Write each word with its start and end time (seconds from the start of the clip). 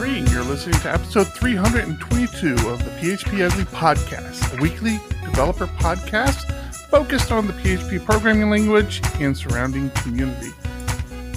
3. 0.00 0.20
You're 0.30 0.44
listening 0.44 0.80
to 0.80 0.90
episode 0.90 1.28
322 1.28 2.54
of 2.70 2.82
the 2.82 2.90
PHP 2.92 3.44
Ugly 3.44 3.64
Podcast, 3.64 4.56
a 4.56 4.62
weekly 4.62 4.98
developer 5.26 5.66
podcast 5.66 6.50
focused 6.88 7.30
on 7.30 7.46
the 7.46 7.52
PHP 7.52 8.02
programming 8.06 8.48
language 8.48 9.02
and 9.20 9.36
surrounding 9.36 9.90
community. 9.90 10.52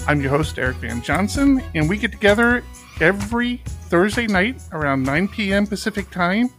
I'm 0.08 0.22
your 0.22 0.30
host, 0.30 0.58
Eric 0.58 0.77
Van 0.77 1.02
Johnson, 1.02 1.62
and 1.76 1.89
we 1.89 1.98
get 1.98 2.13
together 2.13 2.63
every 3.02 3.58
Thursday 3.66 4.27
night 4.27 4.62
around 4.72 5.03
9 5.03 5.27
p.m. 5.27 5.67
Pacific 5.67 6.09
time 6.09 6.50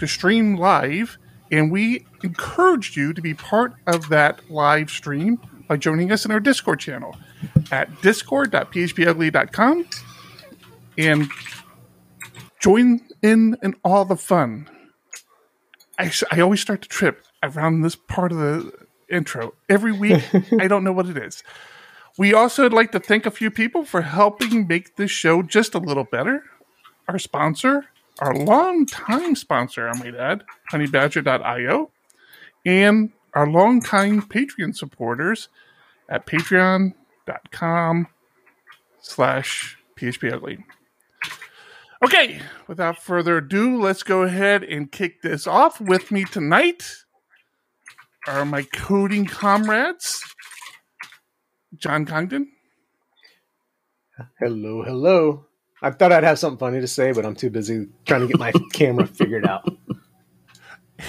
to 0.00 0.08
stream 0.08 0.56
live, 0.56 1.16
and 1.52 1.70
we 1.70 2.04
encourage 2.24 2.96
you 2.96 3.12
to 3.12 3.22
be 3.22 3.34
part 3.34 3.74
of 3.86 4.08
that 4.08 4.50
live 4.50 4.90
stream 4.90 5.38
by 5.68 5.76
joining 5.76 6.10
us 6.10 6.24
in 6.24 6.32
our 6.32 6.40
Discord 6.40 6.80
channel 6.80 7.14
at 7.70 8.02
discord.phpugly.com 8.02 9.86
and 10.96 11.30
join 12.60 13.00
in 13.22 13.56
in 13.62 13.74
all 13.84 14.04
the 14.04 14.16
fun. 14.16 14.68
I, 15.98 16.10
I 16.30 16.40
always 16.40 16.60
start 16.60 16.82
to 16.82 16.88
trip 16.88 17.24
around 17.42 17.82
this 17.82 17.96
part 17.96 18.32
of 18.32 18.38
the 18.38 18.72
intro 19.10 19.54
every 19.68 19.92
week. 19.92 20.22
I 20.60 20.68
don't 20.68 20.84
know 20.84 20.92
what 20.92 21.08
it 21.08 21.16
is. 21.16 21.42
We 22.18 22.34
also 22.34 22.64
would 22.64 22.72
like 22.72 22.92
to 22.92 23.00
thank 23.00 23.26
a 23.26 23.30
few 23.30 23.50
people 23.50 23.84
for 23.84 24.02
helping 24.02 24.66
make 24.66 24.96
this 24.96 25.10
show 25.10 25.42
just 25.42 25.74
a 25.74 25.78
little 25.78 26.04
better. 26.04 26.44
Our 27.08 27.18
sponsor, 27.18 27.86
our 28.20 28.34
long-time 28.34 29.34
sponsor, 29.34 29.88
I 29.88 29.98
might 29.98 30.14
add, 30.14 30.44
honeybadger.io, 30.70 31.90
and 32.64 33.10
our 33.34 33.46
long-time 33.46 34.22
Patreon 34.22 34.76
supporters 34.76 35.48
at 36.08 36.26
patreon.com 36.26 38.06
slash 39.00 39.78
php 39.96 40.32
ugly 40.32 40.64
okay 42.02 42.40
without 42.66 43.02
further 43.02 43.38
ado 43.38 43.80
let's 43.80 44.02
go 44.02 44.22
ahead 44.22 44.62
and 44.62 44.92
kick 44.92 45.22
this 45.22 45.46
off 45.46 45.80
with 45.80 46.10
me 46.10 46.24
tonight 46.24 46.84
are 48.26 48.44
my 48.44 48.62
coding 48.62 49.26
comrades 49.26 50.22
john 51.76 52.04
congdon 52.04 52.48
hello 54.38 54.82
hello 54.82 55.46
i 55.82 55.90
thought 55.90 56.12
i'd 56.12 56.24
have 56.24 56.38
something 56.38 56.58
funny 56.58 56.80
to 56.80 56.88
say 56.88 57.12
but 57.12 57.24
i'm 57.24 57.34
too 57.34 57.50
busy 57.50 57.86
trying 58.04 58.20
to 58.20 58.26
get 58.26 58.38
my 58.38 58.52
camera 58.72 59.06
figured 59.06 59.46
out 59.46 59.66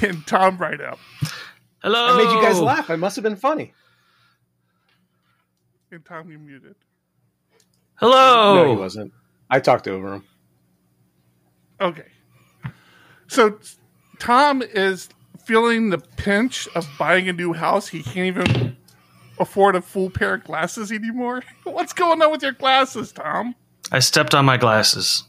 and 0.02 0.26
tom 0.26 0.58
rideout 0.58 1.00
hello 1.82 2.14
i 2.14 2.18
made 2.18 2.34
you 2.34 2.42
guys 2.42 2.60
laugh 2.60 2.90
i 2.90 2.96
must 2.96 3.16
have 3.16 3.24
been 3.24 3.36
funny 3.36 3.74
and 5.94 6.04
Tom, 6.04 6.32
you 6.32 6.40
muted. 6.40 6.76
Hello. 7.96 8.56
No, 8.56 8.70
he 8.72 8.76
wasn't. 8.76 9.14
I 9.48 9.60
talked 9.60 9.88
over 9.88 10.16
him. 10.16 10.24
Okay. 11.84 12.06
So 13.28 13.60
Tom 14.20 14.62
is 14.62 15.10
feeling 15.46 15.90
the 15.90 15.98
pinch 15.98 16.68
of 16.76 16.88
buying 16.98 17.28
a 17.28 17.34
new 17.34 17.54
house. 17.54 17.90
He 17.90 18.02
can't 18.02 18.28
even 18.28 18.78
afford 19.38 19.76
a 19.76 19.82
full 19.82 20.10
pair 20.10 20.36
of 20.36 20.46
glasses 20.46 20.92
anymore. 20.92 21.44
What's 21.64 21.92
going 21.94 22.22
on 22.22 22.32
with 22.32 22.42
your 22.42 22.54
glasses, 22.54 23.12
Tom? 23.12 23.56
I 23.92 24.00
stepped 24.00 24.34
on 24.34 24.46
my 24.46 24.58
glasses. 24.58 25.24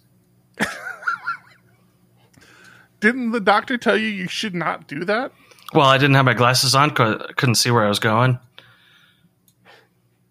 Didn't 3.00 3.32
the 3.32 3.40
doctor 3.40 3.76
tell 3.76 3.96
you 3.98 4.06
you 4.06 4.28
should 4.28 4.54
not 4.54 4.86
do 4.86 5.04
that? 5.04 5.32
Well, 5.74 5.86
I 5.86 5.98
didn't 5.98 6.14
have 6.14 6.24
my 6.24 6.34
glasses 6.34 6.74
on. 6.74 6.90
Couldn't 6.90 7.56
see 7.56 7.70
where 7.70 7.84
I 7.84 7.88
was 7.88 7.98
going 7.98 8.38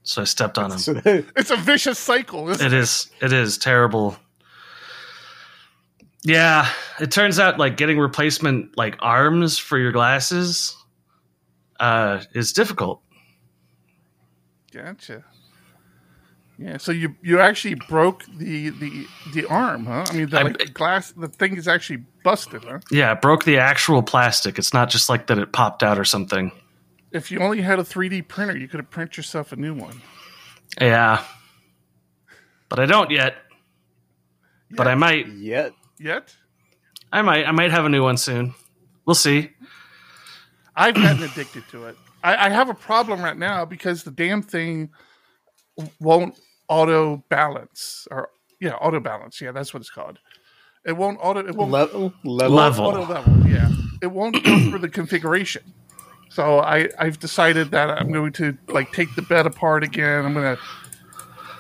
so 0.03 0.21
I 0.21 0.25
stepped 0.25 0.57
on 0.57 0.71
him. 0.77 1.25
it's 1.35 1.49
a 1.49 1.55
vicious 1.55 1.97
cycle. 1.97 2.49
Isn't 2.49 2.65
it, 2.65 2.73
it 2.73 2.77
is. 2.77 3.09
It 3.21 3.33
is 3.33 3.57
terrible. 3.57 4.17
Yeah, 6.23 6.69
it 6.99 7.11
turns 7.11 7.37
out 7.39 7.59
like 7.59 7.75
getting 7.77 7.99
replacement 7.99 8.77
like 8.77 8.95
arms 8.99 9.57
for 9.57 9.77
your 9.77 9.91
glasses 9.91 10.77
uh, 11.79 12.21
is 12.33 12.53
difficult. 12.53 13.01
Gotcha. 14.71 15.25
Yeah, 16.57 16.77
so 16.77 16.91
you 16.91 17.15
you 17.21 17.39
actually 17.39 17.75
broke 17.75 18.25
the 18.37 18.69
the 18.69 19.07
the 19.33 19.45
arm, 19.47 19.85
huh? 19.85 20.05
I 20.07 20.13
mean, 20.13 20.29
the, 20.29 20.43
like, 20.43 20.57
the 20.59 20.67
glass, 20.67 21.11
the 21.11 21.27
thing 21.27 21.57
is 21.57 21.67
actually 21.67 22.03
busted, 22.23 22.63
huh? 22.63 22.79
Yeah, 22.91 23.11
it 23.11 23.21
broke 23.21 23.43
the 23.43 23.57
actual 23.57 24.03
plastic. 24.03 24.59
It's 24.59 24.73
not 24.73 24.89
just 24.89 25.09
like 25.09 25.27
that; 25.27 25.39
it 25.39 25.51
popped 25.51 25.83
out 25.83 25.99
or 25.99 26.05
something. 26.05 26.51
If 27.11 27.31
you 27.31 27.39
only 27.39 27.61
had 27.61 27.79
a 27.79 27.83
3D 27.83 28.27
printer, 28.27 28.57
you 28.57 28.67
could 28.67 28.79
have 28.79 28.89
printed 28.89 29.17
yourself 29.17 29.51
a 29.51 29.55
new 29.55 29.73
one. 29.73 30.01
Yeah. 30.79 31.23
But 32.69 32.79
I 32.79 32.85
don't 32.87 33.11
yet. 33.11 33.35
yet. 34.69 34.77
But 34.77 34.87
I 34.87 34.95
might. 34.95 35.27
Yet. 35.27 35.73
Yet? 36.03 36.35
I 37.13 37.21
might. 37.21 37.47
I 37.47 37.51
might 37.51 37.71
have 37.71 37.85
a 37.85 37.89
new 37.89 38.03
one 38.03 38.17
soon. 38.17 38.53
We'll 39.05 39.15
see. 39.15 39.51
I've 40.75 40.95
gotten 40.95 41.23
addicted 41.31 41.63
to 41.71 41.85
it. 41.85 41.95
I, 42.21 42.47
I 42.47 42.49
have 42.49 42.67
a 42.67 42.73
problem 42.73 43.21
right 43.21 43.37
now 43.37 43.63
because 43.63 44.03
the 44.03 44.11
damn 44.11 44.41
thing 44.41 44.89
won't 46.01 46.37
auto 46.67 47.23
balance 47.29 48.05
or 48.11 48.29
yeah, 48.59 48.73
auto 48.73 48.99
balance. 48.99 49.39
Yeah, 49.39 49.53
that's 49.53 49.73
what 49.73 49.79
it's 49.79 49.89
called. 49.89 50.19
It 50.85 50.97
won't 50.97 51.19
auto. 51.21 51.39
It 51.39 51.55
won't 51.55 51.71
level 51.71 52.13
level. 52.25 52.85
Auto 52.85 53.05
level. 53.05 53.47
Yeah, 53.47 53.71
it 54.01 54.07
won't 54.07 54.43
go 54.43 54.59
through 54.59 54.79
the 54.79 54.89
configuration. 54.89 55.63
So 56.27 56.59
I, 56.59 56.89
I've 56.99 57.19
decided 57.19 57.71
that 57.71 57.89
I'm 57.89 58.11
going 58.11 58.33
to 58.33 58.57
like 58.67 58.91
take 58.91 59.15
the 59.15 59.21
bed 59.21 59.45
apart 59.45 59.85
again. 59.85 60.25
I'm 60.25 60.33
going 60.33 60.57
to, 60.57 60.61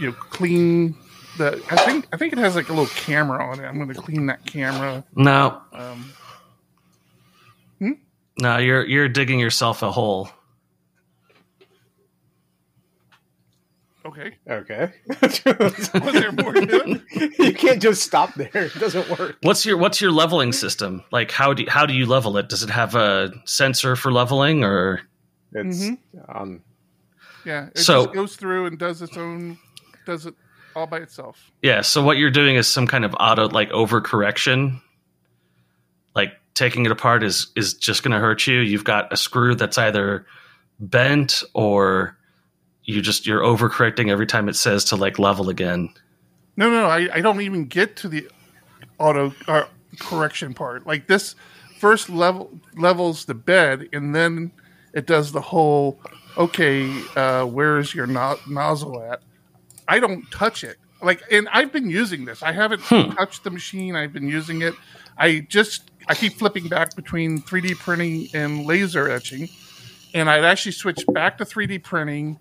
you 0.01 0.07
know, 0.07 0.13
clean 0.13 0.97
the. 1.37 1.63
I 1.69 1.77
think 1.77 2.07
I 2.11 2.17
think 2.17 2.33
it 2.33 2.39
has 2.39 2.55
like 2.55 2.69
a 2.69 2.73
little 2.73 2.93
camera 2.95 3.43
on 3.43 3.59
it. 3.59 3.65
I'm 3.65 3.75
going 3.75 3.93
to 3.93 3.95
clean 3.95 4.25
that 4.27 4.45
camera. 4.45 5.03
No. 5.15 5.61
Um, 5.71 6.13
hmm? 7.79 7.91
No, 8.39 8.57
you're 8.57 8.85
you're 8.85 9.09
digging 9.09 9.39
yourself 9.39 9.81
a 9.81 9.91
hole. 9.91 10.29
Okay. 14.05 14.35
Okay. 14.49 14.91
Was 15.21 16.13
there 16.13 16.31
more? 16.33 16.55
You 16.57 17.53
can't 17.53 17.81
just 17.81 18.03
stop 18.03 18.33
there. 18.35 18.65
It 18.65 18.73
doesn't 18.75 19.09
work. 19.17 19.37
What's 19.43 19.65
your 19.65 19.77
What's 19.77 20.01
your 20.01 20.11
leveling 20.11 20.51
system? 20.51 21.03
Like 21.11 21.31
how 21.31 21.53
do 21.53 21.65
how 21.67 21.85
do 21.85 21.93
you 21.93 22.05
level 22.05 22.37
it? 22.37 22.49
Does 22.49 22.63
it 22.63 22.69
have 22.69 22.95
a 22.95 23.31
sensor 23.45 23.95
for 23.95 24.11
leveling 24.11 24.63
or? 24.63 25.01
It's 25.53 25.85
mm-hmm. 25.85 26.37
um. 26.37 26.61
Yeah. 27.45 27.67
It 27.67 27.79
so 27.79 28.03
just 28.05 28.15
goes 28.15 28.35
through 28.35 28.65
and 28.65 28.77
does 28.77 29.01
its 29.01 29.17
own 29.17 29.57
does 30.05 30.25
it 30.25 30.35
all 30.75 30.87
by 30.87 30.99
itself. 30.99 31.51
Yeah. 31.61 31.81
So 31.81 32.03
what 32.03 32.17
you're 32.17 32.31
doing 32.31 32.55
is 32.55 32.67
some 32.67 32.87
kind 32.87 33.05
of 33.05 33.15
auto 33.19 33.49
like 33.49 33.69
overcorrection. 33.71 34.81
Like 36.15 36.33
taking 36.53 36.85
it 36.85 36.91
apart 36.91 37.23
is 37.23 37.51
is 37.55 37.73
just 37.73 38.03
going 38.03 38.11
to 38.11 38.19
hurt 38.19 38.47
you. 38.47 38.59
You've 38.59 38.83
got 38.83 39.11
a 39.11 39.17
screw 39.17 39.55
that's 39.55 39.77
either 39.77 40.25
bent 40.79 41.43
or 41.53 42.17
you 42.83 43.01
just 43.01 43.25
you're 43.25 43.41
overcorrecting 43.41 44.09
every 44.09 44.27
time 44.27 44.49
it 44.49 44.55
says 44.55 44.85
to 44.85 44.95
like 44.95 45.19
level 45.19 45.49
again. 45.49 45.89
No, 46.55 46.69
no, 46.69 46.85
I, 46.85 47.09
I 47.11 47.21
don't 47.21 47.41
even 47.41 47.65
get 47.65 47.95
to 47.97 48.07
the 48.07 48.27
auto 48.99 49.33
uh, 49.47 49.63
correction 49.99 50.53
part. 50.53 50.85
Like 50.85 51.07
this 51.07 51.35
first 51.79 52.09
level 52.09 52.59
levels 52.75 53.25
the 53.25 53.33
bed, 53.33 53.89
and 53.91 54.13
then 54.13 54.51
it 54.93 55.05
does 55.05 55.31
the 55.31 55.41
whole. 55.41 55.99
Okay, 56.37 56.89
uh, 57.15 57.45
where's 57.45 57.93
your 57.93 58.07
no- 58.07 58.39
nozzle 58.47 59.01
at? 59.03 59.21
I 59.87 59.99
don't 59.99 60.29
touch 60.31 60.63
it. 60.63 60.77
Like, 61.01 61.21
and 61.31 61.49
I've 61.51 61.71
been 61.71 61.89
using 61.89 62.25
this. 62.25 62.41
I 62.41 62.53
haven't 62.53 62.81
hmm. 62.83 63.11
touched 63.11 63.43
the 63.43 63.51
machine. 63.51 63.95
I've 63.95 64.13
been 64.13 64.27
using 64.27 64.61
it. 64.61 64.73
I 65.17 65.41
just 65.41 65.91
I 66.07 66.15
keep 66.15 66.33
flipping 66.33 66.67
back 66.67 66.95
between 66.95 67.41
3D 67.41 67.77
printing 67.77 68.27
and 68.33 68.65
laser 68.65 69.09
etching, 69.09 69.49
and 70.13 70.29
I've 70.29 70.43
actually 70.43 70.71
switched 70.71 71.11
back 71.13 71.37
to 71.37 71.45
3D 71.45 71.83
printing 71.83 72.39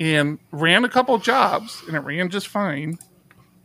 and 0.00 0.38
ran 0.50 0.84
a 0.84 0.88
couple 0.88 1.16
jobs 1.18 1.82
and 1.86 1.94
it 1.94 2.00
ran 2.00 2.30
just 2.30 2.48
fine. 2.48 2.98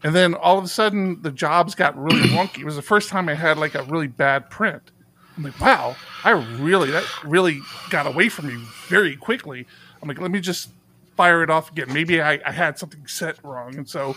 And 0.04 0.14
then 0.14 0.36
all 0.36 0.58
of 0.58 0.66
a 0.66 0.68
sudden 0.68 1.22
the 1.22 1.32
jobs 1.32 1.74
got 1.74 1.98
really 1.98 2.30
wonky. 2.30 2.60
It 2.60 2.66
was 2.66 2.76
the 2.76 2.82
first 2.82 3.10
time 3.10 3.30
I 3.30 3.34
had 3.34 3.58
like 3.58 3.74
a 3.74 3.84
really 3.84 4.08
bad 4.08 4.50
print. 4.50 4.92
I'm 5.38 5.44
like, 5.44 5.60
wow, 5.60 5.96
I 6.24 6.32
really 6.32 6.92
that 6.92 7.06
really 7.24 7.62
got 7.90 8.06
away 8.06 8.30
from 8.30 8.48
me 8.48 8.64
very 8.88 9.16
quickly. 9.16 9.66
I'm 10.02 10.08
like, 10.08 10.20
let 10.20 10.32
me 10.32 10.40
just 10.40 10.70
fire 11.16 11.44
it 11.44 11.50
off 11.50 11.72
again. 11.72 11.92
Maybe 11.94 12.22
I, 12.22 12.40
I 12.46 12.52
had 12.52 12.78
something 12.78 13.08
set 13.08 13.44
wrong. 13.44 13.76
And 13.76 13.88
so 13.88 14.16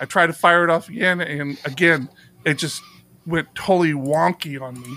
I 0.00 0.04
tried 0.04 0.28
to 0.28 0.32
fire 0.32 0.64
it 0.64 0.70
off 0.70 0.88
again 0.88 1.20
and 1.20 1.58
again 1.64 2.08
it 2.44 2.58
just 2.58 2.82
went 3.26 3.52
totally 3.54 3.92
wonky 3.92 4.60
on 4.60 4.80
me. 4.80 4.88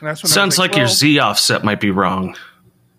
And 0.00 0.08
that's 0.08 0.22
when 0.22 0.30
sounds 0.30 0.58
like, 0.58 0.70
like 0.70 0.76
well, 0.76 0.86
your 0.86 0.88
Z 0.88 1.18
offset 1.20 1.64
might 1.64 1.80
be 1.80 1.90
wrong. 1.90 2.36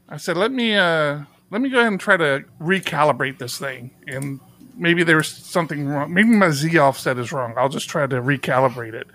I 0.08 0.18
said, 0.18 0.38
let 0.38 0.52
me 0.52 0.76
uh, 0.76 1.22
let 1.52 1.62
me 1.62 1.70
go 1.70 1.80
ahead 1.80 1.92
and 1.92 2.00
try 2.00 2.18
to 2.18 2.46
recalibrate 2.62 3.38
this 3.38 3.58
thing, 3.58 3.92
and 4.08 4.40
maybe 4.78 5.04
there's 5.04 5.28
something 5.28 5.88
wrong. 5.88 6.14
Maybe 6.14 6.30
my 6.30 6.52
Z 6.52 6.78
offset 6.78 7.18
is 7.18 7.32
wrong. 7.32 7.54
I'll 7.58 7.70
just 7.70 7.90
try 7.90 8.08
to 8.08 8.22
recalibrate 8.22 8.94
it. 8.94 9.08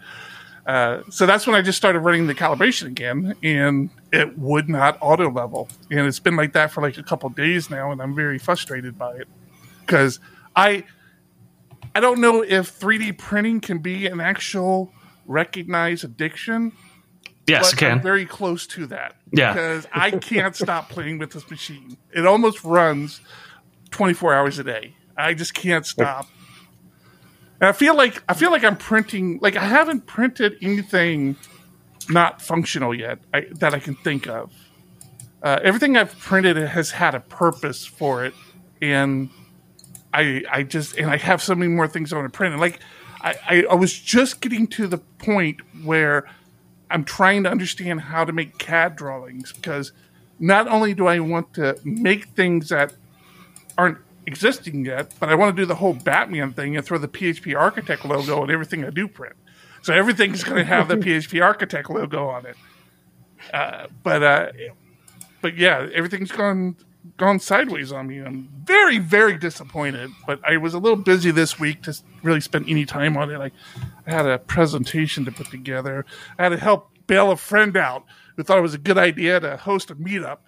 Uh, 0.71 1.03
so 1.11 1.27
that's 1.27 1.49
when 1.49 1.57
I 1.57 1.63
just 1.63 1.77
started 1.77 1.99
running 1.99 2.29
the 2.29 2.35
calibration 2.35 2.87
again, 2.87 3.35
and 3.43 3.91
it 4.13 4.39
would 4.39 4.69
not 4.69 4.97
auto 5.01 5.29
level. 5.29 5.69
And 5.91 6.07
it's 6.07 6.21
been 6.21 6.37
like 6.37 6.53
that 6.53 6.71
for 6.71 6.81
like 6.81 6.97
a 6.97 7.03
couple 7.03 7.29
days 7.31 7.71
now, 7.71 7.91
and 7.91 8.01
I'm 8.01 8.15
very 8.15 8.39
frustrated 8.39 8.97
by 8.97 9.17
it 9.17 9.27
because 9.81 10.21
I 10.55 10.85
I 11.93 11.99
don't 11.99 12.21
know 12.21 12.43
if 12.43 12.79
3D 12.79 13.19
printing 13.19 13.61
can 13.61 13.81
be 13.81 14.07
an 14.07 14.21
actual 14.21 14.93
recognized 15.27 16.05
addiction. 16.05 16.71
Yes, 17.49 17.73
it 17.73 17.77
can. 17.79 17.99
I'm 17.99 18.01
very 18.01 18.25
close 18.25 18.65
to 18.69 18.87
that. 18.87 19.17
Yeah, 19.33 19.53
because 19.53 19.89
I 19.93 20.13
can't 20.13 20.55
stop 20.55 20.89
playing 20.89 21.19
with 21.19 21.33
this 21.33 21.51
machine. 21.51 21.97
It 22.15 22.25
almost 22.25 22.63
runs 22.63 23.21
24 23.91 24.35
hours 24.35 24.61
a 24.61 24.63
day. 24.65 24.95
I 25.17 25.35
just 25.35 25.53
can't 25.53 25.85
stop. 25.85 26.29
And 27.61 27.69
I 27.69 27.73
feel 27.73 27.97
like 27.97 28.23
I 28.29 28.35
feel 28.35 28.51
like 28.51 28.65
I'm 28.65 28.77
printing 28.77 29.39
like 29.43 29.57
I 29.57 29.65
haven't 29.65 30.07
printed 30.07 30.57
anything 30.63 31.37
not 32.09 32.43
functional 32.43 32.95
yet 32.95 33.19
I, 33.33 33.47
that 33.53 33.75
I 33.75 33.79
can 33.79 33.95
think 33.97 34.27
of. 34.27 34.53
Uh, 35.43 35.59
everything 35.63 35.97
I've 35.97 36.19
printed 36.19 36.57
has 36.57 36.91
had 36.91 37.15
a 37.15 37.21
purpose 37.21 37.87
for 37.87 38.25
it, 38.25 38.35
and 38.81 39.31
I 40.13 40.43
I 40.51 40.63
just 40.63 40.97
and 40.97 41.11
I 41.11 41.19
have 41.19 41.43
so 41.43 41.55
many 41.55 41.71
more 41.73 41.87
things 41.87 42.13
I 42.13 42.17
want 42.17 42.33
to 42.33 42.37
print. 42.37 42.53
And 42.53 42.61
like 42.61 42.81
I, 43.21 43.35
I, 43.49 43.65
I 43.71 43.75
was 43.75 43.99
just 43.99 44.41
getting 44.41 44.67
to 44.69 44.87
the 44.87 44.99
point 44.99 45.61
where 45.85 46.27
I'm 46.91 47.05
trying 47.05 47.45
to 47.45 47.51
understand 47.51 48.01
how 48.01 48.25
to 48.25 48.33
make 48.33 48.59
CAD 48.59 48.97
drawings 48.97 49.53
because 49.53 49.93
not 50.39 50.67
only 50.67 50.95
do 50.95 51.07
I 51.07 51.21
want 51.21 51.55
to 51.55 51.79
make 51.85 52.29
things 52.31 52.71
that 52.71 52.95
aren't 53.77 53.99
existing 54.31 54.85
yet, 54.85 55.13
but 55.19 55.29
I 55.29 55.35
want 55.35 55.57
to 55.57 55.63
do 55.63 55.67
the 55.67 55.75
whole 55.75 55.95
Batman 55.95 56.53
thing 56.53 56.77
and 56.77 56.85
throw 56.85 56.99
the 56.99 57.09
PHP 57.09 57.59
Architect 57.59 58.05
logo 58.05 58.43
and 58.43 58.51
everything 58.51 58.85
I 58.85 58.91
do 58.91 59.09
print. 59.09 59.35
So 59.83 59.93
everything's 59.95 60.45
going 60.45 60.59
to 60.59 60.65
have 60.65 60.89
the 60.89 60.97
PHP 61.05 61.43
Architect 61.43 61.91
logo 61.91 62.29
on 62.29 62.47
it. 62.47 62.57
Uh, 63.53 63.87
but 64.03 64.23
uh, 64.23 64.53
but 65.41 65.57
yeah, 65.57 65.89
everything's 65.93 66.31
gone 66.31 66.77
gone 67.17 67.41
sideways 67.41 67.91
on 67.91 68.07
me. 68.07 68.19
I'm 68.19 68.49
very 68.65 68.99
very 68.99 69.39
disappointed. 69.39 70.11
But 70.27 70.41
I 70.47 70.59
was 70.59 70.75
a 70.75 70.79
little 70.79 70.99
busy 70.99 71.31
this 71.31 71.59
week 71.59 71.83
to 71.83 71.99
really 72.23 72.41
spend 72.41 72.69
any 72.69 72.85
time 72.85 73.17
on 73.17 73.31
it. 73.31 73.39
I, 73.39 73.51
I 74.07 74.15
had 74.15 74.27
a 74.27 74.39
presentation 74.39 75.25
to 75.25 75.33
put 75.33 75.51
together. 75.51 76.05
I 76.39 76.45
had 76.45 76.49
to 76.51 76.59
help 76.59 76.91
bail 77.07 77.31
a 77.31 77.37
friend 77.37 77.77
out 77.77 78.05
who 78.37 78.43
thought 78.43 78.59
it 78.59 78.63
was 78.63 78.75
a 78.75 78.79
good 78.79 78.99
idea 78.99 79.41
to 79.41 79.57
host 79.57 79.91
a 79.91 79.97
meetup 79.97 80.39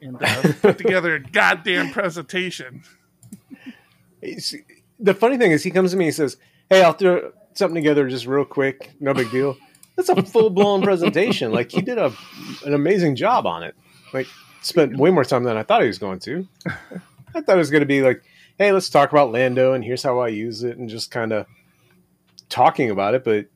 and 0.00 0.16
uh, 0.22 0.52
put 0.60 0.78
together 0.78 1.14
a 1.14 1.20
goddamn 1.20 1.90
presentation. 1.90 2.82
The 4.20 5.14
funny 5.14 5.38
thing 5.38 5.52
is, 5.52 5.62
he 5.62 5.70
comes 5.70 5.90
to 5.92 5.96
me 5.96 6.06
and 6.06 6.14
says, 6.14 6.36
"Hey, 6.68 6.82
I'll 6.82 6.92
throw 6.92 7.32
something 7.54 7.74
together 7.74 8.08
just 8.08 8.26
real 8.26 8.44
quick. 8.44 8.90
No 9.00 9.14
big 9.14 9.30
deal." 9.30 9.56
That's 9.96 10.08
a 10.08 10.22
full 10.22 10.50
blown 10.50 10.82
presentation. 10.82 11.52
Like 11.52 11.70
he 11.70 11.82
did 11.82 11.98
a 11.98 12.12
an 12.64 12.74
amazing 12.74 13.16
job 13.16 13.46
on 13.46 13.62
it. 13.62 13.74
Like 14.12 14.26
spent 14.62 14.96
way 14.96 15.10
more 15.10 15.24
time 15.24 15.44
than 15.44 15.56
I 15.56 15.62
thought 15.62 15.82
he 15.82 15.88
was 15.88 15.98
going 15.98 16.20
to. 16.20 16.46
I 17.34 17.40
thought 17.40 17.54
it 17.54 17.58
was 17.58 17.70
going 17.70 17.82
to 17.82 17.86
be 17.86 18.02
like, 18.02 18.22
"Hey, 18.58 18.72
let's 18.72 18.88
talk 18.88 19.10
about 19.10 19.32
Lando 19.32 19.72
and 19.72 19.84
here's 19.84 20.02
how 20.02 20.18
I 20.18 20.28
use 20.28 20.62
it," 20.62 20.78
and 20.78 20.88
just 20.88 21.10
kind 21.10 21.32
of 21.32 21.46
talking 22.48 22.90
about 22.90 23.14
it. 23.14 23.24
But 23.24 23.46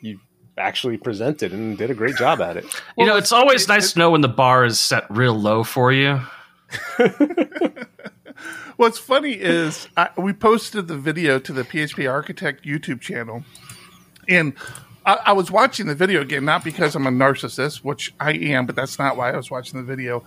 you 0.00 0.20
actually 0.58 0.96
presented 0.96 1.52
and 1.52 1.76
did 1.76 1.90
a 1.90 1.94
great 1.94 2.16
job 2.16 2.40
at 2.40 2.56
it. 2.56 2.64
You 2.96 3.04
well, 3.04 3.14
know, 3.14 3.16
it's 3.16 3.32
always 3.32 3.66
nice 3.68 3.92
to 3.92 3.98
know 3.98 4.10
when 4.10 4.20
the 4.20 4.28
bar 4.28 4.64
is 4.64 4.78
set 4.78 5.04
real 5.10 5.38
low 5.38 5.64
for 5.64 5.90
you. 5.92 6.20
What's 8.76 8.98
funny 8.98 9.32
is 9.32 9.88
I, 9.96 10.10
we 10.16 10.32
posted 10.32 10.88
the 10.88 10.96
video 10.96 11.38
to 11.38 11.52
the 11.52 11.64
PHP 11.64 12.10
Architect 12.10 12.64
YouTube 12.64 13.00
channel, 13.00 13.44
and 14.28 14.54
I, 15.04 15.18
I, 15.26 15.32
was 15.32 15.50
watching 15.50 15.86
the 15.86 15.94
video 15.94 16.22
again 16.22 16.44
not 16.44 16.64
because 16.64 16.94
I'm 16.94 17.06
a 17.06 17.10
narcissist, 17.10 17.84
which 17.84 18.14
I 18.20 18.32
am, 18.32 18.66
but 18.66 18.76
that's 18.76 18.98
not 18.98 19.16
why 19.16 19.32
I 19.32 19.36
was 19.36 19.50
watching 19.50 19.78
the 19.78 19.84
video. 19.84 20.24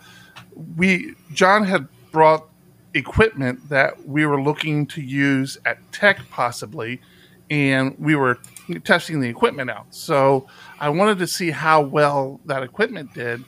We 0.78 1.16
John 1.32 1.64
had 1.64 1.88
brought 2.12 2.48
equipment 2.94 3.70
that 3.70 4.08
we 4.08 4.26
were 4.26 4.42
looking 4.42 4.86
to 4.88 5.02
use 5.02 5.58
at 5.66 5.80
Tek 5.92 6.20
possibly, 6.30 7.02
and 7.50 7.96
we 7.98 8.16
were 8.16 8.38
testing 8.84 9.20
the 9.20 9.30
equipment 9.30 9.70
out. 9.70 9.88
So 9.90 10.48
I 10.80 10.90
wanted 10.90 11.20
to 11.20 11.28
see 11.28 11.52
how 11.52 11.82
well 11.82 12.40
that 12.46 12.64
equipment 12.64 13.14
did 13.14 13.44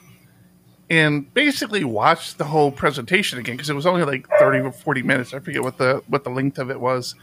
and 0.88 1.32
basically 1.34 1.84
watched 1.84 2.38
the 2.38 2.44
whole 2.44 2.70
presentation 2.70 3.38
again 3.38 3.56
because 3.56 3.70
it 3.70 3.74
was 3.74 3.86
only 3.86 4.04
like 4.04 4.28
30 4.38 4.60
or 4.60 4.72
40 4.72 5.02
minutes. 5.02 5.34
I 5.34 5.40
forget 5.40 5.62
what 5.62 5.78
the 5.78 6.02
what 6.06 6.24
the 6.24 6.30
length 6.30 6.58
of 6.58 6.70
it 6.70 6.80
was. 6.80 7.14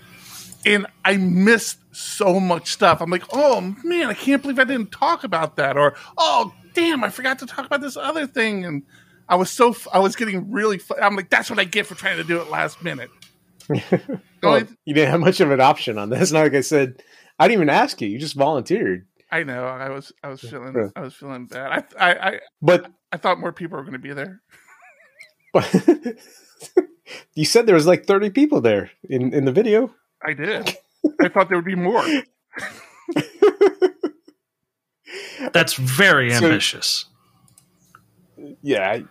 And 0.65 0.87
i 1.03 1.17
missed 1.17 1.79
so 1.95 2.39
much 2.39 2.71
stuff. 2.71 3.01
I'm 3.01 3.09
like 3.09 3.23
oh 3.31 3.75
man 3.83 4.07
i 4.07 4.13
can't 4.13 4.41
believe 4.41 4.59
i 4.59 4.63
didn't 4.63 4.91
talk 4.91 5.23
about 5.23 5.57
that 5.57 5.77
or 5.77 5.95
oh 6.17 6.53
damn 6.73 7.03
i 7.03 7.09
forgot 7.09 7.39
to 7.39 7.45
talk 7.45 7.65
about 7.65 7.81
this 7.81 7.97
other 7.97 8.27
thing. 8.27 8.65
And 8.65 8.83
i 9.29 9.35
was 9.35 9.49
so 9.49 9.75
i 9.93 9.99
was 9.99 10.15
getting 10.15 10.51
really 10.51 10.81
i'm 11.01 11.15
like 11.15 11.29
that's 11.29 11.49
what 11.49 11.59
i 11.59 11.63
get 11.63 11.85
for 11.85 11.95
trying 11.95 12.17
to 12.17 12.23
do 12.23 12.41
it 12.41 12.49
last 12.49 12.83
minute. 12.83 13.09
Well, 14.43 14.67
you 14.83 14.93
didn't 14.93 15.09
have 15.09 15.21
much 15.21 15.39
of 15.39 15.51
an 15.51 15.61
option 15.61 15.97
on 15.97 16.09
this. 16.09 16.33
Not 16.33 16.41
like 16.41 16.53
i 16.53 16.59
said 16.59 17.01
i 17.39 17.47
didn't 17.47 17.61
even 17.61 17.69
ask 17.69 18.01
you. 18.01 18.09
You 18.09 18.19
just 18.19 18.35
volunteered 18.35 19.07
I 19.33 19.41
know. 19.41 19.65
I 19.65 19.89
was. 19.89 20.13
I 20.21 20.27
was 20.29 20.41
feeling. 20.41 20.91
I 20.95 21.01
was 21.01 21.15
feeling 21.15 21.47
bad. 21.47 21.85
I. 21.97 22.11
I. 22.11 22.29
I 22.29 22.39
but 22.61 22.85
I 23.11 23.17
thought 23.17 23.39
more 23.39 23.51
people 23.51 23.77
were 23.77 23.83
going 23.83 23.93
to 23.93 23.99
be 23.99 24.13
there. 24.13 24.43
But 25.51 25.73
you 27.33 27.43
said 27.43 27.65
there 27.65 27.73
was 27.73 27.87
like 27.87 28.05
thirty 28.05 28.29
people 28.29 28.61
there 28.61 28.91
in 29.09 29.33
in 29.33 29.45
the 29.45 29.51
video. 29.51 29.95
I 30.23 30.33
did. 30.33 30.77
I 31.19 31.29
thought 31.29 31.49
there 31.49 31.57
would 31.57 31.65
be 31.65 31.73
more. 31.73 32.05
That's 35.51 35.73
very 35.73 36.29
so, 36.29 36.45
ambitious. 36.45 37.05
Yeah, 38.61 38.87
I, 38.87 39.03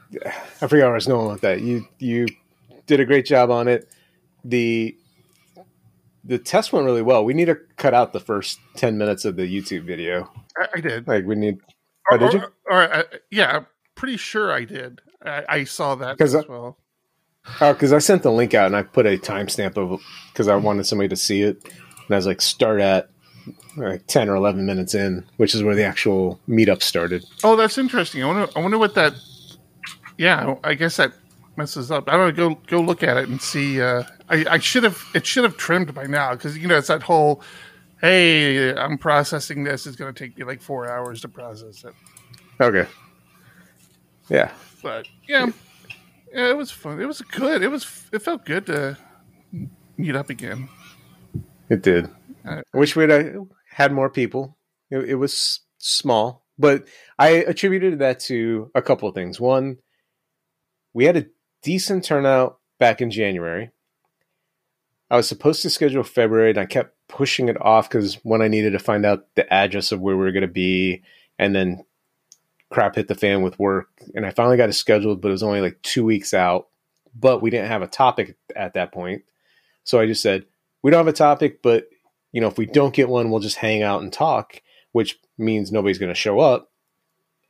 I 0.60 0.68
forgot 0.68 0.84
where 0.84 0.92
I 0.92 0.94
was 0.94 1.08
going 1.08 1.32
with 1.32 1.40
that. 1.40 1.62
You 1.62 1.88
you 1.98 2.28
did 2.86 3.00
a 3.00 3.04
great 3.04 3.26
job 3.26 3.50
on 3.50 3.66
it. 3.66 3.88
The 4.44 4.96
the 6.24 6.38
test 6.38 6.72
went 6.72 6.86
really 6.86 7.02
well. 7.02 7.24
We 7.24 7.34
need 7.34 7.46
to 7.46 7.56
cut 7.76 7.94
out 7.94 8.12
the 8.12 8.20
first 8.20 8.58
ten 8.76 8.98
minutes 8.98 9.24
of 9.24 9.36
the 9.36 9.42
YouTube 9.42 9.84
video. 9.84 10.30
I, 10.56 10.68
I 10.76 10.80
did. 10.80 11.08
Like 11.08 11.24
we 11.26 11.34
need. 11.34 11.58
Oh, 12.10 12.16
did 12.18 12.32
you? 12.32 12.40
Or, 12.40 12.82
or, 12.82 12.82
uh, 12.82 13.02
yeah, 13.30 13.56
I'm 13.56 13.66
pretty 13.94 14.16
sure 14.16 14.52
I 14.52 14.64
did. 14.64 15.00
I, 15.24 15.44
I 15.48 15.64
saw 15.64 15.94
that 15.96 16.20
as 16.20 16.34
well. 16.48 16.78
Oh, 17.60 17.72
because 17.72 17.92
I 17.92 17.98
sent 17.98 18.22
the 18.22 18.30
link 18.30 18.54
out 18.54 18.66
and 18.66 18.76
I 18.76 18.82
put 18.82 19.06
a 19.06 19.18
timestamp 19.18 19.76
of 19.76 20.00
because 20.32 20.48
I 20.48 20.56
wanted 20.56 20.84
somebody 20.84 21.08
to 21.08 21.16
see 21.16 21.42
it, 21.42 21.58
and 21.64 22.10
I 22.10 22.16
was 22.16 22.26
like, 22.26 22.40
start 22.40 22.80
at 22.80 23.10
like 23.76 24.06
ten 24.06 24.28
or 24.28 24.36
eleven 24.36 24.64
minutes 24.64 24.94
in, 24.94 25.24
which 25.38 25.54
is 25.54 25.62
where 25.62 25.74
the 25.74 25.84
actual 25.84 26.40
meetup 26.48 26.82
started. 26.82 27.24
Oh, 27.42 27.56
that's 27.56 27.78
interesting. 27.78 28.22
I 28.22 28.26
wonder. 28.26 28.48
I 28.54 28.60
wonder 28.60 28.78
what 28.78 28.94
that. 28.94 29.14
Yeah, 30.18 30.54
I 30.62 30.74
guess 30.74 30.96
that 30.98 31.12
messes 31.56 31.90
up. 31.90 32.08
I 32.08 32.16
don't 32.16 32.36
know. 32.36 32.50
Go 32.50 32.60
go 32.68 32.80
look 32.80 33.02
at 33.02 33.16
it 33.16 33.28
and 33.28 33.40
see. 33.40 33.80
Uh, 33.80 34.04
I, 34.32 34.54
I 34.54 34.58
should 34.58 34.84
have. 34.84 35.04
It 35.14 35.26
should 35.26 35.44
have 35.44 35.58
trimmed 35.58 35.94
by 35.94 36.06
now 36.06 36.32
because 36.32 36.56
you 36.56 36.66
know 36.66 36.78
it's 36.78 36.88
that 36.88 37.02
whole. 37.02 37.42
Hey, 38.00 38.74
I'm 38.74 38.96
processing 38.96 39.62
this. 39.62 39.86
It's 39.86 39.94
going 39.94 40.12
to 40.12 40.18
take 40.18 40.36
me 40.36 40.44
like 40.44 40.62
four 40.62 40.88
hours 40.90 41.20
to 41.20 41.28
process 41.28 41.84
it. 41.84 41.94
Okay. 42.58 42.88
Yeah. 44.28 44.50
But 44.82 45.06
yeah, 45.28 45.50
yeah, 46.32 46.48
it 46.48 46.56
was 46.56 46.70
fun. 46.70 47.00
It 47.00 47.06
was 47.06 47.20
good. 47.20 47.62
It 47.62 47.68
was. 47.68 48.06
It 48.10 48.20
felt 48.22 48.46
good 48.46 48.66
to 48.66 48.96
meet 49.98 50.16
up 50.16 50.30
again. 50.30 50.68
It 51.68 51.82
did. 51.82 52.08
Uh, 52.44 52.62
I 52.74 52.78
wish 52.78 52.96
we'd 52.96 53.10
had 53.70 53.92
more 53.92 54.08
people. 54.08 54.56
It, 54.90 55.10
it 55.10 55.14
was 55.16 55.60
small, 55.76 56.46
but 56.58 56.86
I 57.18 57.28
attributed 57.28 57.98
that 57.98 58.20
to 58.20 58.70
a 58.74 58.80
couple 58.80 59.08
of 59.08 59.14
things. 59.14 59.38
One, 59.38 59.76
we 60.94 61.04
had 61.04 61.18
a 61.18 61.26
decent 61.62 62.04
turnout 62.04 62.58
back 62.78 63.02
in 63.02 63.10
January. 63.10 63.70
I 65.12 65.16
was 65.16 65.28
supposed 65.28 65.60
to 65.60 65.70
schedule 65.70 66.02
February 66.04 66.50
and 66.50 66.58
I 66.58 66.64
kept 66.64 66.96
pushing 67.06 67.48
it 67.48 67.60
off 67.60 67.86
because 67.86 68.14
when 68.22 68.40
I 68.40 68.48
needed 68.48 68.72
to 68.72 68.78
find 68.78 69.04
out 69.04 69.26
the 69.34 69.52
address 69.52 69.92
of 69.92 70.00
where 70.00 70.16
we 70.16 70.24
were 70.24 70.32
going 70.32 70.40
to 70.40 70.48
be, 70.48 71.02
and 71.38 71.54
then 71.54 71.84
crap 72.70 72.96
hit 72.96 73.08
the 73.08 73.14
fan 73.14 73.42
with 73.42 73.58
work. 73.58 73.90
And 74.14 74.24
I 74.24 74.30
finally 74.30 74.56
got 74.56 74.70
it 74.70 74.72
scheduled, 74.72 75.20
but 75.20 75.28
it 75.28 75.32
was 75.32 75.42
only 75.42 75.60
like 75.60 75.80
two 75.82 76.02
weeks 76.02 76.32
out. 76.32 76.68
But 77.14 77.42
we 77.42 77.50
didn't 77.50 77.68
have 77.68 77.82
a 77.82 77.88
topic 77.88 78.36
at 78.56 78.72
that 78.72 78.90
point. 78.90 79.22
So 79.84 80.00
I 80.00 80.06
just 80.06 80.22
said, 80.22 80.46
we 80.82 80.90
don't 80.90 81.04
have 81.04 81.08
a 81.08 81.12
topic, 81.12 81.60
but 81.60 81.88
you 82.32 82.40
know, 82.40 82.48
if 82.48 82.56
we 82.56 82.64
don't 82.64 82.94
get 82.94 83.10
one, 83.10 83.30
we'll 83.30 83.40
just 83.40 83.58
hang 83.58 83.82
out 83.82 84.00
and 84.00 84.10
talk, 84.10 84.62
which 84.92 85.20
means 85.36 85.70
nobody's 85.70 85.98
going 85.98 86.10
to 86.10 86.18
show 86.18 86.40
up. 86.40 86.70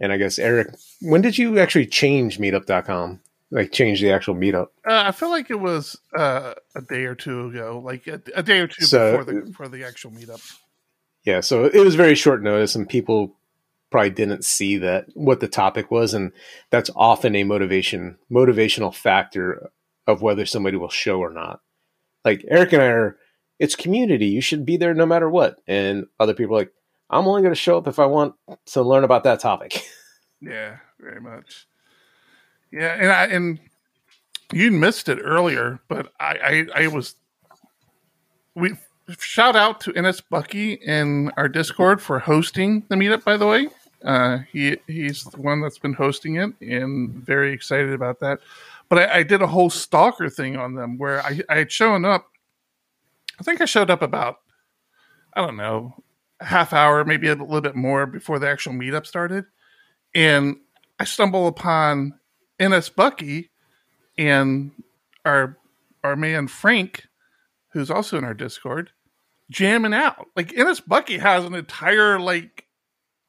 And 0.00 0.12
I 0.12 0.16
guess 0.16 0.40
Eric, 0.40 0.74
when 1.00 1.20
did 1.20 1.38
you 1.38 1.60
actually 1.60 1.86
change 1.86 2.38
meetup.com? 2.38 3.20
Like 3.52 3.70
change 3.70 4.00
the 4.00 4.10
actual 4.10 4.34
meetup? 4.34 4.68
Uh, 4.86 5.04
I 5.06 5.12
feel 5.12 5.30
like 5.30 5.50
it 5.50 5.60
was 5.60 5.96
uh, 6.16 6.54
a 6.74 6.80
day 6.82 7.04
or 7.04 7.14
two 7.14 7.48
ago, 7.48 7.80
like 7.84 8.06
a, 8.06 8.20
a 8.34 8.42
day 8.42 8.58
or 8.58 8.66
two 8.66 8.84
so, 8.84 9.18
before 9.18 9.24
the 9.24 9.40
before 9.46 9.68
the 9.68 9.84
actual 9.84 10.10
meetup. 10.10 10.42
yeah, 11.24 11.40
so 11.40 11.64
it 11.64 11.84
was 11.84 11.94
very 11.94 12.14
short 12.14 12.42
notice, 12.42 12.74
and 12.74 12.88
people 12.88 13.36
probably 13.90 14.10
didn't 14.10 14.44
see 14.44 14.78
that 14.78 15.06
what 15.14 15.40
the 15.40 15.48
topic 15.48 15.90
was, 15.90 16.14
and 16.14 16.32
that's 16.70 16.90
often 16.96 17.36
a 17.36 17.44
motivation 17.44 18.18
motivational 18.30 18.94
factor 18.94 19.70
of 20.06 20.22
whether 20.22 20.46
somebody 20.46 20.76
will 20.76 20.88
show 20.88 21.20
or 21.20 21.30
not. 21.30 21.60
Like 22.24 22.44
Eric 22.48 22.72
and 22.72 22.82
I 22.82 22.86
are, 22.86 23.18
it's 23.58 23.76
community. 23.76 24.26
You 24.26 24.40
should 24.40 24.64
be 24.64 24.76
there 24.76 24.94
no 24.94 25.06
matter 25.06 25.28
what. 25.28 25.56
And 25.66 26.06
other 26.18 26.34
people 26.34 26.56
are 26.56 26.60
like, 26.60 26.72
I'm 27.10 27.26
only 27.26 27.42
going 27.42 27.54
to 27.54 27.60
show 27.60 27.78
up 27.78 27.86
if 27.86 27.98
I 27.98 28.06
want 28.06 28.34
to 28.66 28.82
learn 28.82 29.04
about 29.04 29.24
that 29.24 29.40
topic. 29.40 29.82
Yeah, 30.44 30.78
very 30.98 31.20
much. 31.20 31.68
Yeah, 32.72 32.96
and 32.98 33.12
I 33.12 33.26
and 33.26 33.60
you 34.52 34.70
missed 34.70 35.08
it 35.08 35.18
earlier, 35.22 35.78
but 35.88 36.12
I 36.18 36.66
I, 36.74 36.84
I 36.84 36.86
was 36.88 37.14
we 38.54 38.74
shout 39.18 39.56
out 39.56 39.80
to 39.82 40.00
NS 40.00 40.22
Bucky 40.22 40.74
in 40.74 41.30
our 41.36 41.48
Discord 41.48 42.00
for 42.00 42.18
hosting 42.18 42.84
the 42.88 42.96
meetup. 42.96 43.24
By 43.24 43.36
the 43.36 43.46
way, 43.46 43.68
uh, 44.04 44.38
he 44.50 44.78
he's 44.86 45.24
the 45.24 45.40
one 45.40 45.60
that's 45.60 45.78
been 45.78 45.92
hosting 45.92 46.36
it, 46.36 46.50
and 46.60 47.12
very 47.12 47.52
excited 47.52 47.92
about 47.92 48.20
that. 48.20 48.40
But 48.88 49.10
I, 49.10 49.18
I 49.18 49.22
did 49.22 49.42
a 49.42 49.46
whole 49.46 49.70
stalker 49.70 50.30
thing 50.30 50.56
on 50.56 50.74
them 50.74 50.96
where 50.96 51.22
I 51.22 51.40
I 51.50 51.58
had 51.58 51.72
shown 51.72 52.04
up. 52.04 52.26
I 53.38 53.42
think 53.42 53.60
I 53.60 53.66
showed 53.66 53.90
up 53.90 54.02
about 54.02 54.38
I 55.34 55.44
don't 55.44 55.56
know 55.56 55.94
half 56.40 56.72
hour, 56.72 57.04
maybe 57.04 57.28
a 57.28 57.34
little 57.34 57.60
bit 57.60 57.76
more 57.76 58.06
before 58.06 58.38
the 58.38 58.48
actual 58.48 58.72
meetup 58.72 59.06
started, 59.06 59.44
and 60.14 60.56
I 60.98 61.04
stumble 61.04 61.46
upon 61.46 62.18
NS 62.62 62.90
Bucky 62.90 63.50
and 64.18 64.72
our 65.24 65.58
our 66.04 66.16
man 66.16 66.48
Frank, 66.48 67.06
who's 67.72 67.90
also 67.90 68.18
in 68.18 68.24
our 68.24 68.34
Discord, 68.34 68.90
jamming 69.50 69.94
out. 69.94 70.26
Like 70.36 70.52
NS 70.56 70.80
Bucky 70.80 71.18
has 71.18 71.44
an 71.44 71.54
entire 71.54 72.18
like 72.18 72.66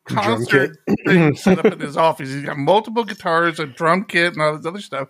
concert 0.05 0.77
thing 1.05 1.35
set 1.35 1.59
up 1.59 1.65
in 1.65 1.79
his 1.79 1.97
office. 1.97 2.29
He's 2.29 2.43
got 2.43 2.57
multiple 2.57 3.03
guitars, 3.03 3.59
a 3.59 3.65
drum 3.65 4.05
kit, 4.05 4.33
and 4.33 4.41
all 4.41 4.57
this 4.57 4.65
other 4.65 4.81
stuff. 4.81 5.09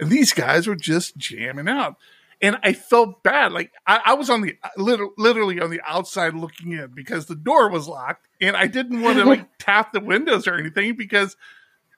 And 0.00 0.10
these 0.10 0.32
guys 0.32 0.66
were 0.66 0.76
just 0.76 1.16
jamming 1.16 1.68
out. 1.68 1.96
And 2.42 2.58
I 2.62 2.72
felt 2.72 3.22
bad. 3.22 3.52
Like 3.52 3.70
I, 3.86 4.00
I 4.06 4.14
was 4.14 4.28
on 4.28 4.42
the 4.42 4.56
literally 4.76 5.60
on 5.60 5.70
the 5.70 5.80
outside 5.86 6.34
looking 6.34 6.72
in 6.72 6.90
because 6.94 7.26
the 7.26 7.36
door 7.36 7.70
was 7.70 7.88
locked, 7.88 8.28
and 8.40 8.56
I 8.56 8.66
didn't 8.66 9.02
want 9.02 9.18
to 9.18 9.24
like 9.24 9.46
tap 9.58 9.92
the 9.92 10.00
windows 10.00 10.46
or 10.46 10.54
anything 10.54 10.96
because 10.96 11.36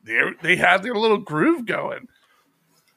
they 0.07 0.21
they 0.43 0.57
had 0.57 0.83
their 0.83 0.95
little 0.95 1.19
groove 1.19 1.67
going. 1.67 2.09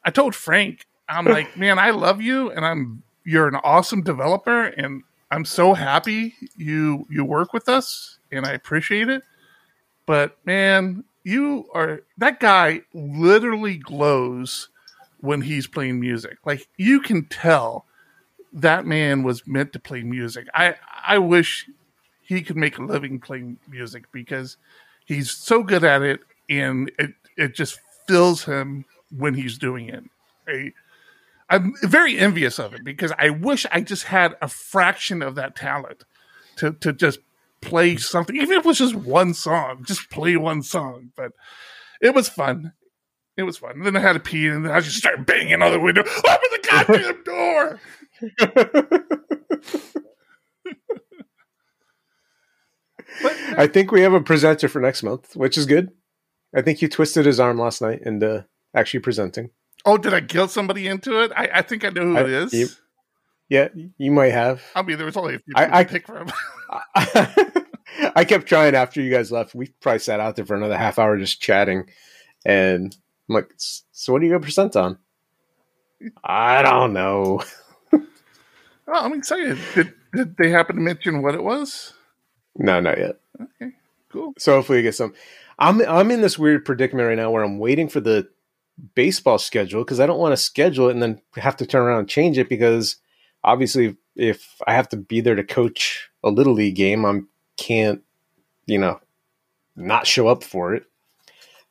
I 0.06 0.12
told 0.12 0.36
Frank, 0.36 0.86
I'm 1.10 1.25
like, 1.25 1.58
man, 1.58 1.80
I 1.80 1.89
love 1.89 2.22
you, 2.22 2.51
and 2.51 2.66
I'm 2.66 3.04
you're 3.25 3.48
an 3.48 3.56
awesome 3.56 4.01
developer, 4.01 4.66
and 4.66 5.04
I'm 5.32 5.46
so 5.46 5.74
happy 5.74 6.36
you 6.56 7.06
you 7.10 7.25
work 7.25 7.54
with 7.54 7.68
us, 7.68 8.20
and 8.32 8.46
I 8.46 8.51
appreciate 8.51 9.10
it. 9.10 9.24
But 10.06 10.38
man, 10.46 11.04
you 11.24 11.68
are 11.74 12.01
that 12.18 12.39
guy 12.39 12.82
literally 12.94 13.78
glows 13.78 14.70
when 15.22 15.42
he's 15.42 15.68
playing 15.68 16.00
music. 16.00 16.38
Like 16.46 16.68
you 16.78 17.01
can 17.01 17.25
tell 17.25 17.86
that 18.54 18.86
man 18.86 19.24
was 19.24 19.46
meant 19.46 19.74
to 19.74 19.80
play 19.80 20.04
music. 20.04 20.48
I 20.54 20.75
I 21.06 21.18
wish 21.18 21.70
he 22.24 22.42
could 22.42 22.58
make 22.58 22.78
a 22.78 22.84
living 22.84 23.20
playing 23.20 23.58
music 23.68 24.06
because 24.12 24.58
he's 25.06 25.32
so 25.32 25.63
good 25.63 25.84
at 25.84 26.01
it 26.01 26.22
and 26.50 26.91
it 26.98 27.12
it 27.38 27.56
just 27.56 27.79
fills 28.08 28.44
him 28.44 28.86
when 29.12 29.34
he's 29.36 29.58
doing 29.58 29.89
it. 29.89 30.03
I, 30.48 30.72
I'm 31.50 31.74
very 31.84 32.18
envious 32.18 32.60
of 32.60 32.74
it 32.74 32.84
because 32.84 33.12
I 33.18 33.29
wish 33.29 33.65
I 33.72 33.82
just 33.82 34.06
had 34.06 34.36
a 34.41 34.48
fraction 34.48 35.22
of 35.22 35.36
that 35.36 35.56
talent 35.56 36.03
to 36.58 36.74
to 36.74 36.94
just 36.94 37.20
play 37.62 37.98
something, 37.98 38.36
even 38.36 38.51
if 38.51 38.60
it 38.60 38.65
was 38.65 38.77
just 38.77 38.96
one 38.96 39.34
song, 39.34 39.84
just 39.86 40.10
play 40.10 40.36
one 40.38 40.62
song. 40.62 41.12
But 41.15 41.32
it 42.01 42.13
was 42.13 42.29
fun. 42.29 42.74
It 43.38 43.44
was 43.44 43.58
fun. 43.58 43.72
And 43.72 43.86
then 43.86 43.96
I 43.96 44.00
had 44.00 44.13
to 44.13 44.20
pee, 44.20 44.48
and 44.48 44.65
then 44.65 44.72
I 44.72 44.79
just 44.82 44.98
started 44.98 45.25
banging 45.25 45.62
on 45.62 45.72
the 45.72 45.79
window. 45.79 46.01
Open 46.01 46.50
the 46.51 46.68
goddamn 46.70 47.24
door! 47.25 47.79
I 53.58 53.68
think 53.68 53.91
we 53.91 54.01
have 54.01 54.13
a 54.13 54.22
presenter 54.22 54.68
for 54.68 54.79
next 54.82 55.03
month, 55.03 55.36
which 55.36 55.58
is 55.58 55.65
good. 55.65 55.91
I 56.56 56.62
think 56.62 56.82
you 56.82 56.89
twisted 56.89 57.25
his 57.25 57.39
arm 57.39 57.58
last 57.60 57.82
night 57.82 58.01
and 58.06 58.24
uh, 58.24 58.41
actually 58.75 59.01
presenting. 59.01 59.51
Oh, 59.86 59.98
did 59.98 60.13
I 60.13 60.20
guilt 60.20 60.51
somebody 60.51 60.88
into 60.88 61.22
it? 61.24 61.32
I, 61.36 61.50
I 61.56 61.62
think 61.62 61.86
I 61.86 61.89
know 61.89 62.01
who 62.01 62.18
I, 62.18 62.22
it 62.22 62.29
is. 62.29 62.53
You, 62.53 62.68
yeah, 63.50 63.70
you 63.98 64.12
might 64.12 64.32
have. 64.32 64.62
I 64.75 64.82
mean, 64.82 64.98
there 64.98 65.06
was 65.06 65.18
only 65.18 65.36
a 65.36 65.39
few 65.39 65.53
I, 65.56 65.79
I 65.79 65.84
pick 65.84 66.06
from. 66.06 66.29
I 68.15 68.24
kept 68.25 68.48
trying 68.48 68.75
after 68.75 69.01
you 69.01 69.10
guys 69.10 69.32
left. 69.32 69.56
We 69.56 69.68
probably 69.82 70.00
sat 70.00 70.20
out 70.20 70.36
there 70.36 70.46
for 70.46 70.56
another 70.56 70.77
half 70.77 71.00
hour 71.00 71.18
just 71.18 71.41
chatting, 71.41 71.89
and 72.46 72.96
I'm 73.27 73.36
like, 73.36 73.51
"So 73.58 74.13
what 74.13 74.22
are 74.22 74.25
you 74.25 74.32
gonna 74.32 74.41
present 74.41 74.75
on?" 74.75 75.00
I 76.24 76.62
don't 76.62 76.94
know. 76.94 77.41
oh, 77.94 78.03
I'm 78.88 79.13
excited. 79.13 79.58
Did, 79.74 79.94
did 80.13 80.38
they 80.38 80.50
happen 80.50 80.75
to 80.75 80.82
mention 80.82 81.22
what 81.22 81.36
it 81.36 81.44
was? 81.44 81.94
No, 82.56 82.79
not 82.79 82.98
yet. 82.98 83.20
Okay, 83.41 83.72
cool. 84.10 84.34
So 84.38 84.58
hopefully, 84.58 84.79
we 84.79 84.84
get 84.84 84.96
some. 84.96 85.13
I'm 85.60 85.82
I'm 85.88 86.10
in 86.10 86.22
this 86.22 86.39
weird 86.39 86.66
predicament 86.66 87.08
right 87.08 87.18
now 87.18 87.32
where 87.32 87.44
I'm 87.44 87.60
waiting 87.60 87.89
for 87.89 88.00
the 88.00 88.30
baseball 88.96 89.38
schedule 89.38 89.84
because 89.84 90.00
I 90.00 90.06
don't 90.06 90.20
want 90.20 90.32
to 90.32 90.38
schedule 90.38 90.88
it 90.88 90.94
and 90.94 91.04
then 91.04 91.22
have 91.36 91.58
to 91.58 91.66
turn 91.66 91.84
around 91.84 92.00
and 92.00 92.10
change 92.10 92.38
it 92.38 92.48
because 92.48 92.96
obviously 93.44 93.98
if 94.16 94.56
I 94.66 94.74
have 94.74 94.89
to 94.89 94.98
be 94.98 95.22
there 95.22 95.36
to 95.36 95.44
coach 95.44 96.10
a 96.24 96.30
little 96.30 96.54
league 96.54 96.75
game, 96.75 97.06
I 97.06 97.22
can't, 97.58 98.01
you 98.66 98.78
know, 98.78 99.00
not 99.75 100.08
show 100.08 100.28
up 100.28 100.44
for 100.44 100.74
it. 100.75 100.84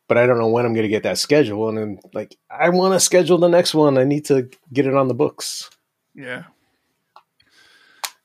But 0.07 0.17
I 0.17 0.27
don't 0.27 0.39
know 0.39 0.49
when 0.49 0.65
I'm 0.65 0.73
going 0.73 0.85
to 0.85 0.89
get 0.89 1.03
that 1.03 1.19
schedule, 1.19 1.69
and 1.69 1.77
then 1.77 2.01
like 2.15 2.35
I 2.51 2.71
want 2.71 2.95
to 2.95 3.01
schedule 3.01 3.37
the 3.37 3.49
next 3.49 3.75
one. 3.75 3.99
I 3.99 4.05
need 4.05 4.25
to 4.27 4.49
get 4.73 4.87
it 4.87 4.95
on 4.95 5.09
the 5.09 5.15
books. 5.15 5.69
Yeah, 6.15 6.45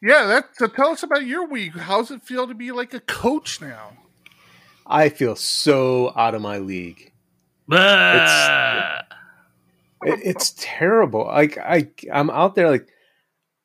yeah. 0.02 0.26
That 0.28 0.56
so 0.56 0.68
tell 0.68 0.92
us 0.92 1.04
about 1.04 1.26
your 1.26 1.46
week. 1.46 1.74
How's 1.76 2.10
it 2.10 2.24
feel 2.24 2.48
to 2.48 2.54
be 2.54 2.72
like 2.72 2.94
a 2.94 3.02
coach 3.02 3.60
now? 3.60 3.98
I 4.86 5.10
feel 5.10 5.36
so 5.36 6.14
out 6.16 6.36
of 6.36 6.42
my 6.42 6.58
league. 6.58 7.12
It's, 10.04 10.14
it, 10.14 10.28
it's 10.28 10.54
terrible. 10.58 11.26
Like 11.26 11.58
I, 11.58 11.90
I'm 12.12 12.30
out 12.30 12.56
there 12.56 12.70
like 12.70 12.88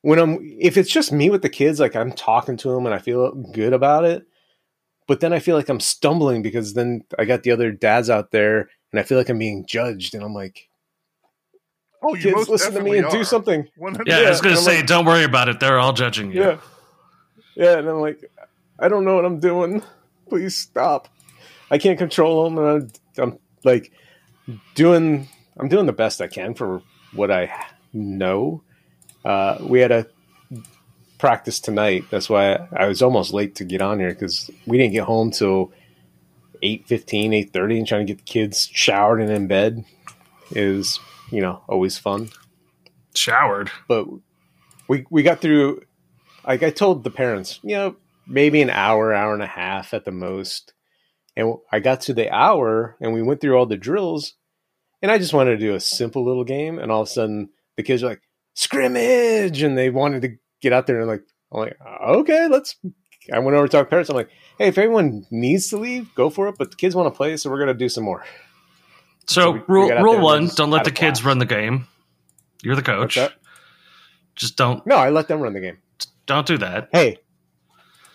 when 0.03 0.19
I'm 0.19 0.39
if 0.61 0.77
it's 0.77 0.91
just 0.91 1.13
me 1.13 1.31
with 1.31 1.43
the 1.43 1.49
kids, 1.49 1.81
like 1.81 1.97
I'm 1.97 2.13
talking 2.13 2.57
to 2.59 2.71
them 2.71 2.87
and 2.87 2.95
I 2.95 2.99
feel 2.99 3.33
good 3.33 3.73
about 3.73 4.05
it. 4.05 4.25
But 5.07 5.21
then 5.21 5.33
I 5.33 5.39
feel 5.39 5.57
like 5.57 5.69
I'm 5.69 5.81
stumbling 5.81 6.43
because 6.43 6.75
then 6.75 7.03
I 7.19 7.25
got 7.25 7.43
the 7.43 7.51
other 7.51 7.73
dads 7.73 8.11
out 8.11 8.31
there 8.31 8.69
and 8.93 9.01
I 9.01 9.03
feel 9.03 9.19
like 9.19 9.29
I'm 9.29 9.39
being 9.39 9.65
judged 9.67 10.15
and 10.15 10.23
I'm 10.23 10.35
like, 10.35 10.69
Oh, 12.03 12.15
you 12.15 12.35
kids, 12.35 12.49
listen 12.49 12.75
to 12.75 12.83
me 12.83 12.99
and 12.99 13.07
are. 13.07 13.11
do 13.11 13.25
something. 13.25 13.67
Yeah, 14.07 14.19
I 14.19 14.31
was 14.31 14.41
gonna 14.41 14.57
say, 14.57 14.77
like, 14.79 14.87
don't 14.87 15.05
worry 15.05 15.25
about 15.25 15.49
it. 15.49 15.59
They're 15.59 15.79
all 15.81 15.93
judging 15.93 16.31
you. 16.31 16.43
Yeah, 16.43 16.59
yeah, 17.57 17.79
and 17.79 17.89
I'm 17.89 18.01
like, 18.01 18.31
I 18.79 18.89
don't 18.89 19.05
know 19.05 19.17
what 19.17 19.25
I'm 19.25 19.41
doing. 19.41 19.83
Please 20.29 20.57
stop. 20.57 21.09
I 21.71 21.79
can't 21.79 21.99
control 21.99 22.45
them, 22.45 22.59
and 22.59 22.93
I'm, 23.19 23.23
I'm 23.23 23.39
like 23.65 23.93
doing. 24.75 25.29
I'm 25.59 25.69
doing 25.69 25.87
the 25.87 25.93
best 25.93 26.21
I 26.21 26.29
can 26.29 26.55
for 26.55 26.83
what 27.13 27.31
I 27.31 27.53
know. 27.93 28.63
Uh, 29.25 29.59
we 29.61 29.81
had 29.81 29.91
a 29.91 30.07
practice 31.19 31.61
tonight. 31.61 32.05
That's 32.11 32.31
why 32.31 32.69
I 32.73 32.87
was 32.87 33.03
almost 33.03 33.33
late 33.33 33.57
to 33.57 33.65
get 33.65 33.83
on 33.83 33.99
here 33.99 34.11
because 34.11 34.51
we 34.67 34.79
didn't 34.79 34.93
get 34.93 35.05
home 35.05 35.31
till 35.31 35.73
8.15, 36.63 37.51
8.30 37.51 37.79
and 37.79 37.87
trying 37.87 38.07
to 38.07 38.15
get 38.15 38.19
the 38.19 38.31
kids 38.31 38.69
showered 38.73 39.21
and 39.21 39.31
in 39.31 39.47
bed 39.47 39.85
is, 40.53 40.99
you 41.31 41.41
know, 41.41 41.63
always 41.69 41.99
fun. 41.99 42.31
Showered. 43.15 43.71
But 43.89 44.07
we, 44.87 45.07
we 45.11 45.23
got 45.23 45.41
through, 45.41 45.83
like 46.47 46.63
I 46.63 46.71
told 46.71 47.05
the 47.05 47.11
parents, 47.11 47.61
you 47.63 47.75
know, 47.75 47.97
maybe 48.29 48.63
an 48.63 48.71
hour, 48.71 49.13
hour 49.13 49.35
and 49.35 49.43
a 49.43 49.47
half 49.47 49.95
at 49.95 50.05
the 50.05 50.13
most. 50.13 50.75
And 51.37 51.55
I 51.73 51.81
got 51.81 52.03
to 52.03 52.15
the 52.15 52.31
hour 52.31 52.97
and 53.01 53.13
we 53.13 53.23
went 53.23 53.41
through 53.41 53.57
all 53.57 53.67
the 53.67 53.77
drills 53.77 54.35
and 55.03 55.11
I 55.11 55.19
just 55.19 55.33
wanted 55.33 55.53
to 55.53 55.67
do 55.67 55.75
a 55.75 55.81
simple 55.81 56.25
little 56.25 56.45
game. 56.45 56.79
And 56.79 56.91
all 56.91 57.03
of 57.03 57.09
a 57.09 57.11
sudden 57.11 57.51
the 57.77 57.83
kids 57.83 58.03
are 58.03 58.09
like, 58.09 58.23
scrimmage. 58.55 59.63
And 59.63 59.79
they 59.79 59.91
wanted 59.91 60.23
to 60.23 60.37
get 60.61 60.73
out 60.73 60.87
there 60.87 60.99
and 60.99 61.09
like, 61.09 61.23
I'm 61.53 61.61
like, 61.61 61.79
okay, 62.07 62.49
let's. 62.49 62.77
I 63.33 63.39
went 63.41 63.57
over 63.57 63.67
to 63.67 63.71
talk 63.71 63.87
to 63.87 63.91
parents. 63.91 64.11
I'm 64.11 64.17
like, 64.17 64.31
hey, 64.59 64.69
if 64.69 64.79
anyone 64.79 65.27
needs 65.31 65.69
to 65.69 65.77
leave, 65.77 66.15
go 66.15 66.31
for 66.31 66.49
it. 66.49 66.57
But 66.59 66.71
the 66.71 66.77
kids 66.77 66.95
want 66.95 67.13
to 67.13 67.17
play, 67.17 67.37
so 67.37 67.51
we're 67.51 67.59
going 67.59 67.69
to 67.69 67.75
do 67.75 67.89
some 67.89 68.05
more. 68.05 68.25
So, 69.27 69.43
so 69.43 69.51
we, 69.51 69.61
rule, 69.69 69.89
we 69.89 69.95
rule 69.95 70.21
one 70.21 70.49
don't 70.49 70.71
let 70.71 70.85
the 70.85 70.91
kids 70.91 71.23
run 71.23 71.39
the 71.39 71.47
game. 71.47 71.87
You're 72.63 72.77
the 72.77 72.83
coach. 72.83 73.19
Just 74.35 74.57
don't. 74.57 74.87
No, 74.87 74.97
I 74.97 75.11
let 75.11 75.29
them 75.29 75.41
run 75.41 75.53
the 75.53 75.61
game. 75.61 75.79
Don't 76.27 76.47
do 76.47 76.59
that. 76.59 76.89
Hey, 76.93 77.19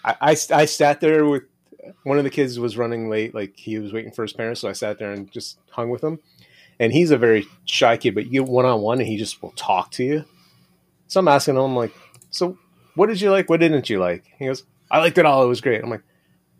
I, 0.04 0.16
I, 0.22 0.32
I 0.32 0.66
sat 0.66 1.02
there 1.02 1.26
with 1.26 1.44
one 2.04 2.18
of 2.18 2.24
the 2.24 2.30
kids 2.30 2.60
was 2.60 2.78
running 2.78 3.10
late, 3.10 3.34
like 3.34 3.56
he 3.56 3.80
was 3.80 3.94
waiting 3.94 4.12
for 4.12 4.22
his 4.22 4.34
parents, 4.34 4.62
so 4.62 4.70
I 4.70 4.74
sat 4.74 5.00
there 5.00 5.12
and 5.12 5.32
just 5.32 5.60
hung 5.72 5.90
with 5.90 6.04
him. 6.04 6.20
And 6.80 6.92
he's 6.92 7.12
a 7.12 7.18
very 7.18 7.46
shy 7.66 7.98
kid, 7.98 8.16
but 8.16 8.26
you 8.26 8.32
get 8.32 8.46
one 8.46 8.66
on 8.66 8.82
one, 8.82 9.00
and 9.00 9.08
he 9.08 9.18
just 9.18 9.42
will 9.42 9.52
talk 9.52 9.92
to 9.92 10.04
you. 10.04 10.26
So 11.08 11.20
I'm 11.20 11.28
asking 11.28 11.56
him, 11.56 11.76
like, 11.76 11.94
so 12.32 12.58
what 12.96 13.08
did 13.08 13.22
you 13.22 13.32
like? 13.32 13.50
What 13.50 13.60
didn't 13.60 13.90
you 13.90 14.00
like? 14.00 14.26
He 14.40 14.48
goes, 14.48 14.64
I 14.90 15.00
liked 15.00 15.18
it 15.18 15.26
all. 15.26 15.44
It 15.44 15.48
was 15.48 15.62
great. 15.62 15.84
I'm 15.84 15.90
like, 15.90 16.04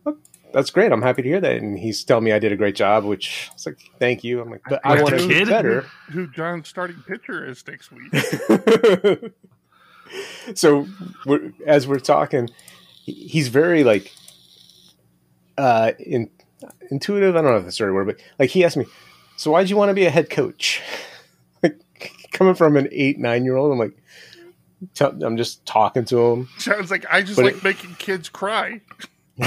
oh, 0.06 0.18
that's 0.54 0.70
great. 0.70 0.92
I'm 0.92 1.02
happy 1.02 1.24
to 1.24 1.28
hear 1.28 1.42
that. 1.42 1.58
And 1.58 1.78
he's 1.78 2.04
telling 2.04 2.24
me 2.24 2.32
I 2.32 2.40
did 2.40 2.52
a 2.52 2.56
great 2.56 2.76
job, 2.76 3.04
which 3.04 3.50
I 3.50 3.54
was 3.54 3.66
like, 3.66 3.80
thank 4.00 4.24
you. 4.24 4.42
I'm 4.42 4.50
like, 4.50 4.62
but 4.68 4.82
I 4.84 5.02
want 5.02 5.18
to 5.18 5.28
kid? 5.28 5.46
do 5.46 5.50
better. 5.50 5.86
Who 6.12 6.28
John's 6.28 6.68
starting 6.68 7.04
pitcher 7.08 7.46
is 7.46 7.64
next 7.68 7.92
week? 7.92 9.34
so 10.56 10.88
we're, 11.26 11.52
as 11.66 11.88
we're 11.88 12.00
talking, 12.00 12.50
he's 13.06 13.48
very 13.50 13.84
like 13.84 14.12
uh 15.58 15.92
in, 16.00 16.30
intuitive. 16.90 17.36
I 17.36 17.42
don't 17.42 17.52
know 17.52 17.58
if 17.58 17.64
that's 17.66 17.78
the 17.78 17.86
right 17.86 17.94
word, 17.94 18.08
but 18.08 18.18
like 18.40 18.50
he 18.50 18.64
asked 18.64 18.78
me, 18.78 18.86
"So 19.38 19.52
why'd 19.52 19.70
you 19.70 19.78
want 19.78 19.90
to 19.90 19.94
be 19.94 20.06
a 20.06 20.10
head 20.10 20.30
coach?" 20.30 20.82
like 21.64 21.80
coming 22.32 22.56
from 22.56 22.78
an 22.78 22.88
eight 22.92 23.20
nine 23.20 23.46
year 23.46 23.56
old, 23.56 23.72
I'm 23.72 23.78
like, 23.80 23.96
tell, 24.94 25.12
I'm 25.24 25.38
just 25.38 25.66
talking 25.66 26.06
to 26.06 26.18
him. 26.20 26.50
Sounds 26.58 26.90
like 26.92 27.06
I 27.12 27.22
just 27.22 27.36
But 27.38 27.46
like 27.46 27.56
it- 27.58 27.64
making 27.64 27.96
kids 28.00 28.30
cry. 28.30 28.82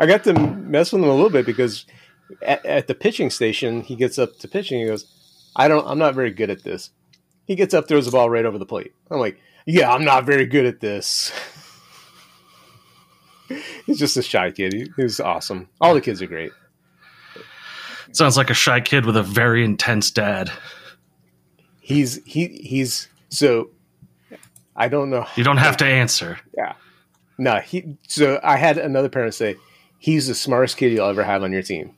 I 0.00 0.06
got 0.06 0.24
to 0.24 0.32
mess 0.34 0.92
with 0.92 1.02
him 1.02 1.08
a 1.08 1.14
little 1.14 1.30
bit 1.30 1.46
because 1.46 1.84
at, 2.42 2.64
at 2.64 2.86
the 2.86 2.94
pitching 2.94 3.30
station, 3.30 3.80
he 3.82 3.96
gets 3.96 4.18
up 4.18 4.38
to 4.38 4.48
pitching. 4.48 4.80
He 4.80 4.86
goes, 4.86 5.06
"I 5.56 5.66
don't. 5.68 5.86
I'm 5.86 5.98
not 5.98 6.14
very 6.14 6.30
good 6.30 6.50
at 6.50 6.62
this." 6.62 6.90
He 7.46 7.54
gets 7.54 7.72
up, 7.74 7.88
throws 7.88 8.04
the 8.06 8.12
ball 8.12 8.28
right 8.28 8.44
over 8.44 8.58
the 8.58 8.66
plate. 8.66 8.92
I'm 9.10 9.18
like, 9.18 9.40
"Yeah, 9.68 9.92
I'm 9.92 10.04
not 10.04 10.24
very 10.24 10.46
good 10.46 10.64
at 10.64 10.80
this." 10.80 11.30
He's 13.84 13.98
just 13.98 14.16
a 14.16 14.22
shy 14.22 14.50
kid. 14.50 14.72
He, 14.72 14.90
he's 14.96 15.20
awesome. 15.20 15.68
All 15.80 15.94
the 15.94 16.00
kids 16.00 16.20
are 16.22 16.26
great. 16.26 16.52
Sounds 18.12 18.36
like 18.36 18.50
a 18.50 18.54
shy 18.54 18.80
kid 18.80 19.04
with 19.04 19.16
a 19.16 19.22
very 19.22 19.62
intense 19.64 20.10
dad. 20.10 20.50
He's 21.80 22.24
he 22.24 22.48
he's 22.48 23.08
so. 23.28 23.70
I 24.74 24.88
don't 24.88 25.10
know. 25.10 25.26
You 25.36 25.44
don't 25.44 25.58
have 25.58 25.76
to 25.78 25.84
answer. 25.84 26.38
Yeah. 26.56 26.74
No, 27.36 27.56
he. 27.58 27.96
So 28.06 28.40
I 28.42 28.56
had 28.56 28.78
another 28.78 29.08
parent 29.08 29.34
say, 29.34 29.56
"He's 29.98 30.28
the 30.28 30.34
smartest 30.34 30.78
kid 30.78 30.92
you'll 30.92 31.08
ever 31.08 31.24
have 31.24 31.42
on 31.42 31.52
your 31.52 31.62
team." 31.62 31.94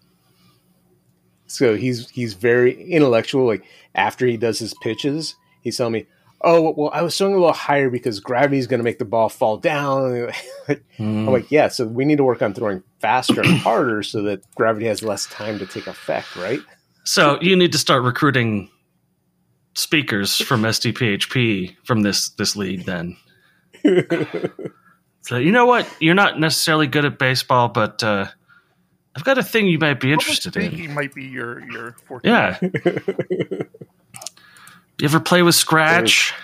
So 1.46 1.76
he's 1.76 2.08
he's 2.10 2.34
very 2.34 2.82
intellectual. 2.90 3.46
Like 3.46 3.64
after 3.94 4.26
he 4.26 4.36
does 4.36 4.58
his 4.58 4.74
pitches, 4.82 5.36
he's 5.60 5.76
telling 5.76 5.92
me, 5.92 6.06
"Oh, 6.42 6.72
well, 6.76 6.90
I 6.92 7.02
was 7.02 7.16
throwing 7.16 7.34
a 7.34 7.38
little 7.38 7.52
higher 7.52 7.90
because 7.90 8.20
gravity's 8.20 8.66
going 8.66 8.78
to 8.78 8.84
make 8.84 8.98
the 8.98 9.04
ball 9.04 9.28
fall 9.28 9.56
down." 9.56 10.30
I'm 10.98 11.26
like, 11.26 11.50
"Yeah, 11.50 11.68
so 11.68 11.86
we 11.86 12.04
need 12.04 12.18
to 12.18 12.24
work 12.24 12.42
on 12.42 12.54
throwing 12.54 12.82
faster 13.00 13.40
and 13.40 13.58
harder 13.58 14.02
so 14.02 14.22
that 14.22 14.42
gravity 14.54 14.86
has 14.86 15.02
less 15.02 15.26
time 15.26 15.58
to 15.58 15.66
take 15.66 15.86
effect, 15.86 16.36
right?" 16.36 16.60
So 17.04 17.40
you 17.40 17.56
need 17.56 17.72
to 17.72 17.78
start 17.78 18.02
recruiting 18.02 18.70
speakers 19.74 20.36
from 20.36 20.62
SDPHP 20.62 21.76
from 21.84 22.02
this 22.02 22.30
this 22.30 22.56
league 22.56 22.84
then. 22.84 23.16
so 25.22 25.36
you 25.36 25.52
know 25.52 25.66
what? 25.66 25.88
You're 26.00 26.14
not 26.14 26.38
necessarily 26.38 26.86
good 26.86 27.04
at 27.04 27.18
baseball, 27.18 27.68
but 27.68 28.02
uh, 28.02 28.26
I've 29.16 29.24
got 29.24 29.38
a 29.38 29.42
thing 29.42 29.66
you 29.66 29.78
might 29.78 30.00
be 30.00 30.12
interested 30.12 30.56
in. 30.56 30.70
Speaking 30.70 30.94
might 30.94 31.14
be 31.14 31.24
your 31.24 31.60
your 31.70 31.92
forte. 32.06 32.28
Yeah. 32.28 32.58
you 35.00 35.06
ever 35.08 35.20
play 35.20 35.42
with 35.42 35.54
Scratch? 35.54 36.34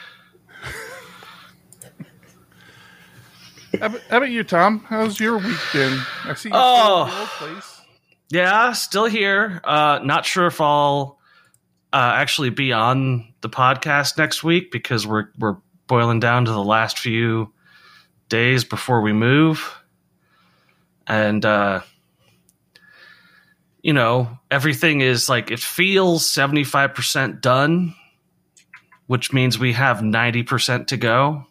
How 3.78 3.86
about, 3.86 4.00
how 4.08 4.16
about 4.18 4.30
you, 4.30 4.42
Tom? 4.42 4.84
How's 4.88 5.20
your 5.20 5.36
week 5.36 5.58
been? 5.72 6.00
I 6.24 6.34
see 6.34 6.48
you 6.48 6.54
Oh. 6.56 7.06
still 7.06 7.06
at 7.06 7.10
the 7.10 7.20
old 7.20 7.28
place. 7.54 7.80
Yeah, 8.30 8.72
still 8.72 9.04
here. 9.04 9.60
Uh, 9.64 10.00
not 10.02 10.24
sure 10.24 10.46
if 10.46 10.60
I'll 10.60 11.18
uh, 11.92 12.12
actually 12.14 12.50
be 12.50 12.72
on 12.72 13.32
the 13.42 13.50
podcast 13.50 14.16
next 14.18 14.42
week 14.42 14.72
because 14.72 15.06
we're 15.06 15.28
we're 15.38 15.56
boiling 15.86 16.18
down 16.20 16.46
to 16.46 16.50
the 16.52 16.62
last 16.64 16.98
few 16.98 17.52
days 18.28 18.64
before 18.64 19.02
we 19.02 19.12
move, 19.12 19.78
and 21.06 21.44
uh, 21.44 21.82
you 23.82 23.92
know 23.92 24.38
everything 24.50 25.02
is 25.02 25.28
like 25.28 25.50
it 25.50 25.60
feels 25.60 26.26
seventy 26.26 26.64
five 26.64 26.94
percent 26.94 27.40
done, 27.42 27.94
which 29.06 29.32
means 29.32 29.58
we 29.58 29.72
have 29.72 30.02
ninety 30.02 30.42
percent 30.42 30.88
to 30.88 30.96
go. 30.96 31.46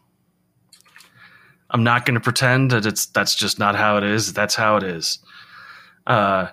I'm 1.69 1.83
not 1.83 2.05
going 2.05 2.15
to 2.15 2.21
pretend 2.21 2.71
that 2.71 2.85
it's 2.85 3.05
that's 3.07 3.35
just 3.35 3.59
not 3.59 3.75
how 3.75 3.97
it 3.97 4.03
is. 4.03 4.33
That's 4.33 4.55
how 4.55 4.77
it 4.77 4.83
is. 4.83 5.19
Uh, 6.07 6.47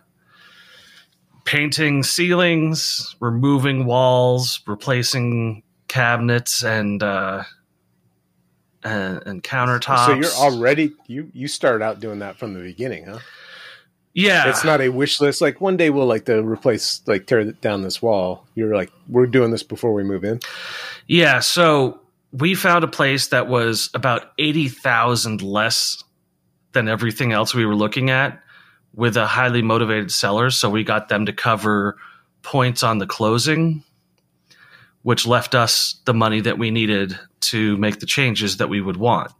painting 1.45 2.03
ceilings, 2.03 3.15
removing 3.21 3.85
walls, 3.85 4.61
replacing 4.67 5.63
cabinets 5.89 6.65
and 6.65 7.03
uh, 7.03 7.45
and, 8.83 9.23
and 9.27 9.43
countertops. 9.43 10.07
So 10.07 10.15
you're 10.15 10.53
already 10.53 10.93
you 11.07 11.31
you 11.33 11.49
started 11.49 11.85
out 11.85 12.01
doing 12.01 12.21
that 12.21 12.37
from 12.39 12.55
the 12.55 12.61
beginning, 12.61 13.07
huh? 13.07 13.19
Yeah. 14.15 14.49
It's 14.49 14.65
not 14.65 14.81
a 14.81 14.89
wish 14.89 15.21
list. 15.21 15.41
Like 15.41 15.61
one 15.61 15.77
day 15.77 15.91
we'll 15.91 16.07
like 16.07 16.27
to 16.27 16.43
replace, 16.43 17.03
like 17.07 17.27
tear 17.27 17.45
down 17.53 17.83
this 17.83 18.01
wall. 18.03 18.47
You're 18.55 18.75
like, 18.75 18.91
we're 19.09 19.27
doing 19.27 19.51
this 19.51 19.63
before 19.63 19.93
we 19.93 20.03
move 20.03 20.25
in. 20.25 20.41
Yeah, 21.07 21.41
so 21.41 22.01
we 22.33 22.55
found 22.55 22.85
a 22.85 22.89
place 22.89 23.29
that 23.29 23.49
was 23.49 23.91
about 23.95 24.33
80,000 24.39 25.43
less 25.43 26.03
than 26.73 26.89
everything 26.89 27.33
else 27.33 27.55
we 27.55 27.67
were 27.67 27.75
looking 27.75 28.11
at 28.11 28.41
with 28.95 29.17
a 29.17 29.27
highly 29.27 29.63
motivated 29.63 30.11
seller, 30.11 30.51
so 30.51 30.69
we 30.69 30.85
got 30.85 31.09
them 31.09 31.27
to 31.27 31.33
cover 31.33 31.97
points 32.43 32.83
on 32.83 32.99
the 32.99 33.07
closing 33.07 33.83
which 35.03 35.27
left 35.27 35.55
us 35.55 36.01
the 36.05 36.15
money 36.15 36.41
that 36.41 36.59
we 36.59 36.71
needed 36.71 37.19
to 37.41 37.77
make 37.77 38.01
the 38.01 38.07
changes 38.07 38.59
that 38.59 38.69
we 38.69 38.81
would 38.81 38.97
want. 38.97 39.33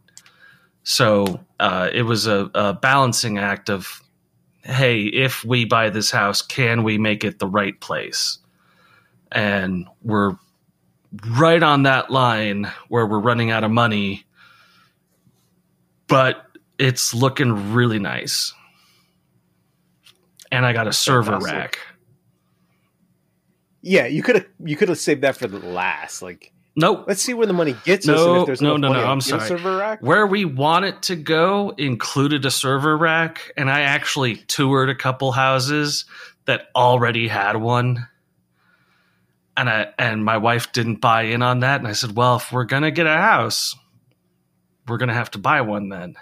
So 0.83 1.39
uh, 1.59 1.89
it 1.93 2.03
was 2.03 2.27
a, 2.27 2.51
a 2.53 2.73
balancing 2.73 3.37
act 3.37 3.69
of, 3.69 4.01
hey, 4.63 5.03
if 5.03 5.43
we 5.43 5.65
buy 5.65 5.89
this 5.89 6.09
house, 6.09 6.41
can 6.41 6.83
we 6.83 6.97
make 6.97 7.23
it 7.23 7.39
the 7.39 7.47
right 7.47 7.79
place? 7.79 8.37
And 9.31 9.87
we're 10.01 10.37
right 11.31 11.61
on 11.61 11.83
that 11.83 12.09
line 12.09 12.71
where 12.87 13.05
we're 13.05 13.19
running 13.19 13.51
out 13.51 13.63
of 13.63 13.71
money, 13.71 14.25
but 16.07 16.45
it's 16.79 17.13
looking 17.13 17.73
really 17.73 17.99
nice. 17.99 18.53
And 20.51 20.65
I 20.65 20.73
got 20.73 20.87
a 20.87 20.93
server 20.93 21.31
Fantastic. 21.31 21.53
rack. 21.53 21.79
Yeah, 23.81 24.05
you 24.05 24.23
could 24.23 24.35
have 24.35 24.45
you 24.63 24.77
could 24.77 24.87
have 24.87 24.97
saved 24.97 25.21
that 25.23 25.35
for 25.35 25.47
the 25.47 25.59
last. 25.59 26.21
Like, 26.21 26.52
Nope. 26.75 27.05
let's 27.07 27.21
see 27.21 27.33
where 27.33 27.45
the 27.45 27.53
money 27.53 27.75
gets 27.83 28.07
us. 28.09 28.15
No, 28.15 28.33
And 28.33 28.41
if 28.41 28.45
there's 28.47 28.61
no, 28.61 28.77
no, 28.77 28.89
money, 28.89 29.01
no, 29.01 29.05
I'll 29.05 29.13
I'm 29.13 29.21
sorry. 29.21 29.47
Server 29.47 29.77
rack. 29.77 30.01
Where 30.01 30.25
we 30.25 30.45
want 30.45 30.85
it 30.85 31.03
to 31.03 31.15
go 31.15 31.73
included 31.77 32.45
a 32.45 32.51
server 32.51 32.97
rack, 32.97 33.51
and 33.55 33.69
I 33.69 33.81
actually 33.81 34.37
toured 34.37 34.89
a 34.89 34.95
couple 34.95 35.31
houses 35.31 36.05
that 36.45 36.67
already 36.75 37.27
had 37.27 37.57
one. 37.57 38.07
And 39.55 39.69
I 39.69 39.93
and 39.99 40.25
my 40.25 40.37
wife 40.37 40.71
didn't 40.71 40.95
buy 40.95 41.23
in 41.23 41.43
on 41.43 41.59
that, 41.59 41.79
and 41.79 41.87
I 41.87 41.91
said, 41.91 42.15
"Well, 42.15 42.37
if 42.37 42.51
we're 42.51 42.63
gonna 42.63 42.89
get 42.89 43.05
a 43.05 43.17
house, 43.17 43.75
we're 44.87 44.97
gonna 44.97 45.13
have 45.13 45.29
to 45.31 45.37
buy 45.37 45.61
one 45.61 45.89
then." 45.89 46.15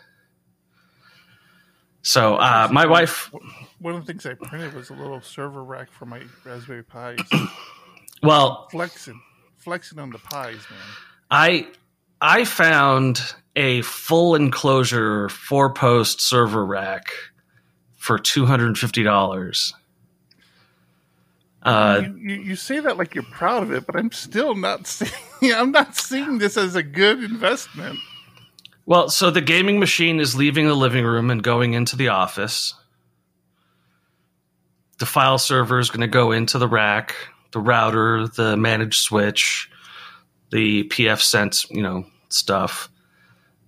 So 2.01 2.35
uh, 2.35 2.67
my 2.71 2.85
wife, 2.87 3.31
One 3.79 3.95
of 3.95 4.05
the 4.05 4.07
things 4.11 4.25
I 4.25 4.33
printed 4.33 4.73
was 4.73 4.89
a 4.89 4.93
little 4.93 5.21
server 5.21 5.63
rack 5.63 5.91
for 5.91 6.05
my 6.05 6.21
Raspberry 6.43 6.83
Pi. 6.83 7.15
well, 8.23 8.67
flexing, 8.71 9.21
flexing 9.62 10.00
on 10.00 10.10
the 10.10 10.17
pies, 10.17 10.65
man. 10.69 10.80
I 11.30 11.67
I 12.19 12.45
found 12.45 13.21
a 13.56 13.82
full 13.82 14.36
enclosure 14.36 15.30
four 15.30 15.74
post 15.74 16.21
server 16.21 16.65
rack 16.65 17.12
for 17.95 18.17
two 18.17 18.45
hundred 18.45 18.67
and 18.67 18.78
fifty 18.78 19.04
dollars. 19.04 19.74
Uh, 21.63 22.02
you, 22.04 22.15
you, 22.17 22.41
you 22.41 22.56
say 22.56 22.80
that 22.80 22.97
like 22.97 23.13
you're 23.13 23.24
proud 23.24 23.62
of 23.62 23.71
it, 23.71 23.86
but 23.86 23.95
I'm 23.95 24.12
still 24.12 24.56
not 24.56 24.88
seeing. 24.88 25.54
I'm 25.54 25.71
not 25.71 25.95
seeing 25.95 26.39
this 26.39 26.58
as 26.58 26.76
a 26.76 26.84
good 26.84 27.24
investment. 27.24 28.00
well, 28.86 29.10
so 29.10 29.30
the 29.30 29.41
gaming 29.41 29.80
machine 29.80 30.19
is 30.19 30.36
leaving 30.36 30.67
the 30.67 30.76
living 30.76 31.06
room 31.06 31.30
and 31.30 31.43
going 31.43 31.74
into 31.74 31.95
the 31.95 32.10
office. 32.10 32.74
The 34.97 35.06
file 35.08 35.39
server 35.39 35.80
is 35.80 35.89
going 35.89 36.02
to 36.02 36.08
go 36.08 36.32
into 36.32 36.60
the 36.60 36.67
rack, 36.67 37.15
the 37.51 37.59
router, 37.59 38.27
the 38.27 38.55
managed 38.57 38.99
switch, 39.01 39.69
the 40.51 40.83
pfSense, 40.85 41.69
you 41.69 41.81
know, 41.81 42.05
stuff. 42.29 42.89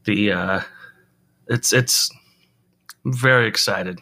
The 0.06 0.32
uh, 0.32 0.62
it's 1.48 1.72
it's 1.74 2.10
I'm 3.06 3.14
very 3.14 3.48
excited. 3.48 4.00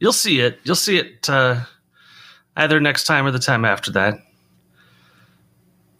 You'll 0.00 0.12
see 0.12 0.40
it. 0.40 0.58
You'll 0.64 0.74
see 0.76 0.98
it 0.98 1.28
uh, 1.28 1.60
either 2.56 2.80
next 2.80 3.04
time 3.04 3.26
or 3.26 3.30
the 3.30 3.38
time 3.38 3.64
after 3.64 3.90
that. 3.92 4.18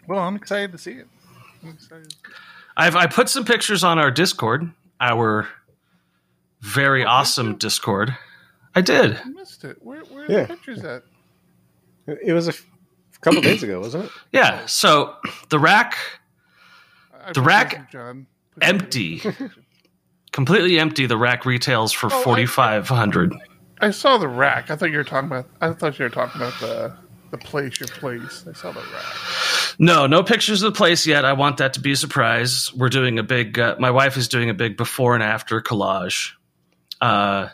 Well, 0.06 0.20
I'm 0.20 0.36
excited 0.36 0.72
to 0.72 0.78
see 0.78 0.92
it. 0.92 1.08
I'm 1.62 1.70
excited. 1.70 2.10
to 2.10 2.16
see 2.16 2.22
it. 2.28 2.34
I've 2.76 2.96
I 2.96 3.06
put 3.06 3.28
some 3.28 3.44
pictures 3.44 3.84
on 3.84 3.98
our 3.98 4.10
Discord, 4.10 4.70
our 5.00 5.48
very 6.60 7.04
awesome 7.04 7.56
Discord. 7.56 8.16
I 8.74 8.80
did. 8.80 9.16
I 9.24 9.28
missed 9.28 9.62
it. 9.64 9.78
Where, 9.80 10.00
where 10.06 10.24
are 10.24 10.30
Yeah. 10.30 10.42
the 10.42 10.48
pictures 10.48 10.82
at? 10.84 11.04
It 12.06 12.32
was 12.32 12.48
a 12.48 12.50
f- 12.50 12.66
couple 13.24 13.40
days 13.42 13.62
ago, 13.62 13.80
wasn't 13.80 14.04
it? 14.06 14.10
Yeah. 14.32 14.66
So 14.66 15.14
the 15.48 15.58
rack, 15.58 15.96
I 17.26 17.32
The 17.32 17.40
rack- 17.42 17.90
John. 17.90 18.26
empty, 18.62 19.22
completely 20.32 20.78
empty. 20.78 21.06
The 21.06 21.16
rack 21.16 21.44
retails 21.46 21.92
for 21.92 22.12
Oh, 22.12 22.20
I- 22.20 22.22
forty 22.22 22.46
five 22.46 22.88
hundred. 22.88 23.34
I 23.80 23.90
saw 23.90 24.18
the 24.18 24.28
rack. 24.28 24.70
I 24.70 24.76
thought 24.76 24.90
you 24.90 24.96
were 24.98 25.04
talking 25.04 25.28
about. 25.28 25.46
I 25.60 25.72
thought 25.72 25.98
you 25.98 26.04
were 26.04 26.10
talking 26.10 26.40
about 26.40 26.58
the 26.60 26.96
the 27.30 27.38
place, 27.38 27.80
your 27.80 27.88
place. 27.88 28.44
I 28.48 28.52
saw 28.52 28.70
the 28.72 28.80
rack. 28.80 29.74
No, 29.78 30.06
no 30.06 30.22
pictures 30.22 30.62
of 30.62 30.72
the 30.72 30.76
place 30.76 31.04
yet. 31.06 31.24
I 31.24 31.32
want 31.32 31.56
that 31.56 31.74
to 31.74 31.80
be 31.80 31.90
a 31.92 31.96
surprise. 31.96 32.72
We're 32.74 32.88
doing 32.88 33.18
a 33.18 33.24
big. 33.24 33.58
Uh, 33.58 33.74
my 33.80 33.90
wife 33.90 34.16
is 34.16 34.28
doing 34.28 34.48
a 34.50 34.54
big 34.54 34.76
before 34.76 35.14
and 35.14 35.22
after 35.22 35.60
collage. 35.60 36.30
Uh, 37.00 37.48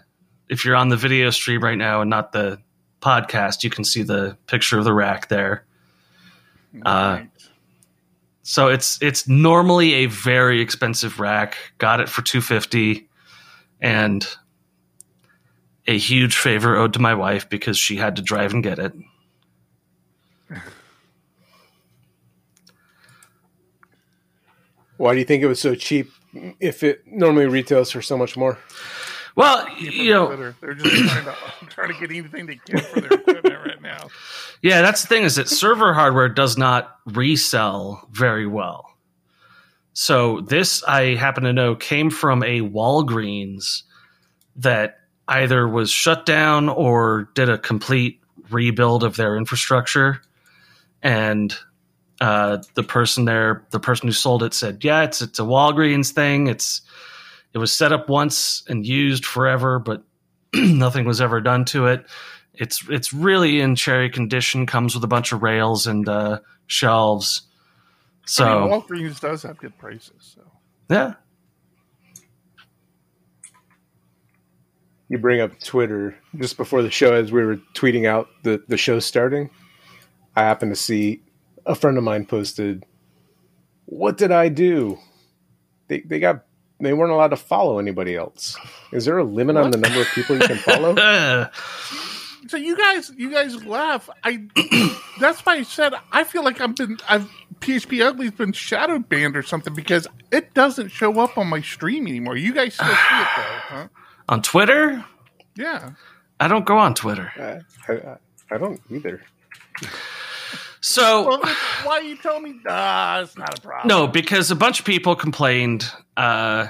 if 0.51 0.65
you're 0.65 0.77
on 0.77 0.91
the 0.91 0.97
video 0.99 1.31
stream 1.31 1.63
right 1.65 1.79
now 1.79 2.03
and 2.03 2.11
not 2.11 2.33
the 2.33 2.61
podcast, 3.01 3.65
you 3.65 3.71
can 3.71 3.85
see 3.85 4.03
the 4.03 4.37
picture 4.47 4.79
of 4.79 4.85
the 4.85 4.93
rack 4.93 5.29
there. 5.29 5.65
Uh, 6.85 7.23
So 8.43 8.69
it's 8.69 9.01
it's 9.03 9.29
normally 9.29 9.93
a 9.95 10.07
very 10.07 10.61
expensive 10.61 11.21
rack. 11.21 11.57
Got 11.79 12.01
it 12.01 12.09
for 12.09 12.23
two 12.23 12.41
fifty, 12.41 13.09
and 13.81 14.27
a 15.87 15.97
huge 15.97 16.37
favor 16.37 16.77
owed 16.77 16.95
to 16.95 16.99
my 16.99 17.15
wife 17.15 17.49
because 17.49 17.79
she 17.79 17.97
had 17.97 18.17
to 18.17 18.23
drive 18.23 18.53
and 18.53 18.63
get 18.63 18.79
it. 18.79 18.93
Why 24.97 25.13
do 25.13 25.19
you 25.19 25.25
think 25.25 25.43
it 25.43 25.47
was 25.47 25.61
so 25.61 25.75
cheap 25.75 26.11
if 26.61 26.83
it 26.83 27.03
normally 27.07 27.47
retails 27.47 27.91
for 27.91 28.03
so 28.03 28.17
much 28.17 28.37
more? 28.37 28.59
Well, 29.37 29.67
you 29.79 30.13
know, 30.13 30.53
they're 30.61 30.75
just 30.75 31.11
trying 31.11 31.25
to 31.25 31.37
trying 31.69 31.93
to 31.93 32.01
get 32.01 32.11
anything 32.11 32.47
they 32.47 32.57
can 32.57 32.81
for 32.81 33.01
their 33.01 33.19
equipment 33.19 33.67
right 33.67 33.83
now. 33.83 34.09
yeah, 34.63 34.83
that's 34.83 35.03
the 35.03 35.09
thing 35.09 35.23
is 35.23 35.37
that 35.37 35.49
server 35.49 35.93
hardware 35.93 36.29
does 36.29 36.59
not 36.59 36.97
resell 37.07 38.07
very 38.11 38.47
well. 38.47 38.87
So 39.93 40.41
this 40.41 40.83
I 40.85 41.15
happen 41.15 41.45
to 41.45 41.53
know 41.53 41.75
came 41.75 42.11
from 42.11 42.43
a 42.43 42.61
Walgreens 42.61 43.83
that 44.57 45.01
either 45.29 45.69
was 45.69 45.91
shut 45.91 46.27
down 46.27 46.69
or 46.69 47.29
did 47.35 47.49
a 47.49 47.59
complete 47.59 48.21
rebuild 48.51 49.05
of 49.05 49.17
their 49.17 49.37
infrastructure 49.37 50.21
and 51.03 51.57
uh, 52.21 52.59
the 52.75 52.83
person 52.83 53.25
there, 53.25 53.65
the 53.71 53.81
person 53.81 54.07
who 54.07 54.13
sold 54.13 54.43
it, 54.43 54.53
said, 54.53 54.85
"Yeah, 54.85 55.03
it's 55.03 55.23
it's 55.23 55.39
a 55.39 55.43
Walgreens 55.43 56.11
thing. 56.11 56.49
It's 56.49 56.83
it 57.53 57.59
was 57.59 57.73
set 57.73 57.93
up 57.93 58.09
once 58.09 58.63
and 58.69 58.87
used 58.87 59.25
forever, 59.25 59.79
but 59.79 60.05
nothing 60.55 61.05
was 61.05 61.21
ever 61.21 61.41
done 61.41 61.65
to 61.67 61.87
it. 61.87 62.07
It's 62.55 62.87
it's 62.89 63.13
really 63.13 63.61
in 63.61 63.77
cherry 63.77 64.11
condition. 64.11 64.67
Comes 64.67 64.95
with 64.95 65.05
a 65.05 65.09
bunch 65.09 65.33
of 65.33 65.43
rails 65.43 65.87
and 65.87 66.09
uh, 66.09 66.41
shelves. 66.67 67.43
So 68.27 68.45
I 68.45 68.61
mean, 68.61 68.71
Walgreens 68.71 69.21
does 69.21 69.43
have 69.45 69.59
good 69.59 69.77
prices. 69.79 70.35
So 70.35 70.43
yeah, 70.91 71.15
You 75.11 75.19
bring 75.19 75.41
up 75.41 75.59
Twitter 75.59 76.17
just 76.37 76.57
before 76.57 76.83
the 76.83 76.91
show 76.91 77.13
as 77.13 77.33
we 77.33 77.45
were 77.45 77.57
tweeting 77.75 78.07
out 78.07 78.29
the, 78.45 78.63
the 78.69 78.77
show 78.77 79.01
starting. 79.01 79.51
I 80.37 80.43
happened 80.43 80.71
to 80.71 80.81
see 80.81 81.21
a 81.67 81.75
friend 81.75 81.99
of 81.99 82.05
mine 82.05 82.27
posted, 82.27 82.87
What 83.87 84.17
did 84.17 84.31
I 84.31 84.51
do? 84.51 85.01
They, 85.89 86.03
they 86.03 86.21
got 86.21 86.45
they 86.81 86.93
weren't 86.93 87.13
allowed 87.13 87.29
to 87.29 87.37
follow 87.37 87.79
anybody 87.79 88.17
else. 88.17 88.57
Is 88.93 89.05
there 89.05 89.19
a 89.19 89.25
limit 89.25 89.57
on 89.57 89.71
the 89.71 89.79
number 89.79 90.01
of 90.01 90.07
people 90.09 90.37
you 90.37 90.43
can 90.47 90.57
follow? 90.59 90.95
Uh, 90.97 91.49
So 92.49 92.57
you 92.57 92.77
guys, 92.77 93.13
you 93.17 93.31
guys 93.31 93.65
laugh. 93.65 94.11
I. 94.25 94.43
that's 95.21 95.41
why 95.47 95.57
I 95.57 95.63
said 95.63 95.93
I 96.11 96.25
feel 96.25 96.43
like 96.43 96.61
I've 96.61 96.75
been, 96.75 96.97
I've 97.09 97.31
PHP 97.61 97.99
Ugly's 98.13 98.33
been 98.33 98.53
shadow 98.53 98.99
banned 98.99 99.37
or 99.37 99.43
something 99.45 99.73
because 99.73 100.09
it 100.33 100.53
doesn't 100.53 100.89
show 100.89 101.21
up 101.21 101.39
on 101.39 101.47
my 101.47 101.61
stream 101.61 102.09
anymore. 102.09 102.37
You 102.37 102.53
guys 102.53 102.75
still 102.75 102.87
see 102.89 102.93
it 102.93 103.29
though, 103.37 103.43
huh? 103.77 103.89
on 104.29 104.43
Twitter, 104.43 105.05
Yeah. 105.55 105.91
I 106.41 106.49
don't 106.49 106.65
go 106.65 106.77
on 106.77 106.95
Twitter. 106.95 107.31
I, 107.87 107.93
I, 107.93 108.17
I 108.51 108.59
don't 108.59 108.81
either. 108.91 109.23
So 110.81 111.29
Well, 111.29 111.55
why 111.85 112.01
you 112.01 112.17
tell 112.17 112.41
me? 112.41 112.55
Ah, 112.67 113.21
it's 113.21 113.37
not 113.37 113.59
a 113.59 113.61
problem. 113.61 113.89
No, 113.89 114.07
because 114.07 114.51
a 114.51 114.57
bunch 114.57 114.81
of 114.81 114.87
people 114.87 115.15
complained 115.15 115.91
uh, 116.17 116.69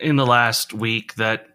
in 0.00 0.16
the 0.16 0.26
last 0.26 0.72
week 0.72 1.14
that 1.16 1.48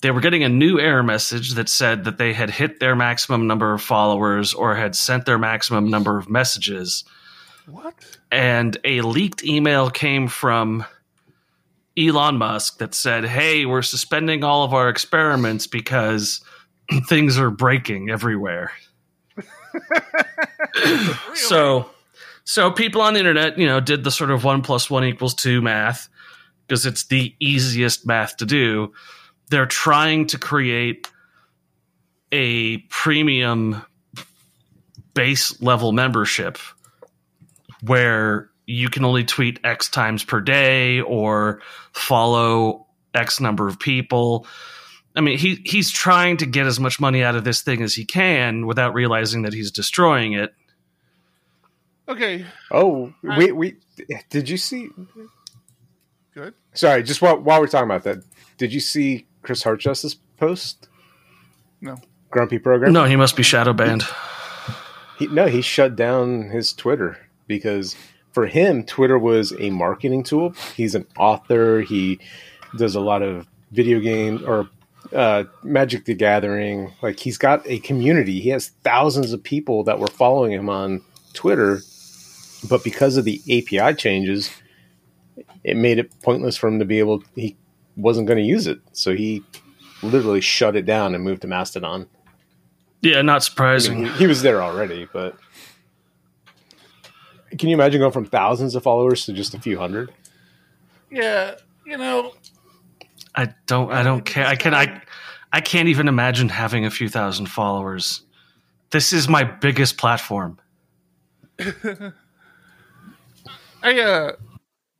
they 0.00 0.12
were 0.12 0.20
getting 0.20 0.44
a 0.44 0.48
new 0.48 0.78
error 0.78 1.02
message 1.02 1.54
that 1.54 1.68
said 1.68 2.04
that 2.04 2.18
they 2.18 2.32
had 2.32 2.50
hit 2.50 2.78
their 2.78 2.94
maximum 2.94 3.48
number 3.48 3.74
of 3.74 3.82
followers 3.82 4.54
or 4.54 4.76
had 4.76 4.94
sent 4.94 5.26
their 5.26 5.38
maximum 5.38 5.90
number 5.90 6.16
of 6.18 6.28
messages. 6.28 7.04
What? 7.66 7.94
And 8.30 8.76
a 8.84 9.00
leaked 9.00 9.44
email 9.44 9.90
came 9.90 10.28
from 10.28 10.84
Elon 11.98 12.36
Musk 12.36 12.78
that 12.78 12.94
said, 12.94 13.24
Hey, 13.24 13.66
we're 13.66 13.82
suspending 13.82 14.44
all 14.44 14.62
of 14.62 14.72
our 14.72 14.88
experiments 14.88 15.66
because 15.66 16.40
things 17.08 17.36
are 17.36 17.50
breaking 17.50 18.10
everywhere. 18.10 18.70
So, 21.34 21.88
so 22.44 22.70
people 22.70 23.00
on 23.00 23.14
the 23.14 23.20
internet, 23.20 23.58
you 23.58 23.66
know, 23.66 23.80
did 23.80 24.04
the 24.04 24.10
sort 24.10 24.30
of 24.30 24.44
one 24.44 24.60
plus 24.60 24.90
one 24.90 25.04
equals 25.04 25.34
two 25.34 25.62
math 25.62 26.08
because 26.66 26.84
it's 26.84 27.06
the 27.06 27.34
easiest 27.40 28.06
math 28.06 28.36
to 28.38 28.46
do. 28.46 28.92
They're 29.50 29.66
trying 29.66 30.26
to 30.28 30.38
create 30.38 31.08
a 32.32 32.78
premium 32.90 33.82
base 35.14 35.60
level 35.62 35.92
membership 35.92 36.58
where 37.82 38.50
you 38.66 38.90
can 38.90 39.04
only 39.04 39.24
tweet 39.24 39.60
X 39.64 39.88
times 39.88 40.22
per 40.22 40.40
day 40.40 41.00
or 41.00 41.62
follow 41.92 42.86
X 43.14 43.40
number 43.40 43.66
of 43.66 43.80
people. 43.80 44.46
I 45.16 45.22
mean, 45.22 45.38
he 45.38 45.62
he's 45.64 45.90
trying 45.90 46.36
to 46.38 46.46
get 46.46 46.66
as 46.66 46.78
much 46.78 47.00
money 47.00 47.24
out 47.24 47.34
of 47.34 47.44
this 47.44 47.62
thing 47.62 47.82
as 47.82 47.94
he 47.94 48.04
can 48.04 48.66
without 48.66 48.94
realizing 48.94 49.42
that 49.42 49.54
he's 49.54 49.70
destroying 49.70 50.34
it. 50.34 50.54
Okay. 52.08 52.46
Oh, 52.70 53.12
we, 53.22 53.52
we 53.52 53.76
did 54.30 54.48
you 54.48 54.56
see? 54.56 54.88
Good. 56.34 56.54
Sorry, 56.72 57.02
just 57.02 57.20
while, 57.20 57.38
while 57.38 57.60
we're 57.60 57.66
talking 57.66 57.84
about 57.84 58.04
that, 58.04 58.18
did 58.56 58.72
you 58.72 58.80
see 58.80 59.26
Chris 59.42 59.62
Hartjes's 59.62 60.14
post? 60.38 60.88
No. 61.80 61.96
Grumpy 62.30 62.58
program? 62.58 62.92
No, 62.92 63.04
he 63.04 63.16
must 63.16 63.36
be 63.36 63.42
shadow 63.42 63.72
banned. 63.72 64.04
He, 65.18 65.26
no, 65.26 65.46
he 65.46 65.62
shut 65.62 65.96
down 65.96 66.50
his 66.50 66.72
Twitter 66.72 67.18
because 67.46 67.96
for 68.32 68.46
him, 68.46 68.84
Twitter 68.84 69.18
was 69.18 69.52
a 69.58 69.70
marketing 69.70 70.22
tool. 70.22 70.54
He's 70.76 70.94
an 70.94 71.06
author. 71.18 71.80
He 71.80 72.20
does 72.76 72.94
a 72.94 73.00
lot 73.00 73.22
of 73.22 73.46
video 73.72 74.00
game 74.00 74.44
or 74.46 74.68
uh, 75.12 75.44
Magic 75.62 76.04
the 76.04 76.14
Gathering. 76.14 76.92
Like 77.02 77.18
he's 77.18 77.38
got 77.38 77.66
a 77.66 77.78
community. 77.80 78.40
He 78.40 78.50
has 78.50 78.68
thousands 78.84 79.32
of 79.32 79.42
people 79.42 79.84
that 79.84 79.98
were 79.98 80.06
following 80.08 80.52
him 80.52 80.68
on 80.68 81.02
Twitter, 81.32 81.80
but 82.68 82.82
because 82.82 83.16
of 83.16 83.24
the 83.24 83.40
API 83.50 83.94
changes, 83.94 84.50
it 85.64 85.76
made 85.76 85.98
it 85.98 86.10
pointless 86.22 86.56
for 86.56 86.68
him 86.68 86.78
to 86.78 86.84
be 86.84 86.98
able. 86.98 87.22
He 87.34 87.56
wasn't 87.96 88.26
going 88.26 88.38
to 88.38 88.44
use 88.44 88.66
it, 88.66 88.80
so 88.92 89.14
he 89.14 89.42
literally 90.02 90.40
shut 90.40 90.76
it 90.76 90.86
down 90.86 91.14
and 91.14 91.22
moved 91.24 91.42
to 91.42 91.48
Mastodon. 91.48 92.08
Yeah, 93.02 93.22
not 93.22 93.36
I 93.36 93.38
surprising. 93.40 94.02
mean, 94.02 94.12
he, 94.12 94.18
he 94.20 94.26
was 94.26 94.42
there 94.42 94.62
already, 94.62 95.08
but 95.12 95.36
can 97.56 97.68
you 97.68 97.74
imagine 97.74 98.00
going 98.00 98.12
from 98.12 98.26
thousands 98.26 98.74
of 98.74 98.82
followers 98.82 99.24
to 99.26 99.32
just 99.32 99.54
a 99.54 99.60
few 99.60 99.78
hundred? 99.78 100.12
Yeah. 101.10 101.54
You 101.86 101.96
know, 101.96 102.34
I 103.34 103.54
don't. 103.66 103.90
I 103.90 104.02
don't 104.02 104.24
care. 104.24 104.46
I 104.46 104.56
can. 104.56 104.74
I. 104.74 105.00
I 105.50 105.62
can't 105.62 105.88
even 105.88 106.08
imagine 106.08 106.50
having 106.50 106.84
a 106.84 106.90
few 106.90 107.08
thousand 107.08 107.46
followers. 107.46 108.20
This 108.90 109.14
is 109.14 109.26
my 109.26 109.44
biggest 109.44 109.96
platform. 109.96 110.58
I 113.82 114.00
uh, 114.00 114.32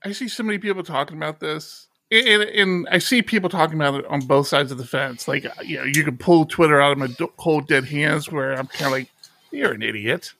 I 0.04 0.12
see 0.12 0.28
so 0.28 0.42
many 0.42 0.58
people 0.58 0.82
talking 0.82 1.16
about 1.16 1.40
this, 1.40 1.88
and, 2.10 2.42
and 2.42 2.88
I 2.90 2.98
see 2.98 3.22
people 3.22 3.50
talking 3.50 3.76
about 3.76 4.00
it 4.00 4.06
on 4.06 4.20
both 4.20 4.48
sides 4.48 4.70
of 4.70 4.78
the 4.78 4.86
fence. 4.86 5.26
Like, 5.28 5.46
you 5.64 5.78
know, 5.78 5.84
you 5.84 6.04
can 6.04 6.16
pull 6.16 6.46
Twitter 6.46 6.80
out 6.80 6.92
of 6.92 6.98
my 6.98 7.08
cold 7.36 7.66
dead 7.66 7.84
hands, 7.86 8.30
where 8.30 8.52
I'm 8.52 8.66
kind 8.66 8.86
of 8.86 8.92
like, 8.92 9.10
"You're 9.50 9.72
an 9.72 9.82
idiot," 9.82 10.32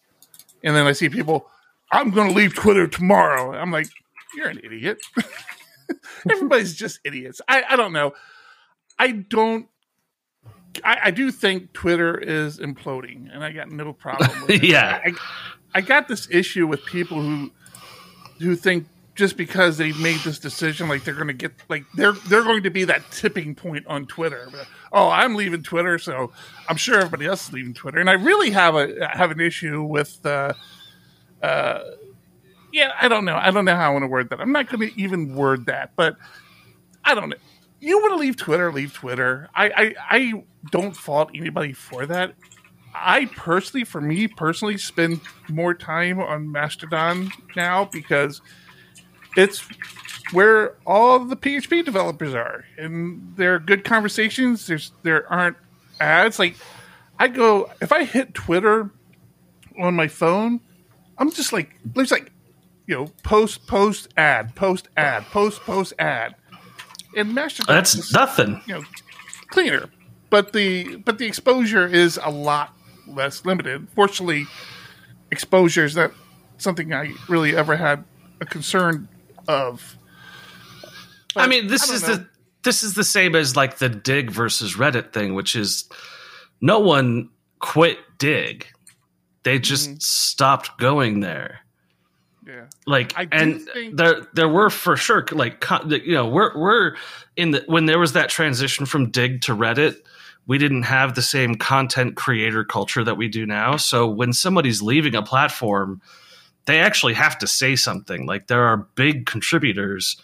and 0.62 0.76
then 0.76 0.86
I 0.86 0.92
see 0.92 1.08
people, 1.08 1.48
"I'm 1.90 2.10
going 2.10 2.28
to 2.28 2.34
leave 2.34 2.54
Twitter 2.54 2.86
tomorrow." 2.86 3.54
I'm 3.54 3.70
like, 3.70 3.88
"You're 4.36 4.48
an 4.48 4.60
idiot." 4.62 4.98
Everybody's 6.30 6.74
just 6.74 7.00
idiots. 7.04 7.40
I, 7.48 7.64
I 7.70 7.76
don't 7.76 7.92
know. 7.92 8.12
I 8.98 9.12
don't. 9.12 9.68
I, 10.84 10.98
I 11.04 11.10
do 11.10 11.30
think 11.30 11.72
Twitter 11.72 12.16
is 12.16 12.58
imploding, 12.58 13.32
and 13.32 13.42
I 13.42 13.52
got 13.52 13.70
no 13.70 13.92
problem 13.92 14.30
with 14.42 14.50
it. 14.50 14.62
Yeah. 14.68 15.00
I, 15.04 15.12
I 15.74 15.80
got 15.80 16.08
this 16.08 16.28
issue 16.30 16.66
with 16.66 16.84
people 16.84 17.20
who 17.20 17.50
who 18.38 18.56
think 18.56 18.86
just 19.14 19.36
because 19.36 19.78
they 19.78 19.92
made 19.94 20.20
this 20.20 20.38
decision, 20.38 20.88
like 20.88 21.04
they're 21.04 21.14
going 21.14 21.26
to 21.26 21.32
get 21.32 21.52
like 21.68 21.84
they're 21.94 22.12
they're 22.12 22.44
going 22.44 22.62
to 22.62 22.70
be 22.70 22.84
that 22.84 23.02
tipping 23.10 23.54
point 23.54 23.86
on 23.86 24.06
Twitter. 24.06 24.48
Oh, 24.92 25.08
I'm 25.08 25.34
leaving 25.34 25.62
Twitter, 25.62 25.98
so 25.98 26.32
I'm 26.68 26.76
sure 26.76 26.96
everybody 26.96 27.26
else 27.26 27.48
is 27.48 27.52
leaving 27.52 27.74
Twitter. 27.74 27.98
And 27.98 28.08
I 28.08 28.14
really 28.14 28.50
have 28.50 28.74
a 28.76 29.08
have 29.12 29.30
an 29.30 29.40
issue 29.40 29.82
with 29.82 30.24
uh, 30.24 30.52
uh, 31.42 31.80
yeah, 32.72 32.92
I 33.00 33.08
don't 33.08 33.24
know. 33.24 33.36
I 33.36 33.50
don't 33.50 33.64
know 33.64 33.74
how 33.74 33.90
I 33.90 33.92
want 33.92 34.04
to 34.04 34.08
word 34.08 34.30
that. 34.30 34.40
I'm 34.40 34.52
not 34.52 34.68
going 34.68 34.88
to 34.88 35.00
even 35.00 35.34
word 35.34 35.66
that, 35.66 35.92
but 35.96 36.16
I 37.04 37.14
don't 37.14 37.30
know. 37.30 37.36
You 37.80 37.98
want 37.98 38.12
to 38.12 38.16
leave 38.16 38.36
Twitter, 38.36 38.72
leave 38.72 38.92
Twitter. 38.92 39.48
I, 39.54 39.70
I, 39.70 39.94
I 40.10 40.44
don't 40.70 40.96
fault 40.96 41.30
anybody 41.34 41.72
for 41.72 42.06
that. 42.06 42.34
I 43.00 43.26
personally, 43.36 43.84
for 43.84 44.00
me 44.00 44.28
personally, 44.28 44.78
spend 44.78 45.20
more 45.48 45.74
time 45.74 46.20
on 46.20 46.50
Mastodon 46.52 47.30
now 47.56 47.84
because 47.86 48.40
it's 49.36 49.66
where 50.32 50.74
all 50.86 51.18
the 51.20 51.36
PHP 51.36 51.84
developers 51.84 52.34
are, 52.34 52.64
and 52.76 53.34
there 53.36 53.54
are 53.54 53.58
good 53.58 53.84
conversations. 53.84 54.66
There's 54.66 54.92
there 55.02 55.30
aren't 55.32 55.56
ads. 56.00 56.38
Like 56.38 56.56
I 57.18 57.28
go 57.28 57.70
if 57.80 57.92
I 57.92 58.04
hit 58.04 58.34
Twitter 58.34 58.90
on 59.78 59.94
my 59.94 60.08
phone, 60.08 60.60
I'm 61.18 61.30
just 61.30 61.52
like 61.52 61.74
there's 61.84 62.10
like 62.10 62.32
you 62.86 62.94
know 62.94 63.06
post 63.22 63.66
post 63.66 64.08
ad 64.16 64.54
post 64.54 64.88
ad 64.96 65.24
post 65.26 65.60
post 65.62 65.92
ad, 65.98 66.34
and 67.16 67.34
Mastodon 67.34 67.74
That's 67.74 67.94
is, 67.94 68.12
nothing. 68.12 68.60
you 68.66 68.74
know 68.74 68.84
cleaner, 69.48 69.88
but 70.30 70.52
the 70.52 70.96
but 70.96 71.18
the 71.18 71.26
exposure 71.26 71.86
is 71.86 72.18
a 72.22 72.30
lot 72.30 72.74
less 73.08 73.44
limited. 73.44 73.88
Fortunately, 73.94 74.46
exposure 75.30 75.84
is 75.84 75.96
not 75.96 76.12
something 76.58 76.92
I 76.92 77.12
really 77.28 77.56
ever 77.56 77.76
had 77.76 78.04
a 78.40 78.44
concern 78.46 79.08
of. 79.46 79.96
I 81.36 81.46
mean, 81.46 81.66
this 81.68 81.86
don't 81.86 81.96
is 81.96 82.02
know. 82.08 82.16
the 82.16 82.28
this 82.64 82.82
is 82.82 82.94
the 82.94 83.04
same 83.04 83.34
as 83.34 83.56
like 83.56 83.78
the 83.78 83.88
Digg 83.88 84.30
versus 84.30 84.74
Reddit 84.74 85.12
thing, 85.12 85.34
which 85.34 85.54
is 85.56 85.88
no 86.60 86.80
one 86.80 87.30
quit 87.60 87.98
Digg; 88.18 88.66
they 89.44 89.58
just 89.58 89.90
Mhm. 89.90 90.02
stopped 90.02 90.78
going 90.78 91.20
there. 91.20 91.60
yeah. 92.46 92.64
Like, 92.86 93.12
I 93.16 93.28
and 93.30 93.60
think- 93.62 93.96
there 93.96 94.26
there 94.32 94.48
were 94.48 94.70
for 94.70 94.96
sure 94.96 95.24
like 95.32 95.62
you 95.90 96.14
know 96.14 96.26
we're 96.28 96.56
we're 96.58 96.96
in 97.36 97.50
the 97.52 97.62
when 97.66 97.84
there 97.86 97.98
was 97.98 98.14
that 98.14 98.30
transition 98.30 98.86
from 98.86 99.10
Digg 99.10 99.42
to 99.42 99.54
Reddit. 99.54 99.96
We 100.48 100.58
didn't 100.58 100.84
have 100.84 101.14
the 101.14 101.22
same 101.22 101.54
content 101.54 102.16
creator 102.16 102.64
culture 102.64 103.04
that 103.04 103.16
we 103.16 103.28
do 103.28 103.46
now. 103.46 103.76
So 103.76 104.08
when 104.08 104.32
somebody's 104.32 104.82
leaving 104.82 105.14
a 105.14 105.22
platform, 105.22 106.00
they 106.64 106.80
actually 106.80 107.14
have 107.14 107.38
to 107.38 107.46
say 107.46 107.76
something. 107.76 108.26
Like 108.26 108.48
there 108.48 108.64
are 108.64 108.88
big 108.96 109.26
contributors 109.26 110.20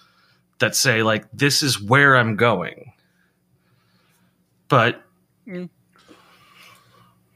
that 0.59 0.75
say 0.75 1.03
like 1.03 1.27
this 1.33 1.63
is 1.63 1.81
where 1.81 2.17
I'm 2.17 2.37
going. 2.37 2.93
But 4.69 5.03
mm. 5.47 5.69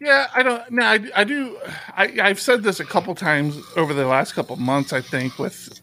Yeah, 0.01 0.29
I 0.35 0.43
don't. 0.43 0.71
No, 0.71 0.87
I, 0.87 1.01
I 1.15 1.25
do. 1.25 1.59
I, 1.89 2.19
I've 2.23 2.41
said 2.41 2.63
this 2.63 2.79
a 2.81 2.85
couple 2.85 3.15
times 3.15 3.61
over 3.77 3.93
the 3.93 4.07
last 4.07 4.33
couple 4.33 4.55
months. 4.57 4.93
I 4.93 5.01
think 5.01 5.39
with 5.39 5.81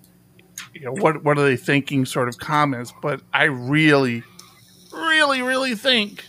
you 0.73 0.85
know 0.85 0.93
what 0.93 1.23
what 1.23 1.37
are 1.37 1.43
they 1.43 1.57
thinking 1.57 2.05
sort 2.05 2.29
of 2.29 2.37
comments, 2.37 2.93
but 3.01 3.21
I 3.33 3.43
really, 3.43 4.23
really, 4.93 5.41
really 5.41 5.75
think 5.75 6.23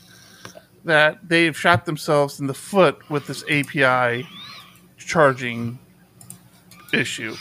that 0.86 1.28
they've 1.28 1.56
shot 1.56 1.84
themselves 1.84 2.40
in 2.40 2.46
the 2.46 2.54
foot 2.54 3.10
with 3.10 3.26
this 3.26 3.44
API 3.50 4.26
charging 4.96 5.78
issue. 6.92 7.34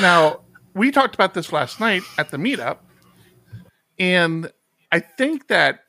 Now 0.00 0.40
we 0.74 0.90
talked 0.90 1.14
about 1.14 1.34
this 1.34 1.52
last 1.52 1.80
night 1.80 2.02
at 2.18 2.30
the 2.30 2.36
meetup, 2.38 2.78
and 3.98 4.50
I 4.90 5.00
think 5.00 5.48
that 5.48 5.80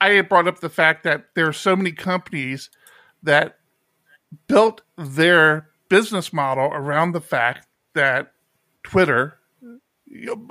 I 0.00 0.10
had 0.10 0.28
brought 0.28 0.46
up 0.46 0.60
the 0.60 0.68
fact 0.68 1.04
that 1.04 1.26
there 1.34 1.48
are 1.48 1.52
so 1.52 1.74
many 1.74 1.92
companies 1.92 2.70
that 3.22 3.58
built 4.46 4.82
their 4.96 5.68
business 5.88 6.32
model 6.32 6.70
around 6.72 7.12
the 7.12 7.20
fact 7.20 7.66
that 7.94 8.32
Twitter, 8.82 9.38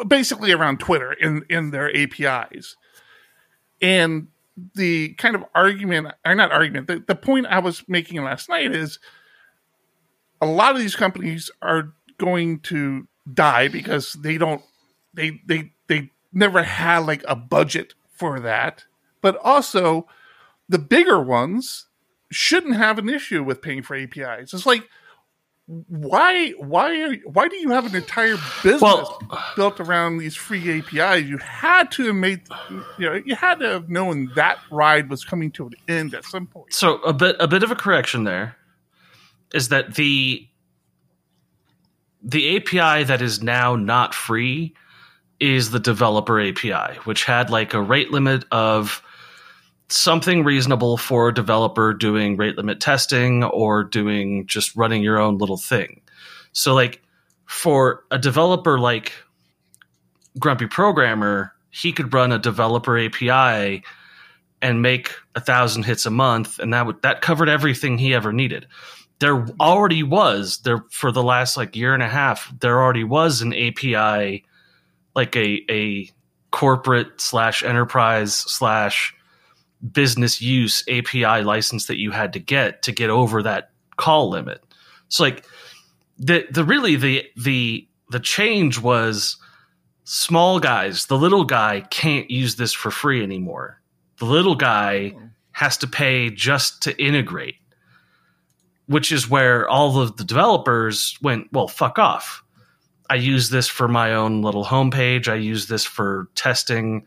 basically 0.08 0.52
around 0.52 0.80
Twitter 0.80 1.14
in, 1.14 1.46
in 1.50 1.72
their 1.72 1.96
APIs. 1.96 2.76
And 3.82 4.28
the 4.76 5.14
kind 5.16 5.36
of 5.36 5.44
argument, 5.56 6.08
or 6.26 6.36
not 6.36 6.52
argument, 6.52 6.88
the, 6.88 7.04
the 7.06 7.16
point 7.16 7.48
I 7.48 7.60
was 7.60 7.84
making 7.88 8.24
last 8.24 8.50
night 8.50 8.72
is 8.72 9.00
a 10.40 10.46
lot 10.46 10.74
of 10.74 10.80
these 10.80 10.96
companies 10.96 11.50
are 11.62 11.94
going 12.18 12.60
to 12.60 13.08
die 13.32 13.68
because 13.68 14.14
they 14.14 14.38
don't, 14.38 14.62
they, 15.14 15.42
they, 15.48 15.72
they 15.88 16.12
never 16.34 16.64
had 16.64 17.00
like 17.00 17.24
a 17.28 17.36
budget 17.36 17.94
for 18.14 18.40
that 18.40 18.86
but 19.22 19.38
also 19.44 20.08
the 20.68 20.80
bigger 20.80 21.22
ones 21.22 21.88
shouldn't 22.32 22.76
have 22.76 22.98
an 22.98 23.10
issue 23.10 23.44
with 23.44 23.62
paying 23.62 23.84
for 23.84 23.96
APIs. 23.96 24.54
It's 24.54 24.66
like 24.66 24.88
why 25.68 26.50
why 26.58 27.02
are, 27.02 27.16
why 27.26 27.48
do 27.48 27.56
you 27.56 27.70
have 27.70 27.86
an 27.86 27.96
entire 27.96 28.36
business 28.64 28.82
Well- 28.82 29.20
built 29.56 29.80
around 29.80 30.18
these 30.18 30.36
free 30.36 30.80
APIs? 30.80 31.24
You 31.24 31.38
had 31.38 31.92
to 31.92 32.08
have 32.08 32.16
made 32.16 32.42
you 32.98 33.10
know 33.10 33.22
you 33.26 33.36
had 33.36 33.60
to 33.60 33.68
have 33.70 33.90
known 33.90 34.32
that 34.36 34.58
ride 34.72 35.10
was 35.10 35.24
coming 35.24 35.52
to 35.52 35.68
an 35.68 35.74
end 35.88 36.14
at 36.14 36.26
some 36.26 36.48
point. 36.48 36.74
so 36.74 36.96
a 37.04 37.14
bit 37.14 37.36
a 37.40 37.48
bit 37.48 37.64
of 37.64 37.72
a 37.72 37.76
correction 37.76 38.24
there 38.24 38.56
is 39.54 39.70
that 39.70 39.96
the 39.96 40.48
the 42.24 42.58
API 42.58 43.04
that 43.06 43.22
is 43.22 43.42
now 43.42 43.76
not 43.76 44.14
free 44.14 44.74
is 45.40 45.72
the 45.72 45.80
developer 45.80 46.40
API, 46.40 46.98
which 47.06 47.24
had 47.24 47.50
like 47.50 47.74
a 47.74 47.82
rate 47.82 48.12
limit 48.12 48.46
of 48.52 49.02
something 49.92 50.44
reasonable 50.44 50.98
for 50.98 51.30
a 51.30 51.34
developer 51.34 51.94
doing 51.94 52.38
rate 52.38 52.58
limit 52.58 52.80
testing 52.80 53.44
or 53.44 53.84
doing 53.84 54.48
just 54.48 54.76
running 54.76 55.04
your 55.04 55.20
own 55.20 55.38
little 55.38 55.58
thing. 55.58 56.02
So 56.54 56.74
like 56.74 57.02
for 57.46 58.04
a 58.12 58.18
developer 58.18 58.80
like 58.80 59.14
Grumpy 60.40 60.68
Programmer, 60.68 61.54
he 61.70 61.92
could 61.92 62.14
run 62.14 62.32
a 62.32 62.40
developer 62.40 62.98
API 62.98 63.84
and 64.62 64.82
make 64.82 65.12
a 65.36 65.42
thousand 65.42 65.84
hits 65.84 66.06
a 66.06 66.12
month, 66.12 66.60
and 66.60 66.74
that 66.74 66.86
would 66.86 67.02
that 67.02 67.22
covered 67.22 67.50
everything 67.50 67.98
he 67.98 68.14
ever 68.14 68.32
needed. 68.32 68.68
There 69.20 69.46
already 69.60 70.04
was 70.04 70.60
there 70.64 70.86
for 70.92 71.12
the 71.12 71.24
last 71.24 71.58
like 71.58 71.76
year 71.76 71.94
and 71.94 72.04
a 72.04 72.08
half. 72.08 72.52
There 72.60 72.82
already 72.82 73.04
was 73.04 73.42
an 73.42 73.54
API, 73.54 74.46
like 75.16 75.36
a 75.36 75.62
a 75.70 76.10
corporate 76.52 77.20
slash 77.20 77.64
enterprise 77.64 78.36
slash 78.36 79.16
business 79.92 80.42
use 80.42 80.84
API 80.90 81.44
license 81.44 81.88
that 81.88 81.98
you 81.98 82.12
had 82.12 82.34
to 82.34 82.40
get 82.40 82.84
to 82.84 82.92
get 82.92 83.10
over 83.10 83.42
that 83.44 83.72
call 83.98 84.30
limit. 84.30 84.64
So 85.10 85.24
like 85.24 85.46
the 86.18 86.46
the 86.52 86.64
really 86.64 86.96
the 86.96 87.26
the 87.36 87.88
the 88.10 88.20
change 88.20 88.80
was 88.80 89.38
small 90.04 90.60
guys, 90.60 91.06
the 91.06 91.18
little 91.18 91.46
guy 91.46 91.86
can't 91.90 92.30
use 92.30 92.56
this 92.56 92.74
for 92.74 92.92
free 92.92 93.24
anymore. 93.24 93.82
The 94.20 94.26
little 94.26 94.56
guy 94.56 95.16
has 95.54 95.78
to 95.78 95.88
pay 95.88 96.30
just 96.30 96.82
to 96.84 97.04
integrate. 97.04 97.56
Which 98.88 99.12
is 99.12 99.30
where 99.30 99.70
all 99.70 100.02
of 100.02 100.18
the 100.18 100.24
developers 100.26 101.18
went, 101.22 101.48
well, 101.54 101.70
fuck 101.70 101.98
off. 101.98 102.44
I 103.10 103.16
use 103.16 103.50
this 103.50 103.68
for 103.68 103.88
my 103.88 104.14
own 104.14 104.42
little 104.42 104.66
homepage. 104.66 105.30
I 105.30 105.36
use 105.36 105.68
this 105.68 105.86
for 105.86 106.30
testing. 106.36 107.06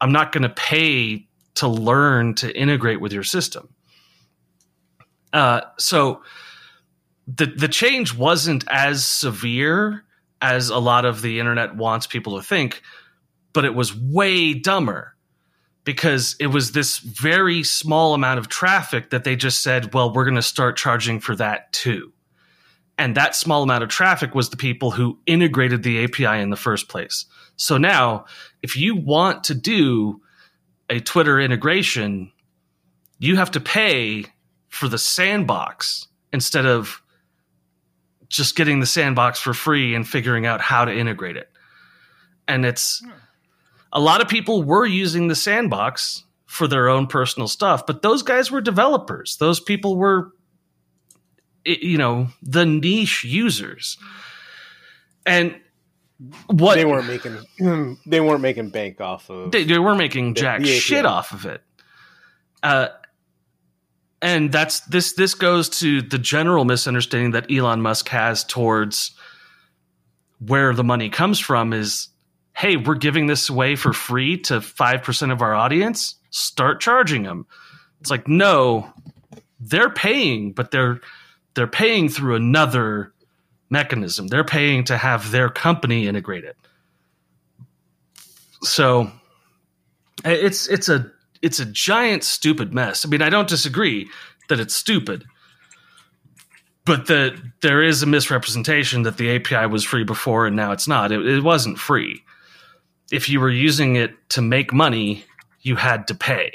I'm 0.00 0.12
not 0.12 0.30
going 0.30 0.42
to 0.44 0.50
pay 0.50 1.26
to 1.60 1.68
learn 1.68 2.34
to 2.34 2.56
integrate 2.56 3.00
with 3.00 3.12
your 3.12 3.22
system. 3.22 3.68
Uh, 5.32 5.60
so 5.78 6.22
the 7.26 7.46
the 7.46 7.68
change 7.68 8.14
wasn't 8.14 8.64
as 8.68 9.04
severe 9.04 10.04
as 10.42 10.70
a 10.70 10.78
lot 10.78 11.04
of 11.04 11.22
the 11.22 11.38
internet 11.38 11.76
wants 11.76 12.06
people 12.06 12.36
to 12.36 12.42
think, 12.42 12.82
but 13.52 13.64
it 13.64 13.74
was 13.74 13.94
way 13.94 14.54
dumber 14.54 15.14
because 15.84 16.36
it 16.40 16.48
was 16.48 16.72
this 16.72 16.98
very 16.98 17.62
small 17.62 18.14
amount 18.14 18.38
of 18.38 18.48
traffic 18.48 19.10
that 19.10 19.24
they 19.24 19.36
just 19.36 19.62
said, 19.62 19.94
well, 19.94 20.12
we're 20.12 20.24
going 20.24 20.34
to 20.34 20.42
start 20.42 20.76
charging 20.76 21.20
for 21.20 21.34
that 21.36 21.72
too. 21.72 22.12
And 22.98 23.16
that 23.16 23.34
small 23.34 23.62
amount 23.62 23.82
of 23.82 23.88
traffic 23.88 24.34
was 24.34 24.50
the 24.50 24.56
people 24.56 24.90
who 24.90 25.18
integrated 25.26 25.82
the 25.82 26.04
API 26.04 26.40
in 26.40 26.50
the 26.50 26.56
first 26.56 26.88
place. 26.88 27.24
So 27.56 27.78
now, 27.78 28.26
if 28.62 28.76
you 28.76 28.94
want 28.94 29.44
to 29.44 29.54
do 29.54 30.20
a 30.90 31.00
Twitter 31.00 31.40
integration, 31.40 32.30
you 33.18 33.36
have 33.36 33.52
to 33.52 33.60
pay 33.60 34.26
for 34.68 34.88
the 34.88 34.98
sandbox 34.98 36.06
instead 36.32 36.66
of 36.66 37.02
just 38.28 38.56
getting 38.56 38.80
the 38.80 38.86
sandbox 38.86 39.40
for 39.40 39.54
free 39.54 39.94
and 39.94 40.06
figuring 40.06 40.46
out 40.46 40.60
how 40.60 40.84
to 40.84 40.92
integrate 40.92 41.36
it. 41.36 41.48
And 42.46 42.66
it's 42.66 43.02
a 43.92 44.00
lot 44.00 44.20
of 44.20 44.28
people 44.28 44.62
were 44.62 44.86
using 44.86 45.28
the 45.28 45.34
sandbox 45.34 46.24
for 46.46 46.66
their 46.66 46.88
own 46.88 47.06
personal 47.06 47.48
stuff, 47.48 47.86
but 47.86 48.02
those 48.02 48.22
guys 48.22 48.50
were 48.50 48.60
developers. 48.60 49.36
Those 49.38 49.60
people 49.60 49.96
were 49.96 50.32
you 51.64 51.98
know, 51.98 52.28
the 52.42 52.64
niche 52.66 53.24
users. 53.24 53.98
And 55.26 55.58
what 56.48 56.74
they 56.74 56.84
weren't 56.84 57.06
making 57.06 57.38
they 58.06 58.20
weren't 58.20 58.42
making 58.42 58.70
bank 58.70 59.00
off 59.00 59.30
of 59.30 59.52
they, 59.52 59.64
they 59.64 59.78
were 59.78 59.94
making 59.94 60.34
The- 60.34 60.40
jack 60.40 60.60
the 60.60 60.66
shit 60.66 61.06
off 61.06 61.32
of 61.32 61.46
it. 61.46 61.62
Uh, 62.62 62.88
and 64.22 64.52
that's 64.52 64.80
this 64.80 65.14
this 65.14 65.34
goes 65.34 65.68
to 65.80 66.02
the 66.02 66.18
general 66.18 66.64
misunderstanding 66.66 67.30
that 67.30 67.50
Elon 67.50 67.80
Musk 67.80 68.08
has 68.08 68.44
towards 68.44 69.12
where 70.46 70.74
the 70.74 70.84
money 70.84 71.08
comes 71.08 71.38
from 71.38 71.72
is 71.72 72.08
hey, 72.54 72.76
we're 72.76 72.94
giving 72.96 73.26
this 73.26 73.48
away 73.48 73.74
for 73.74 73.92
free 73.94 74.36
to 74.36 74.60
5% 74.60 75.32
of 75.32 75.40
our 75.40 75.54
audience, 75.54 76.16
start 76.28 76.80
charging 76.80 77.22
them. 77.22 77.46
It's 78.02 78.10
like 78.10 78.28
no, 78.28 78.92
they're 79.58 79.88
paying, 79.90 80.52
but 80.52 80.70
they're 80.70 81.00
they're 81.54 81.66
paying 81.66 82.08
through 82.10 82.34
another 82.36 83.14
mechanism. 83.70 84.26
They're 84.26 84.44
paying 84.44 84.84
to 84.84 84.96
have 84.96 85.30
their 85.30 85.48
company 85.48 86.06
integrated. 86.06 86.54
So 88.62 89.10
it's 90.24 90.68
it's 90.68 90.88
a 90.88 91.10
it's 91.40 91.60
a 91.60 91.64
giant 91.64 92.24
stupid 92.24 92.74
mess. 92.74 93.06
I 93.06 93.08
mean, 93.08 93.22
I 93.22 93.30
don't 93.30 93.48
disagree 93.48 94.08
that 94.48 94.60
it's 94.60 94.74
stupid, 94.74 95.24
but 96.84 97.06
that 97.06 97.40
there 97.62 97.82
is 97.82 98.02
a 98.02 98.06
misrepresentation 98.06 99.02
that 99.02 99.16
the 99.16 99.36
API 99.36 99.66
was 99.66 99.84
free 99.84 100.04
before 100.04 100.46
and 100.46 100.56
now 100.56 100.72
it's 100.72 100.88
not. 100.88 101.12
It, 101.12 101.26
it 101.26 101.42
wasn't 101.42 101.78
free. 101.78 102.22
If 103.10 103.28
you 103.28 103.40
were 103.40 103.50
using 103.50 103.96
it 103.96 104.12
to 104.30 104.42
make 104.42 104.72
money, 104.72 105.24
you 105.62 105.76
had 105.76 106.06
to 106.08 106.14
pay. 106.14 106.52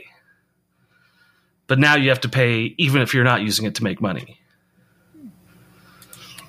But 1.68 1.80
now 1.80 1.96
you 1.96 2.10
have 2.10 2.22
to 2.22 2.30
pay 2.30 2.76
even 2.78 3.02
if 3.02 3.14
you're 3.14 3.24
not 3.24 3.42
using 3.42 3.66
it 3.66 3.76
to 3.76 3.84
make 3.84 4.00
money. 4.00 4.40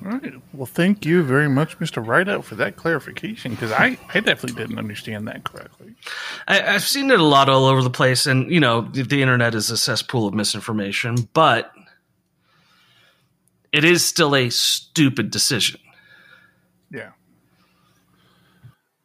All 0.05 0.13
right. 0.13 0.35
Well, 0.53 0.67
thank 0.67 1.07
you 1.07 1.23
very 1.23 1.49
much, 1.49 1.79
Mr. 1.79 2.07
Rideout, 2.07 2.45
for 2.45 2.55
that 2.57 2.77
clarification 2.77 3.53
because 3.53 3.73
I, 3.73 3.99
I 4.13 4.21
definitely 4.21 4.61
didn't 4.61 4.79
understand 4.79 5.27
that 5.29 5.45
correctly. 5.45 5.95
I, 6.47 6.61
have 6.61 6.85
seen 6.85 7.11
it 7.11 7.19
a 7.19 7.25
lot 7.25 7.49
all 7.49 7.65
over 7.65 7.83
the 7.83 7.91
place, 7.91 8.27
and 8.27 8.51
you 8.51 8.61
know, 8.61 8.83
the, 8.83 9.03
the 9.03 9.23
internet 9.23 9.55
is 9.55 9.71
a 9.71 9.77
cesspool 9.77 10.27
of 10.27 10.35
misinformation, 10.35 11.29
but 11.33 11.73
it 13.73 13.85
is 13.85 14.05
still 14.05 14.37
a 14.37 14.51
stupid 14.51 15.31
decision. 15.31 15.81
Yeah. 16.91 17.11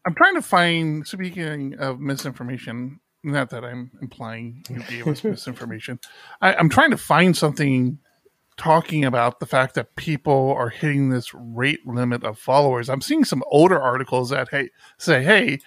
I'm 0.05 0.15
trying 0.15 0.35
to 0.35 0.41
find, 0.41 1.07
speaking 1.07 1.75
of 1.75 1.99
misinformation, 1.99 2.99
not 3.23 3.49
that 3.51 3.63
I'm 3.63 3.91
implying 4.01 4.63
you 4.69 4.81
gave 4.83 5.07
us 5.07 5.23
misinformation, 5.23 5.99
I, 6.41 6.55
I'm 6.55 6.69
trying 6.69 6.91
to 6.91 6.97
find 6.97 7.37
something 7.37 7.99
talking 8.61 9.03
about 9.03 9.39
the 9.39 9.45
fact 9.47 9.73
that 9.73 9.95
people 9.95 10.53
are 10.55 10.69
hitting 10.69 11.09
this 11.09 11.33
rate 11.33 11.79
limit 11.87 12.23
of 12.23 12.37
followers. 12.37 12.89
I'm 12.89 13.01
seeing 13.01 13.25
some 13.25 13.41
older 13.47 13.81
articles 13.81 14.29
that 14.29 14.49
hey 14.49 14.69
say, 14.99 15.23
hey, 15.23 15.57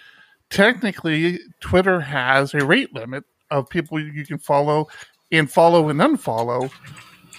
technically 0.48 1.40
Twitter 1.58 1.98
has 2.00 2.54
a 2.54 2.64
rate 2.64 2.94
limit 2.94 3.24
of 3.50 3.68
people 3.68 3.98
you 3.98 4.24
can 4.24 4.38
follow 4.38 4.86
and 5.32 5.50
follow 5.50 5.88
and 5.88 5.98
unfollow. 5.98 6.70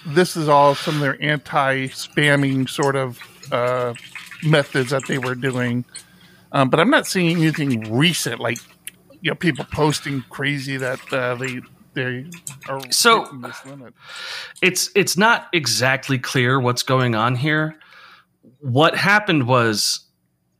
This 0.08 0.36
is 0.36 0.46
all 0.46 0.74
some 0.74 0.96
of 0.96 1.00
their 1.00 1.16
anti-spamming 1.22 2.68
sort 2.68 2.94
of 2.94 3.18
uh, 3.50 3.94
methods 4.44 4.90
that 4.90 5.06
they 5.06 5.16
were 5.16 5.34
doing. 5.34 5.86
Um, 6.52 6.68
but 6.68 6.80
I'm 6.80 6.90
not 6.90 7.06
seeing 7.06 7.38
anything 7.38 7.96
recent, 7.96 8.40
like 8.40 8.58
you 9.22 9.30
know, 9.30 9.34
people 9.34 9.64
posting 9.72 10.22
crazy 10.28 10.76
that 10.76 11.00
uh, 11.14 11.34
they 11.36 11.60
they 11.96 12.26
are 12.68 12.80
so 12.90 13.26
it's 14.62 14.90
it's 14.94 15.16
not 15.16 15.48
exactly 15.52 16.18
clear 16.18 16.60
what's 16.60 16.82
going 16.82 17.14
on 17.14 17.34
here. 17.34 17.74
What 18.60 18.94
happened 18.94 19.48
was 19.48 20.06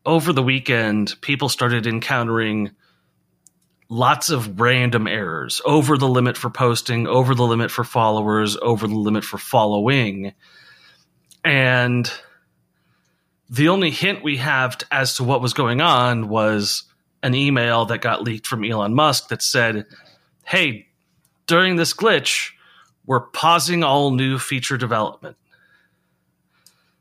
over 0.07 0.33
the 0.33 0.42
weekend, 0.42 1.14
people 1.20 1.51
started 1.51 1.87
encountering 1.87 2.70
lots 3.90 4.31
of 4.31 4.59
random 4.61 5.07
errors 5.07 5.61
over 5.66 5.99
the 5.99 6.09
limit 6.09 6.38
for 6.38 6.49
posting, 6.49 7.07
over 7.07 7.35
the 7.35 7.44
limit 7.44 7.70
for 7.70 7.85
followers, 7.85 8.57
over 8.57 8.88
the 8.88 8.96
limit 8.96 9.22
for 9.22 9.37
following. 9.37 10.33
And 11.44 12.11
the 13.51 13.68
only 13.68 13.90
hint 13.90 14.25
we 14.25 14.38
have 14.38 14.79
as 14.90 15.16
to 15.16 15.25
what 15.25 15.42
was 15.42 15.53
going 15.53 15.83
on 15.83 16.29
was 16.29 16.85
an 17.22 17.35
email 17.35 17.85
that 17.87 18.01
got 18.01 18.22
leaked 18.22 18.46
from 18.46 18.64
Elon 18.64 18.94
Musk 18.94 19.29
that 19.29 19.42
said, 19.42 19.85
Hey, 20.44 20.87
during 21.47 21.77
this 21.77 21.95
glitch, 21.95 22.51
we're 23.07 23.21
pausing 23.21 23.85
all 23.85 24.11
new 24.11 24.39
feature 24.39 24.77
development. 24.77 25.37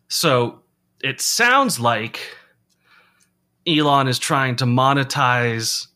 So 0.07 0.61
it 1.01 1.19
sounds 1.19 1.79
like 1.79 2.19
Elon 3.67 4.07
is 4.07 4.19
trying 4.19 4.55
to 4.57 4.65
monetize 4.65 5.87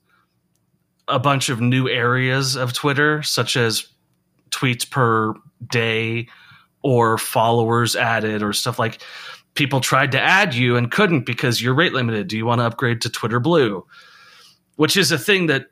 a 1.08 1.20
bunch 1.20 1.50
of 1.50 1.62
new 1.62 1.88
areas 1.88 2.56
of 2.56 2.74
Twitter, 2.74 3.22
such 3.24 3.56
as 3.56 3.88
tweets 4.52 4.90
per 4.90 5.34
day 5.68 6.28
or 6.82 7.18
followers 7.18 7.96
added 7.96 8.42
or 8.42 8.54
stuff 8.54 8.80
like 8.80 9.02
people 9.56 9.82
tried 9.82 10.12
to 10.12 10.20
add 10.20 10.56
you 10.56 10.76
and 10.76 10.92
couldn't 10.92 11.26
because 11.26 11.62
you're 11.62 11.74
rate 11.74 11.94
limited. 11.94 12.28
Do 12.28 12.38
you 12.38 12.46
want 12.46 12.60
to 12.60 12.66
upgrade 12.66 13.02
to 13.02 13.10
Twitter 13.10 13.40
Blue? 13.40 13.86
Which 14.76 14.96
is 14.96 15.12
a 15.12 15.18
thing 15.18 15.48
that 15.48 15.68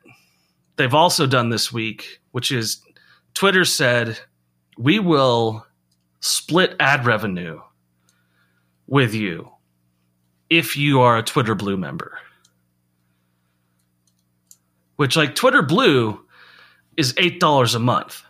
they've 0.78 0.94
also 0.94 1.26
done 1.26 1.50
this 1.50 1.70
week, 1.72 2.20
which 2.30 2.50
is 2.50 2.80
Twitter 3.34 3.64
said, 3.64 4.18
we 4.78 4.98
will 4.98 5.66
split 6.20 6.74
ad 6.80 7.04
revenue 7.04 7.60
with 8.86 9.14
you 9.14 9.50
if 10.48 10.76
you 10.76 11.00
are 11.00 11.18
a 11.18 11.22
Twitter 11.22 11.54
Blue 11.54 11.76
member. 11.76 12.18
Which, 14.96 15.16
like, 15.16 15.34
Twitter 15.34 15.62
Blue 15.62 16.24
is 16.96 17.12
$8 17.14 17.74
a 17.74 17.78
month. 17.78 18.22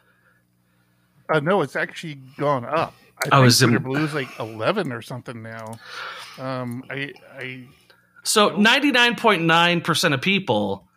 Uh, 1.33 1.41
no, 1.41 1.63
it's 1.63 1.77
actually 1.77 2.15
gone 2.37 2.65
up. 2.65 2.95
I, 3.31 3.37
I 3.37 3.41
was 3.41 3.59
Twitter 3.59 3.77
in, 3.77 3.83
Blue 3.83 4.05
is 4.05 4.15
like 4.15 4.29
11 4.39 4.93
or 4.93 5.03
something 5.03 5.43
now. 5.43 5.79
Um, 6.39 6.85
I, 6.91 7.13
I 7.37 7.69
so 8.23 8.51
99.9% 8.51 10.15
of 10.15 10.21
people 10.21 10.88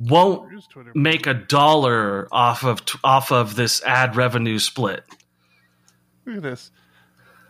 won't 0.00 0.50
make 0.94 1.26
a 1.26 1.34
dollar 1.34 2.26
off 2.32 2.64
of 2.64 2.80
off 3.04 3.30
of 3.30 3.54
this 3.54 3.82
ad 3.84 4.16
revenue 4.16 4.58
split. 4.58 5.04
Look 6.24 6.38
at 6.38 6.42
this. 6.42 6.70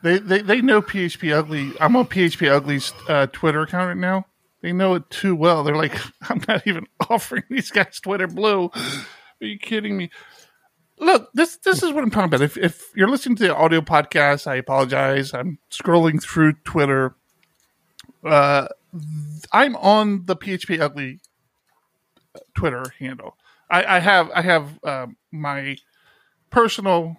They 0.03 0.19
they, 0.19 0.43
they 0.43 0.61
know 0.61 0.83
PHP 0.83 1.33
Ugly. 1.33 1.73
I'm 1.81 1.95
on 1.97 2.07
PHP 2.07 2.51
Ugly's 2.51 2.93
uh, 3.09 3.27
Twitter 3.29 3.63
account 3.63 3.89
right 3.89 3.97
now. 3.97 4.27
They 4.63 4.73
know 4.73 4.95
it 4.95 5.09
too 5.11 5.35
well. 5.35 5.63
They're 5.63 5.77
like, 5.77 5.97
I'm 6.29 6.43
not 6.49 6.67
even 6.67 6.87
offering 7.09 7.45
these 7.49 7.71
guys 7.71 8.01
Twitter 8.01 8.27
Blue. 8.27 8.71
Are 8.75 9.47
you 9.47 9.59
kidding 9.59 9.97
me? 9.97 10.11
Look, 10.99 11.31
this 11.33 11.57
this 11.57 11.83
is 11.83 11.93
what 11.93 12.03
I'm 12.03 12.11
talking 12.11 12.27
about. 12.27 12.43
If 12.43 12.57
if 12.57 12.91
you're 12.95 13.09
listening 13.09 13.37
to 13.37 13.45
the 13.45 13.57
audio 13.57 13.81
podcast, 13.81 14.47
I 14.47 14.57
apologize. 14.57 15.33
I'm 15.33 15.59
scrolling 15.71 16.23
through 16.23 16.55
Twitter. 16.65 17.15
Uh, 18.25 18.69
I'm 19.53 19.77
on 19.77 20.27
the 20.27 20.37
PHP 20.37 20.81
Ugly 20.81 21.21
Twitter 22.55 22.85
handle. 22.99 23.37
I, 23.71 23.97
I 23.97 23.99
have 24.01 24.31
I 24.35 24.43
have 24.43 24.79
uh, 24.85 25.07
my 25.33 25.77
personal 26.51 27.17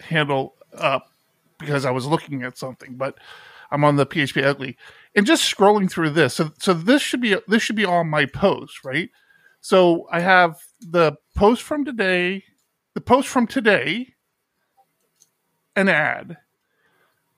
handle 0.00 0.54
up 0.76 1.06
because 1.58 1.84
I 1.84 1.90
was 1.90 2.06
looking 2.06 2.42
at 2.42 2.56
something, 2.56 2.96
but 2.96 3.18
I'm 3.70 3.84
on 3.84 3.96
the 3.96 4.06
PHP 4.06 4.42
Ugly 4.42 4.76
and 5.14 5.26
just 5.26 5.54
scrolling 5.54 5.90
through 5.90 6.10
this. 6.10 6.34
So 6.34 6.50
so 6.58 6.74
this 6.74 7.02
should 7.02 7.20
be 7.20 7.36
this 7.48 7.62
should 7.62 7.76
be 7.76 7.84
all 7.84 8.04
my 8.04 8.26
posts, 8.26 8.84
right? 8.84 9.10
So 9.60 10.06
I 10.10 10.20
have 10.20 10.56
the 10.80 11.16
post 11.36 11.62
from 11.62 11.84
today, 11.84 12.44
the 12.94 13.00
post 13.00 13.28
from 13.28 13.46
today, 13.46 14.14
an 15.76 15.88
ad, 15.88 16.38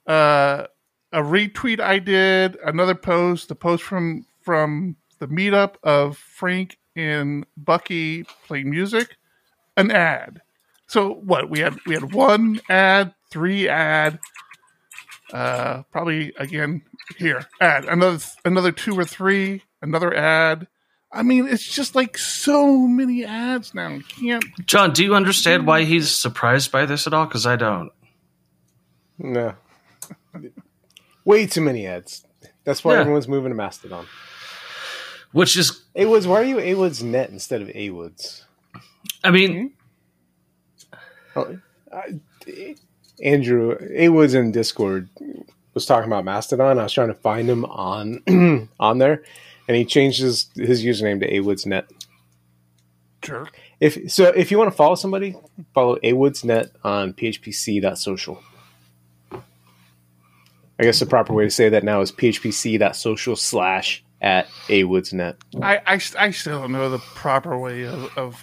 uh, 0.07 0.67
a 1.13 1.19
retweet 1.19 1.81
I 1.81 1.99
did, 1.99 2.57
another 2.65 2.95
post, 2.95 3.49
the 3.49 3.55
post 3.57 3.83
from 3.83 4.27
from 4.41 4.97
the 5.19 5.29
meetup 5.29 5.75
of 5.83 6.17
Frank 6.17 6.79
in 6.95 7.45
Bucky 7.57 8.25
playing 8.47 8.71
music, 8.71 9.17
an 9.77 9.91
ad. 9.91 10.43
So 10.87 11.15
what 11.15 11.49
we 11.49 11.61
had 11.61 11.79
we 11.87 11.95
had 11.95 12.13
one 12.13 12.61
ad, 12.69 13.15
three 13.31 13.69
ad, 13.69 14.19
uh, 15.33 15.83
probably 15.91 16.33
again 16.37 16.83
here 17.17 17.47
ad 17.61 17.85
another 17.87 18.19
another 18.45 18.73
two 18.73 18.99
or 18.99 19.05
three, 19.05 19.63
another 19.81 20.15
ad. 20.15 20.67
I 21.15 21.23
mean, 21.23 21.47
it's 21.47 21.71
just 21.71 21.95
like 21.95 22.17
so 22.17 22.87
many 22.87 23.25
ads 23.25 23.75
now. 23.75 23.89
You 23.89 24.03
can't. 24.03 24.45
John, 24.67 24.93
do 24.93 25.05
you 25.05 25.15
understand 25.15 25.67
why 25.67 25.85
he's 25.85 26.15
surprised 26.15 26.73
by 26.73 26.87
this 26.87 27.07
at 27.07 27.13
all? 27.13 27.27
Because 27.27 27.47
I 27.47 27.57
don't. 27.57 27.91
No. 29.19 29.55
Way 31.25 31.47
too 31.47 31.61
many 31.61 31.87
ads. 31.87 32.25
That's 32.65 32.83
why 32.83 32.95
yeah. 32.95 33.01
everyone's 33.01 33.29
moving 33.29 33.51
to 33.51 33.55
Mastodon 33.55 34.07
which 35.33 35.57
is 35.57 35.83
A 35.97 36.07
Woods. 36.07 36.27
Why 36.27 36.41
are 36.41 36.45
you 36.45 36.59
A 36.59 36.75
Woods 36.75 37.03
Net 37.03 37.31
instead 37.31 37.63
of 37.63 37.71
A 37.75 37.91
Woods? 37.91 38.45
I 39.25 39.31
mean, 39.31 39.75
hmm? 41.35 41.39
oh, 41.39 41.59
I, 41.93 42.77
Andrew 43.23 43.77
A 43.95 44.09
Woods 44.09 44.35
in 44.35 44.53
Discord 44.53 45.09
was 45.75 45.87
talking 45.87 46.11
about 46.11 46.25
Mastodon. 46.25 46.79
I 46.79 46.85
was 46.85 46.93
trying 46.93 47.09
to 47.09 47.15
find 47.15 47.49
him 47.49 47.65
on 47.65 48.69
on 48.81 48.99
there, 48.99 49.23
and 49.69 49.77
he 49.77 49.85
changed 49.85 50.21
his 50.21 50.49
his 50.55 50.85
username 50.85 51.21
to 51.21 51.35
A 51.35 51.41
Woods 51.41 51.67
Net. 51.67 51.91
Jerk. 53.23 53.59
If 53.81 54.11
so, 54.13 54.25
if 54.27 54.51
you 54.51 54.59
want 54.59 54.71
to 54.71 54.77
follow 54.77 54.97
somebody, 54.97 55.37
follow 55.75 55.97
awoodsnet 55.97 56.71
on 56.85 57.15
phpc.social. 57.15 58.43
I 60.79 60.85
guess 60.85 60.99
the 60.99 61.07
proper 61.07 61.33
way 61.33 61.45
to 61.45 61.51
say 61.51 61.69
that 61.69 61.85
now 61.85 62.01
is 62.01 62.11
phpc.social 62.11 63.37
slash 63.37 64.05
at 64.23 64.47
awoodsnet. 64.69 65.35
I, 65.61 65.77
I, 65.79 66.01
I 66.19 66.31
still 66.31 66.61
don't 66.61 66.73
know 66.73 66.89
the 66.89 66.99
proper 67.01 67.59
way 67.59 67.83
of, 67.85 68.17
of 68.17 68.43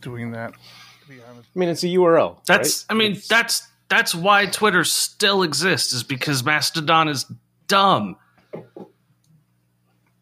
doing 0.00 0.30
that. 0.32 0.52
To 0.52 1.08
be 1.08 1.18
honest, 1.28 1.48
I 1.56 1.58
mean, 1.58 1.68
it's 1.70 1.82
a 1.82 1.86
URL. 1.88 2.44
That's 2.46 2.84
right? 2.88 2.94
I 2.94 2.98
mean 2.98 3.12
It's- 3.12 3.26
that's 3.26 3.66
that's 3.88 4.14
why 4.14 4.46
Twitter 4.46 4.84
still 4.84 5.42
exists 5.42 5.92
is 5.92 6.02
because 6.02 6.44
Mastodon 6.44 7.08
is 7.08 7.24
dumb. 7.68 8.16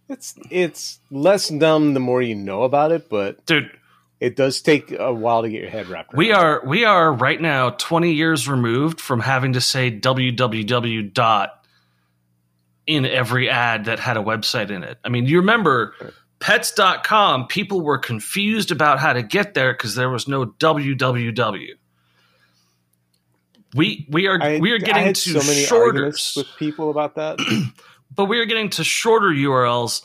it's 0.09 0.35
it's 0.51 0.99
less 1.11 1.49
dumb 1.49 1.95
the 1.95 2.01
more 2.01 2.21
you 2.23 2.35
know 2.35 2.63
about 2.65 2.91
it, 2.93 3.09
but 3.09 3.45
Dude, 3.47 3.71
it 4.19 4.35
does 4.37 4.61
take 4.61 4.91
a 4.93 5.13
while 5.13 5.43
to 5.43 5.49
get 5.49 5.61
your 5.63 5.71
head 5.71 5.87
wrapped. 5.89 6.13
around. 6.13 6.19
we 6.19 6.33
are 6.33 6.63
we 6.67 6.85
are 6.85 7.13
right 7.13 7.41
now 7.41 7.71
20 7.71 8.13
years 8.13 8.49
removed 8.49 9.01
from 9.01 9.21
having 9.21 9.53
to 9.53 9.61
say 9.61 9.91
www 9.91 11.13
dot 11.15 11.60
in 12.91 13.07
every 13.07 13.49
ad 13.49 13.85
that 13.85 14.01
had 14.01 14.17
a 14.17 14.21
website 14.21 14.69
in 14.69 14.83
it. 14.83 14.99
I 15.05 15.11
mean, 15.11 15.27
you 15.27 15.39
remember 15.39 15.95
pets.com, 16.41 17.47
people 17.47 17.83
were 17.83 17.99
confused 17.99 18.73
about 18.73 18.99
how 18.99 19.13
to 19.13 19.23
get 19.23 19.55
there 19.55 19.73
because 19.73 19.95
there 19.95 20.11
was 20.11 20.27
no 20.27 20.45
www. 20.45 21.69
We 23.77 24.09
we 24.11 24.27
are 24.27 24.43
I, 24.43 24.59
we 24.59 24.73
are 24.73 24.81
getting 24.81 25.15
to 25.15 25.41
so 25.41 25.49
many 25.49 25.63
shorter 25.63 26.07
with 26.07 26.47
people 26.59 26.91
about 26.91 27.15
that. 27.15 27.39
but 28.17 28.25
we 28.25 28.41
are 28.41 28.45
getting 28.45 28.69
to 28.71 28.83
shorter 28.83 29.29
URLs, 29.29 30.03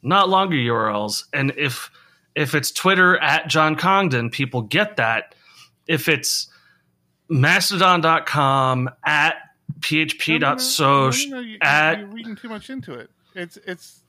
not 0.00 0.28
longer 0.28 0.54
URLs. 0.54 1.24
And 1.32 1.52
if 1.56 1.90
if 2.36 2.54
it's 2.54 2.70
Twitter 2.70 3.18
at 3.18 3.48
John 3.48 3.74
Congdon, 3.74 4.30
people 4.30 4.62
get 4.62 4.98
that. 4.98 5.34
If 5.88 6.08
it's 6.08 6.48
mastodon.com 7.28 8.90
at 9.04 9.34
php.soc 9.80 11.14
No, 11.28 11.40
no, 11.40 11.42
no, 11.42 11.56
at 11.62 11.98
you're 11.98 12.08
reading 12.08 12.36
too 12.36 12.48
much 12.48 12.70
into 12.70 12.94
it. 12.94 13.10
It's 13.34 13.56
it's 13.66 14.02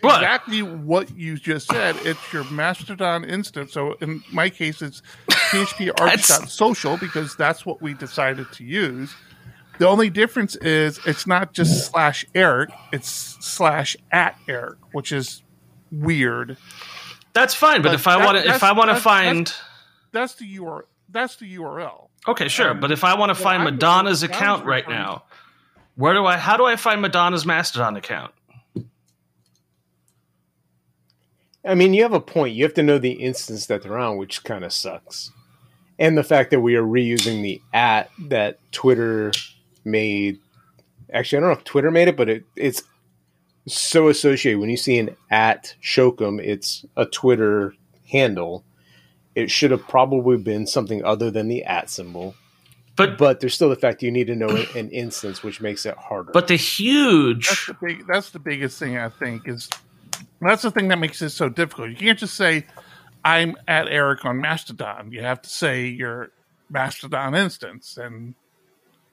What? 0.00 0.22
exactly 0.22 0.62
what 0.62 1.16
you 1.16 1.36
just 1.36 1.66
said. 1.68 1.96
It's 2.02 2.32
your 2.32 2.44
Mastodon 2.50 3.24
instance. 3.24 3.72
So 3.72 3.94
in 4.00 4.22
my 4.32 4.50
case, 4.50 4.82
it's 4.82 5.02
phparch.social 5.28 6.96
because 7.00 7.36
that's 7.36 7.64
what 7.66 7.80
we 7.82 7.94
decided 7.94 8.50
to 8.52 8.64
use. 8.64 9.14
The 9.78 9.88
only 9.88 10.10
difference 10.10 10.56
is 10.56 11.00
it's 11.06 11.26
not 11.26 11.52
just 11.54 11.90
slash 11.90 12.26
Eric; 12.34 12.70
it's 12.92 13.08
slash 13.10 13.96
at 14.12 14.36
Eric, 14.46 14.78
which 14.92 15.10
is 15.12 15.42
weird. 15.90 16.58
that's 17.32 17.54
fine. 17.54 17.80
But, 17.82 17.88
But 17.90 17.94
if 17.94 18.06
I 18.06 18.22
want 18.24 18.38
to 18.44 18.48
if 18.54 18.62
I 18.62 18.72
want 18.72 18.88
to 18.88 18.94
that's- 18.94 19.02
find 19.02 19.54
That's 20.12 20.34
the 20.34 20.56
URL. 20.58 20.82
That's 21.10 21.36
the 21.36 21.56
URL. 21.56 22.08
okay, 22.28 22.48
sure. 22.48 22.70
um, 22.70 22.80
but 22.80 22.92
if 22.92 23.02
I 23.04 23.18
want 23.18 23.30
to 23.30 23.34
find 23.34 23.64
Madonna's 23.64 24.22
account 24.22 24.64
right 24.64 24.86
referring- 24.86 25.02
now, 25.02 25.24
where 25.96 26.14
do 26.14 26.24
I 26.24 26.36
how 26.36 26.56
do 26.56 26.64
I 26.64 26.76
find 26.76 27.02
Madonna's 27.02 27.44
Mastodon 27.44 27.96
account? 27.96 28.32
I 31.64 31.74
mean, 31.74 31.92
you 31.92 32.02
have 32.02 32.14
a 32.14 32.20
point. 32.20 32.54
You 32.54 32.64
have 32.64 32.74
to 32.74 32.82
know 32.82 32.98
the 32.98 33.12
instance 33.12 33.66
that 33.66 33.82
they're 33.82 33.98
on, 33.98 34.16
which 34.16 34.44
kind 34.44 34.64
of 34.64 34.72
sucks. 34.72 35.30
And 35.98 36.16
the 36.16 36.24
fact 36.24 36.50
that 36.50 36.60
we 36.60 36.74
are 36.76 36.82
reusing 36.82 37.42
the 37.42 37.60
at 37.74 38.10
that 38.28 38.58
Twitter 38.72 39.32
made. 39.84 40.38
Actually, 41.12 41.38
I 41.38 41.40
don't 41.40 41.50
know 41.50 41.58
if 41.58 41.64
Twitter 41.64 41.90
made 41.90 42.08
it, 42.08 42.16
but 42.16 42.30
it, 42.30 42.44
it's 42.56 42.82
so 43.66 44.08
associated. 44.08 44.60
When 44.60 44.70
you 44.70 44.78
see 44.78 44.98
an 44.98 45.14
at 45.30 45.74
Shokum, 45.82 46.40
it's 46.42 46.86
a 46.96 47.04
Twitter 47.04 47.74
handle. 48.10 48.64
It 49.34 49.50
should 49.50 49.70
have 49.70 49.86
probably 49.86 50.36
been 50.36 50.66
something 50.66 51.04
other 51.04 51.30
than 51.30 51.48
the 51.48 51.64
at 51.64 51.88
symbol. 51.90 52.34
But 52.96 53.16
But 53.16 53.40
there's 53.40 53.54
still 53.54 53.68
the 53.70 53.76
fact 53.76 54.02
you 54.02 54.10
need 54.10 54.26
to 54.26 54.34
know 54.36 54.48
an 54.74 54.90
instance, 54.90 55.42
which 55.42 55.60
makes 55.60 55.86
it 55.86 55.96
harder. 55.96 56.32
but 56.32 56.48
the 56.48 56.56
huge 56.56 57.48
That's 57.48 57.66
the 57.66 57.74
big. 57.74 58.06
That's 58.06 58.30
the 58.30 58.38
biggest 58.40 58.78
thing 58.78 58.98
I 58.98 59.08
think 59.08 59.48
is. 59.48 59.70
That's 60.40 60.62
the 60.62 60.70
thing 60.70 60.88
that 60.88 60.98
makes 60.98 61.22
it 61.22 61.30
so 61.30 61.48
difficult. 61.48 61.90
You 61.90 61.96
can't 61.96 62.18
just 62.18 62.34
say, 62.34 62.66
"I'm 63.24 63.56
at 63.68 63.88
Eric 63.88 64.24
on 64.24 64.40
Mastodon." 64.40 65.12
You 65.12 65.22
have 65.22 65.40
to 65.42 65.48
say 65.50 65.86
your 65.86 66.30
Mastodon 66.68 67.34
instance, 67.34 67.96
and 67.96 68.34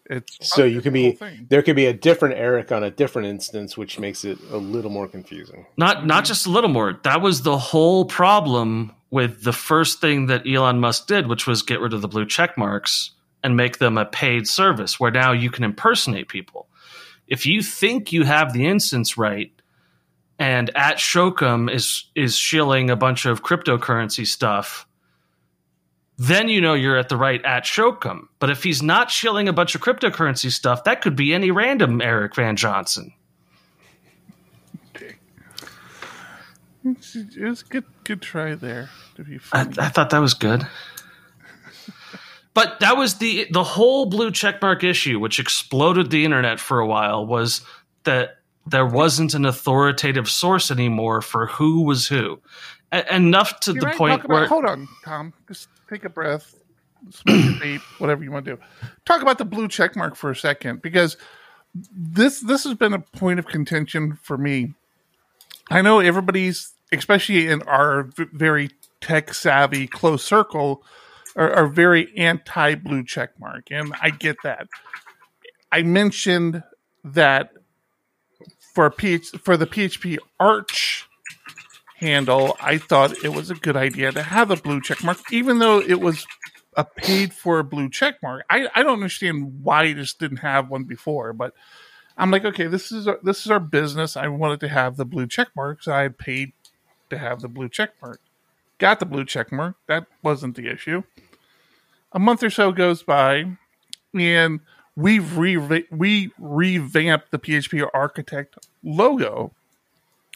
it's 0.09 0.38
so 0.41 0.63
you 0.63 0.78
it's 0.78 0.84
could 0.84 0.93
the 0.93 1.03
whole 1.03 1.11
be 1.11 1.15
thing. 1.18 1.47
there 1.49 1.61
could 1.61 1.76
be 1.76 1.86
a 1.86 1.93
different 1.93 2.36
Eric 2.36 2.72
on 2.72 2.84
a 2.84 2.89
different 2.91 3.28
instance, 3.28 3.78
which 3.78 3.99
makes 3.99 4.26
it 4.26 4.38
a 4.51 4.57
little 4.57 4.91
more 4.91 5.07
confusing. 5.07 5.65
Not 5.78 6.05
not 6.05 6.26
just 6.26 6.45
a 6.45 6.49
little 6.49 6.70
more. 6.70 6.99
That 7.03 7.22
was 7.22 7.43
the 7.43 7.57
whole 7.57 8.05
problem 8.05 8.91
with 9.10 9.43
the 9.43 9.53
first 9.53 10.01
thing 10.01 10.28
that 10.28 10.47
Elon 10.47 10.80
Musk 10.80 11.08
did, 11.08 11.28
which 11.28 11.47
was 11.47 11.62
get 11.62 11.80
rid 11.80 11.93
of 11.93 12.01
the 12.01 12.08
blue 12.08 12.26
check 12.26 12.58
marks 12.58 13.12
and 13.43 13.55
make 13.55 13.78
them 13.78 13.97
a 13.97 14.05
paid 14.05 14.47
service 14.47 14.99
where 14.99 15.12
now 15.12 15.32
you 15.32 15.49
can 15.49 15.64
impersonate 15.64 16.28
people. 16.28 16.68
If 17.28 17.45
you 17.45 17.62
think 17.62 18.12
you 18.12 18.24
have 18.24 18.53
the 18.53 18.68
instance 18.68 19.18
right 19.18 19.51
and 20.39 20.70
at 20.76 20.97
Shokum 20.97 21.72
is 21.72 22.05
is 22.16 22.36
shilling 22.36 22.89
a 22.89 22.95
bunch 22.95 23.26
of 23.26 23.43
cryptocurrency 23.43 24.26
stuff, 24.26 24.88
then 26.18 26.49
you 26.49 26.62
know 26.62 26.74
you're 26.74 26.97
at 26.97 27.10
the 27.10 27.18
right 27.18 27.43
at 27.43 27.64
Shokum. 27.64 28.28
But 28.39 28.49
if 28.49 28.64
he's 28.64 28.82
not 28.84 29.12
shilling 29.12 29.47
a 29.47 29.53
bunch 29.53 29.76
of 29.76 29.82
cryptocurrency 29.82 30.51
stuff, 30.51 30.84
that 30.84 31.01
could 31.01 31.16
be 31.16 31.34
any 31.34 31.51
random 31.51 32.01
Eric 32.01 32.36
Van 32.36 32.55
Johnson. 32.55 33.14
It 36.95 37.43
was 37.43 37.61
a 37.61 37.65
good. 37.65 37.83
Good 38.03 38.21
try 38.21 38.55
there. 38.55 38.89
I. 39.51 39.61
I 39.61 39.89
thought 39.89 40.11
that 40.11 40.19
was 40.19 40.33
good. 40.33 40.65
But 42.53 42.79
that 42.79 42.97
was 42.97 43.15
the 43.15 43.47
the 43.51 43.63
whole 43.63 44.05
blue 44.07 44.31
checkmark 44.31 44.83
issue, 44.83 45.19
which 45.19 45.39
exploded 45.39 46.09
the 46.09 46.25
internet 46.25 46.59
for 46.59 46.79
a 46.79 46.88
while, 46.88 47.25
was 47.25 47.61
that 48.03 48.38
there 48.65 48.85
wasn't 48.85 49.33
an 49.33 49.45
authoritative 49.45 50.29
source 50.29 50.71
anymore 50.71 51.21
for 51.21 51.47
who 51.47 51.81
was 51.83 52.07
who. 52.07 52.39
A- 52.91 53.15
enough 53.15 53.59
to 53.61 53.73
Can 53.73 53.81
the 53.81 53.95
point 53.95 54.19
about- 54.25 54.29
where 54.29 54.47
hold 54.47 54.65
on, 54.65 54.88
Tom. 55.05 55.33
Just 55.47 55.67
take 55.89 56.03
a 56.05 56.09
breath, 56.09 56.55
smoke 57.11 57.43
your 57.43 57.53
vape, 57.53 57.81
whatever 57.99 58.23
you 58.23 58.31
want 58.31 58.45
to 58.45 58.55
do. 58.55 58.61
Talk 59.05 59.21
about 59.21 59.38
the 59.38 59.45
blue 59.45 59.67
check 59.67 59.95
mark 59.95 60.15
for 60.15 60.31
a 60.31 60.35
second, 60.35 60.81
because 60.81 61.15
this 61.91 62.39
this 62.39 62.63
has 62.63 62.73
been 62.73 62.93
a 62.93 62.99
point 62.99 63.38
of 63.39 63.45
contention 63.45 64.17
for 64.23 64.38
me. 64.38 64.73
I 65.69 65.81
know 65.81 65.99
everybody's, 65.99 66.73
especially 66.91 67.47
in 67.47 67.61
our 67.63 68.09
very 68.17 68.69
tech 69.01 69.33
savvy 69.33 69.88
close 69.88 70.23
circle, 70.23 70.83
are, 71.35 71.53
are 71.53 71.67
very 71.67 72.15
anti 72.17 72.75
blue 72.75 73.03
check 73.03 73.39
mark, 73.39 73.71
and 73.71 73.93
I 74.01 74.09
get 74.09 74.38
that. 74.43 74.67
I 75.71 75.83
mentioned 75.83 76.63
that 77.03 77.51
for 78.73 78.89
PH, 78.89 79.29
for 79.43 79.57
the 79.57 79.67
PHP 79.67 80.17
Arch 80.39 81.07
handle, 81.97 82.55
I 82.59 82.77
thought 82.77 83.23
it 83.23 83.33
was 83.33 83.49
a 83.49 83.55
good 83.55 83.75
idea 83.75 84.11
to 84.11 84.23
have 84.23 84.51
a 84.51 84.55
blue 84.55 84.81
check 84.81 85.03
mark, 85.03 85.17
even 85.31 85.59
though 85.59 85.79
it 85.79 85.99
was 85.99 86.25
a 86.75 86.83
paid 86.83 87.33
for 87.33 87.63
blue 87.63 87.89
check 87.89 88.21
mark. 88.21 88.45
I, 88.49 88.67
I 88.75 88.83
don't 88.83 88.93
understand 88.93 89.63
why 89.63 89.91
just 89.93 90.19
didn't 90.19 90.38
have 90.38 90.69
one 90.69 90.83
before, 90.83 91.33
but 91.33 91.53
I'm 92.17 92.31
like, 92.31 92.45
okay, 92.45 92.67
this 92.67 92.91
is 92.91 93.07
our, 93.07 93.19
this 93.23 93.45
is 93.45 93.51
our 93.51 93.59
business. 93.59 94.15
I 94.15 94.27
wanted 94.27 94.59
to 94.61 94.67
have 94.67 94.95
the 94.95 95.05
blue 95.05 95.27
check 95.27 95.49
mark, 95.55 95.83
so 95.83 95.91
I 95.91 96.09
paid 96.09 96.53
to 97.10 97.18
have 97.18 97.41
the 97.41 97.47
blue 97.47 97.70
check 97.70 97.91
mark. 98.01 98.20
Got 98.78 98.99
the 98.99 99.05
blue 99.05 99.26
check 99.26 99.51
mark. 99.51 99.76
That 99.88 100.05
wasn't 100.22 100.55
the 100.55 100.68
issue. 100.68 101.03
A 102.14 102.20
month 102.20 102.43
or 102.43 102.49
so 102.49 102.72
goes 102.72 103.03
by, 103.03 103.45
and 104.14 104.60
we've 104.95 105.38
re- 105.38 105.86
we 105.91 106.32
revamped 106.39 107.32
the 107.32 107.39
PHP 107.39 107.88
Architect 107.93 108.58
logo. 108.84 109.53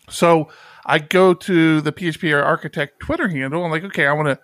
So 0.10 0.50
I 0.86 1.00
go 1.00 1.34
to 1.34 1.82
the 1.82 1.92
PHP 1.92 2.44
Architect 2.44 3.00
Twitter 3.00 3.28
handle. 3.30 3.64
I'm 3.64 3.72
like, 3.72 3.84
okay, 3.86 4.08
I 4.08 4.14
want 4.14 4.28
to 4.28 4.40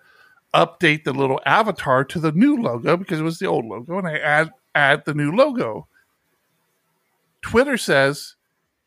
update 0.54 1.04
the 1.04 1.12
little 1.12 1.40
avatar 1.44 2.04
to 2.04 2.18
the 2.18 2.32
new 2.32 2.56
logo 2.56 2.96
because 2.96 3.20
it 3.20 3.24
was 3.24 3.38
the 3.38 3.46
old 3.46 3.66
logo, 3.66 3.98
and 3.98 4.08
I 4.08 4.18
add 4.18 4.50
add 4.74 5.04
the 5.04 5.14
new 5.14 5.30
logo. 5.30 5.88
Twitter 7.42 7.76
says, 7.76 8.36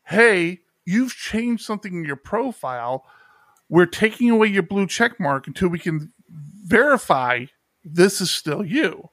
"Hey, 0.04 0.60
you've 0.84 1.14
changed 1.14 1.64
something 1.64 1.94
in 1.94 2.04
your 2.04 2.16
profile. 2.16 3.04
We're 3.72 3.86
taking 3.86 4.28
away 4.28 4.48
your 4.48 4.62
blue 4.62 4.86
check 4.86 5.18
mark 5.18 5.46
until 5.46 5.68
we 5.68 5.78
can 5.78 6.12
verify 6.28 7.46
this 7.82 8.20
is 8.20 8.30
still 8.30 8.62
you." 8.62 9.08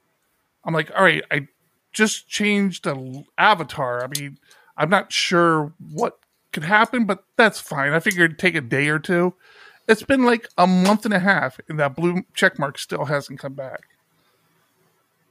I'm 0.66 0.74
like, 0.74 0.92
"All 0.94 1.04
right, 1.04 1.24
I 1.32 1.48
just 1.94 2.28
changed 2.28 2.84
the 2.84 3.24
avatar. 3.38 4.04
I 4.04 4.08
mean, 4.08 4.38
I'm 4.76 4.90
not 4.90 5.14
sure 5.14 5.72
what 5.80 6.20
could 6.52 6.66
happen, 6.66 7.06
but 7.06 7.24
that's 7.38 7.62
fine. 7.62 7.94
I 7.94 8.02
figured 8.02 8.32
it'd 8.32 8.40
take 8.40 8.56
a 8.56 8.62
day 8.62 8.90
or 8.90 9.00
two. 9.00 9.34
It's 9.88 10.04
been 10.04 10.26
like 10.26 10.50
a 10.58 10.68
month 10.68 11.06
and 11.06 11.14
a 11.14 11.20
half, 11.20 11.60
and 11.70 11.80
that 11.80 11.96
blue 11.96 12.24
check 12.34 12.60
mark 12.60 12.78
still 12.78 13.06
hasn't 13.06 13.40
come 13.40 13.54
back. 13.54 13.82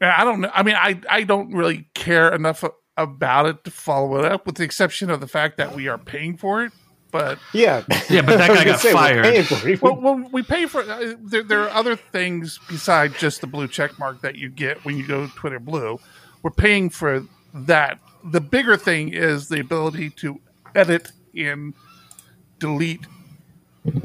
And 0.01 0.11
I 0.11 0.25
don't 0.25 0.41
know. 0.41 0.51
I 0.55 0.63
mean, 0.63 0.75
I 0.75 1.01
I 1.11 1.25
don't 1.25 1.53
really 1.53 1.89
care 1.95 2.35
enough 2.35 2.65
about 2.97 3.45
it 3.45 3.63
to 3.65 3.71
follow 3.71 4.19
it 4.19 4.25
up, 4.25 4.47
with 4.47 4.55
the 4.57 4.65
exception 4.65 5.11
of 5.11 5.21
the 5.21 5.29
fact 5.29 5.59
that 5.59 5.77
we 5.77 5.87
are 5.87 5.99
paying 5.99 6.39
for 6.39 6.65
it. 6.65 6.73
But 7.11 7.39
yeah, 7.53 7.85
yeah, 8.11 8.23
but 8.23 8.39
that 8.39 8.49
guy 8.55 8.65
got 8.65 8.81
say, 8.81 8.93
fired. 8.93 9.81
well, 9.81 9.97
well, 9.97 10.29
we 10.33 10.43
pay 10.43 10.67
for. 10.67 10.83
Uh, 10.83 11.15
there, 11.21 11.43
there 11.43 11.63
are 11.63 11.71
other 11.71 11.97
things 11.97 12.59
besides 12.69 13.19
just 13.19 13.41
the 13.41 13.47
blue 13.47 13.69
check 13.69 13.99
mark 13.99 14.21
that 14.23 14.37
you 14.37 14.49
get 14.49 14.85
when 14.85 14.97
you 14.97 15.07
go 15.07 15.27
to 15.27 15.33
Twitter 15.35 15.59
Blue. 15.59 15.99
We're 16.43 16.51
paying 16.51 16.91
for 16.91 17.25
that. 17.55 17.99
The 18.25 18.41
bigger 18.41 18.77
thing 18.77 19.13
is 19.13 19.49
the 19.49 19.61
ability 19.61 20.11
to 20.11 20.41
edit 20.75 21.13
and 21.37 21.75
delete 22.59 23.07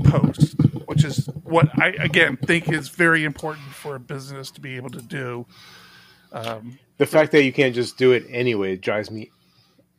posts, 0.03 0.55
which 0.85 1.03
is 1.03 1.27
what 1.43 1.69
I 1.79 1.89
again 1.99 2.37
think 2.37 2.69
is 2.69 2.89
very 2.89 3.23
important 3.23 3.67
for 3.67 3.95
a 3.95 3.99
business 3.99 4.51
to 4.51 4.61
be 4.61 4.75
able 4.75 4.91
to 4.91 5.01
do. 5.01 5.45
Um, 6.31 6.79
the 6.97 7.05
fact 7.05 7.31
that 7.33 7.43
you 7.43 7.53
can't 7.53 7.75
just 7.75 7.97
do 7.97 8.11
it 8.11 8.25
anyway 8.29 8.75
drives 8.75 9.11
me 9.11 9.31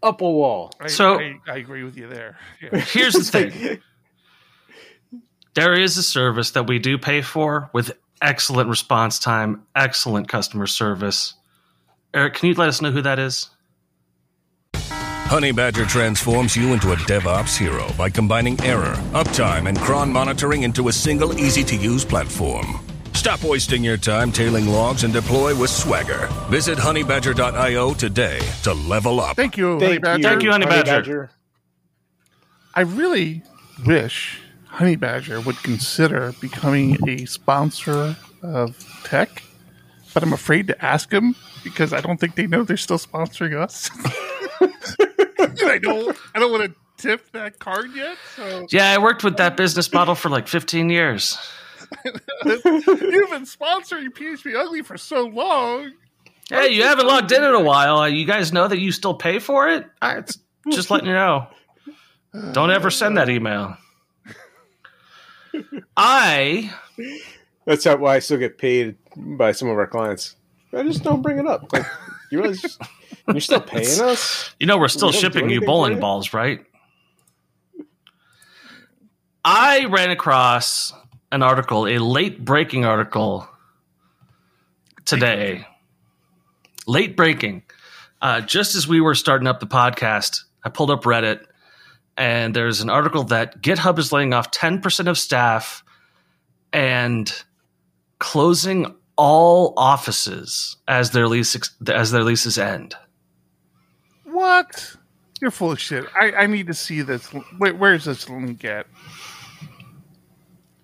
up 0.05 0.21
a 0.21 0.31
wall. 0.31 0.71
I, 0.81 0.87
So- 0.89 1.19
I, 1.19 1.39
I 1.49 1.57
agree 1.57 1.83
with 1.83 1.97
you 1.97 2.09
there. 2.09 2.39
Yeah. 2.61 2.79
Here's 2.79 3.15
the 3.15 3.25
thing. 3.25 3.81
There 5.55 5.73
is 5.75 5.97
a 5.97 6.03
service 6.03 6.51
that 6.53 6.67
we 6.67 6.81
do 6.81 6.99
pay 6.99 7.23
for 7.23 7.71
with 7.73 7.93
excellent 8.21 8.69
response 8.69 9.21
time, 9.21 9.63
excellent 9.77 10.27
customer 10.27 10.67
service. 10.67 11.35
Eric, 12.13 12.35
can 12.35 12.49
you 12.49 12.55
let 12.55 12.69
us 12.69 12.83
know 12.83 12.91
who 12.91 13.03
that 13.03 13.21
is? 13.21 13.51
Honey 14.75 15.53
Badger 15.53 15.87
transforms 15.87 16.57
you 16.57 16.73
into 16.73 16.93
a 16.93 16.97
DevOps 16.97 17.57
hero 17.57 17.89
by 17.97 18.11
combining 18.11 18.61
error, 18.65 18.95
uptime, 19.13 19.69
and 19.69 19.79
cron 19.79 20.13
monitoring 20.13 20.65
into 20.65 20.89
a 20.89 20.93
single 20.93 21.39
easy 21.39 21.63
to 21.63 21.77
use 21.77 22.05
platform. 22.05 22.84
Stop 23.25 23.43
wasting 23.43 23.83
your 23.83 23.97
time 23.97 24.31
tailing 24.31 24.67
logs 24.67 25.03
and 25.03 25.11
deploy 25.11 25.59
with 25.59 25.71
Swagger. 25.71 26.29
Visit 26.51 26.77
honeybadger.io 26.77 27.95
today 27.95 28.39
to 28.65 28.75
level 28.75 29.19
up. 29.19 29.35
Thank 29.35 29.57
you, 29.57 29.79
Honey 29.79 29.81
Thank 29.81 29.95
you, 29.95 30.01
Badger. 30.01 30.29
Thank 30.29 30.43
you, 30.43 30.51
Honeybadger. 30.51 31.29
I 32.75 32.83
really 32.83 33.43
wish 33.87 34.41
Honeybadger 34.75 35.43
would 35.47 35.57
consider 35.63 36.35
becoming 36.39 36.99
a 37.09 37.25
sponsor 37.25 38.15
of 38.43 38.77
Tek, 39.05 39.43
but 40.13 40.23
I'm 40.23 40.35
afraid 40.35 40.67
to 40.67 40.85
ask 40.85 41.09
them 41.09 41.35
because 41.63 41.95
I 41.95 42.03
don't 42.03 42.21
think 42.21 42.35
they 42.35 42.47
know 42.47 42.63
they're 42.63 42.77
still 42.77 42.99
sponsoring 42.99 43.59
us. 43.59 43.91
I 45.65 45.79
don't. 45.79 46.15
I 46.35 46.41
don't 46.41 46.53
want 46.53 46.65
to 46.65 46.75
tip 46.99 47.33
that 47.33 47.59
card 47.59 47.87
yet. 47.95 48.19
So 48.37 48.67
Yeah, 48.71 48.91
I 48.91 48.99
worked 48.99 49.25
with 49.25 49.39
that 49.39 49.57
business 49.57 49.91
model 49.95 50.15
for 50.15 50.29
like 50.29 50.47
15 50.47 50.91
years. 50.91 51.39
you've 52.45 52.63
been 53.31 53.45
sponsoring 53.45 54.09
PHP 54.11 54.55
Ugly 54.57 54.83
for 54.83 54.97
so 54.99 55.27
long. 55.27 55.93
Hey, 56.49 56.69
you 56.75 56.83
haven't 56.83 57.07
logged 57.07 57.33
in 57.33 57.43
in 57.43 57.55
a 57.55 57.61
while. 57.61 57.99
Uh, 57.99 58.07
You 58.07 58.27
guys 58.27 58.53
know 58.53 58.69
that 58.69 58.79
you 58.79 58.93
still 58.93 59.15
pay 59.15 59.39
for 59.39 59.69
it? 59.69 59.87
I, 60.03 60.19
it's 60.19 60.39
just 60.71 60.91
letting 60.91 61.09
you 61.09 61.15
know. 61.15 61.47
Don't 62.53 62.71
ever 62.71 62.91
send 62.91 63.17
that 63.17 63.29
email. 63.29 63.77
I 65.97 66.73
That's 67.65 67.85
how, 67.85 67.97
why 67.97 68.17
I 68.17 68.19
still 68.19 68.39
get 68.39 68.59
paid 68.59 68.97
by 69.17 69.53
some 69.53 69.69
of 69.69 69.79
our 69.79 69.87
clients. 69.87 70.37
I 70.73 70.83
just 70.83 71.05
don't 71.05 71.23
bring 71.23 71.39
it 71.39 71.47
up. 71.47 71.73
Like, 71.73 71.87
you 72.33 72.41
realize 72.43 72.79
you're 73.29 73.41
still 73.41 73.61
paying 73.63 74.01
us? 74.01 74.53
You 74.59 74.67
know 74.67 74.77
we're 74.79 74.89
still 74.89 75.11
We 75.11 75.15
shipping 75.15 75.49
you 75.49 75.61
bowling 75.61 76.01
balls, 76.01 76.33
right? 76.35 76.65
I 79.45 79.85
ran 79.85 80.11
across 80.11 80.93
an 81.35 81.43
article, 81.43 81.89
a 81.89 81.99
late 81.99 82.45
breaking 82.45 82.85
article 82.85 83.49
today. 85.05 85.67
Late 86.87 87.17
breaking. 87.17 87.65
Uh, 88.23 88.41
just 88.41 88.77
as 88.77 88.87
we 88.87 89.01
were 89.01 89.17
starting 89.17 89.49
up 89.49 89.59
the 89.59 89.67
podcast, 89.67 90.45
I 90.63 90.69
pulled 90.69 90.93
up 90.93 91.03
Reddit 91.03 91.45
and 92.17 92.55
there's 92.55 92.81
an 92.83 92.89
article 92.89 93.25
that 93.25 93.61
GitHub 93.61 93.99
is 93.99 94.13
laying 94.13 94.33
off 94.33 94.53
10% 94.53 95.09
of 95.09 95.19
staff 95.19 95.83
and 96.73 97.33
closing 98.21 98.95
all 99.17 99.75
offices 99.77 100.77
as 100.87 101.11
their 101.11 101.27
lease 101.27 101.57
as 101.89 102.13
their 102.13 102.23
leases 102.23 102.59
end. 102.59 102.95
What? 104.23 104.97
You're 105.41 105.51
full 105.51 105.73
of 105.73 105.81
shit. 105.81 106.05
I, 106.15 106.31
I 106.33 106.47
need 106.47 106.69
to 106.69 106.75
see 106.75 107.03
this. 107.03 107.29
Wait, 107.59 107.77
where's 107.77 108.05
this 108.05 108.29
link 108.29 108.65
at? 108.65 108.87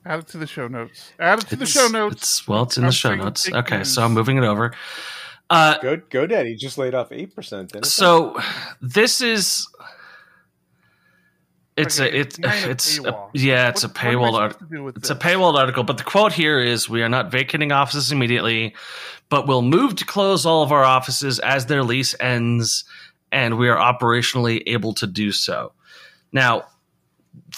Add 0.07 0.21
it 0.21 0.27
to 0.29 0.39
the 0.39 0.47
show 0.47 0.67
notes. 0.69 1.13
Add 1.19 1.41
it 1.41 1.49
to 1.49 1.57
the 1.57 1.67
show 1.67 1.87
notes. 1.89 2.15
It's, 2.17 2.49
well, 2.49 2.63
it's 2.63 2.77
in 2.79 2.85
I'm 2.85 2.89
the 2.89 2.93
show 2.93 3.15
notes. 3.15 3.45
big 3.47 3.55
Okay, 3.55 3.79
news. 3.79 3.95
so 3.95 4.03
I'm 4.03 4.13
moving 4.15 4.39
it 4.39 4.45
over. 4.45 4.73
Uh, 5.51 5.77
Go, 5.79 5.97
GoDaddy 5.97 6.57
just 6.59 6.79
laid 6.79 6.95
off 6.95 7.11
8%. 7.11 7.35
Didn't 7.69 7.77
it? 7.77 7.87
so 7.87 8.37
this 8.81 9.21
is 9.21 9.69
it's 11.77 12.01
Okay, 12.01 12.11
a 12.17 12.21
it's 12.21 12.39
behind 12.39 12.71
it's 12.71 12.99
a, 12.99 13.29
yeah 13.35 13.69
it's 13.69 13.83
What- 13.85 13.91
a 13.91 13.95
what 13.95 14.05
am 14.05 14.07
I 14.07 14.13
paywall 14.31 14.33
art, 14.39 14.53
supposed 14.53 14.71
to 14.71 14.77
do 14.77 14.85
with 14.85 14.97
it's 14.97 15.11
a 15.11 15.15
this? 15.15 15.23
paywall 15.23 15.55
article 15.55 15.83
but 15.85 15.99
the 15.99 16.05
quote 16.05 16.33
here 16.33 16.61
is 16.61 16.89
we 16.89 17.03
are 17.03 17.09
not 17.09 17.31
vacating 17.31 17.73
offices 17.73 18.13
immediately 18.13 18.75
but 19.29 19.47
we'll 19.47 19.63
move 19.63 19.95
to 19.97 20.05
close 20.05 20.45
all 20.45 20.63
of 20.63 20.73
our 20.73 20.85
offices 20.85 21.39
as 21.41 21.67
their 21.67 21.83
lease 21.83 22.15
ends 22.21 22.85
and 23.33 23.57
we 23.57 23.69
are 23.69 23.77
operationally 23.77 24.63
able 24.67 24.93
to 24.95 25.07
do 25.07 25.31
so 25.33 25.73
now 26.33 26.65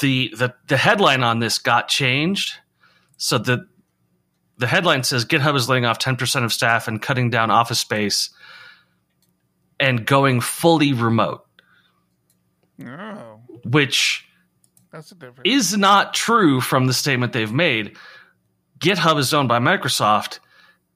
the 0.00 0.32
the, 0.36 0.54
the 0.68 0.76
headline 0.76 1.22
on 1.22 1.38
this 1.40 1.58
got 1.58 1.88
changed 1.88 2.54
so 3.16 3.38
the 3.38 3.66
the 4.58 4.66
headline 4.66 5.02
says 5.02 5.24
github 5.24 5.56
is 5.56 5.68
laying 5.68 5.84
off 5.84 5.98
10% 5.98 6.44
of 6.44 6.52
staff 6.52 6.86
and 6.88 7.02
cutting 7.02 7.30
down 7.30 7.50
office 7.50 7.80
space 7.80 8.30
and 9.80 10.06
going 10.06 10.40
fully 10.40 10.92
remote 10.92 11.44
Oh, 12.84 13.40
which 13.64 14.26
that's 14.90 15.12
a 15.12 15.14
different. 15.14 15.46
is 15.46 15.76
not 15.76 16.14
true 16.14 16.60
from 16.60 16.86
the 16.86 16.92
statement 16.94 17.32
they've 17.32 17.52
made. 17.52 17.96
GitHub 18.80 19.18
is 19.18 19.32
owned 19.32 19.48
by 19.48 19.58
Microsoft. 19.58 20.40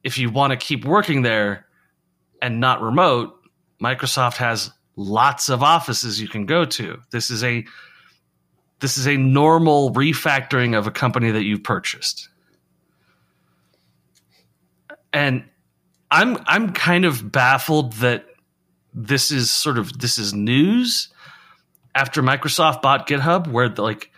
If 0.02 0.18
you 0.18 0.30
want 0.30 0.52
to 0.52 0.56
keep 0.56 0.84
working 0.84 1.22
there 1.22 1.66
and 2.42 2.60
not 2.60 2.82
remote, 2.82 3.34
Microsoft 3.82 4.36
has 4.38 4.70
lots 4.96 5.48
of 5.48 5.62
offices 5.62 6.20
you 6.20 6.28
can 6.28 6.46
go 6.46 6.64
to. 6.64 7.00
This 7.10 7.30
is 7.30 7.44
a 7.44 7.64
this 8.80 8.98
is 8.98 9.06
a 9.06 9.16
normal 9.16 9.92
refactoring 9.92 10.76
of 10.76 10.86
a 10.86 10.90
company 10.90 11.30
that 11.30 11.44
you've 11.44 11.62
purchased. 11.62 12.28
And 15.12 15.44
I'm 16.10 16.38
I'm 16.46 16.72
kind 16.72 17.04
of 17.04 17.32
baffled 17.32 17.94
that 17.94 18.26
this 18.92 19.30
is 19.30 19.50
sort 19.50 19.78
of 19.78 19.98
this 19.98 20.18
is 20.18 20.34
news 20.34 21.08
after 21.94 22.22
Microsoft 22.22 22.82
bought 22.82 23.08
GitHub, 23.08 23.48
where 23.48 23.68
the, 23.68 23.82
like 23.82 24.10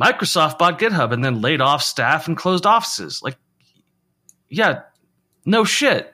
Microsoft 0.00 0.58
bought 0.58 0.78
GitHub 0.78 1.12
and 1.12 1.24
then 1.24 1.40
laid 1.40 1.60
off 1.60 1.82
staff 1.82 2.28
and 2.28 2.36
closed 2.36 2.66
offices. 2.66 3.20
Like, 3.22 3.36
yeah, 4.48 4.82
no 5.44 5.64
shit. 5.64 6.12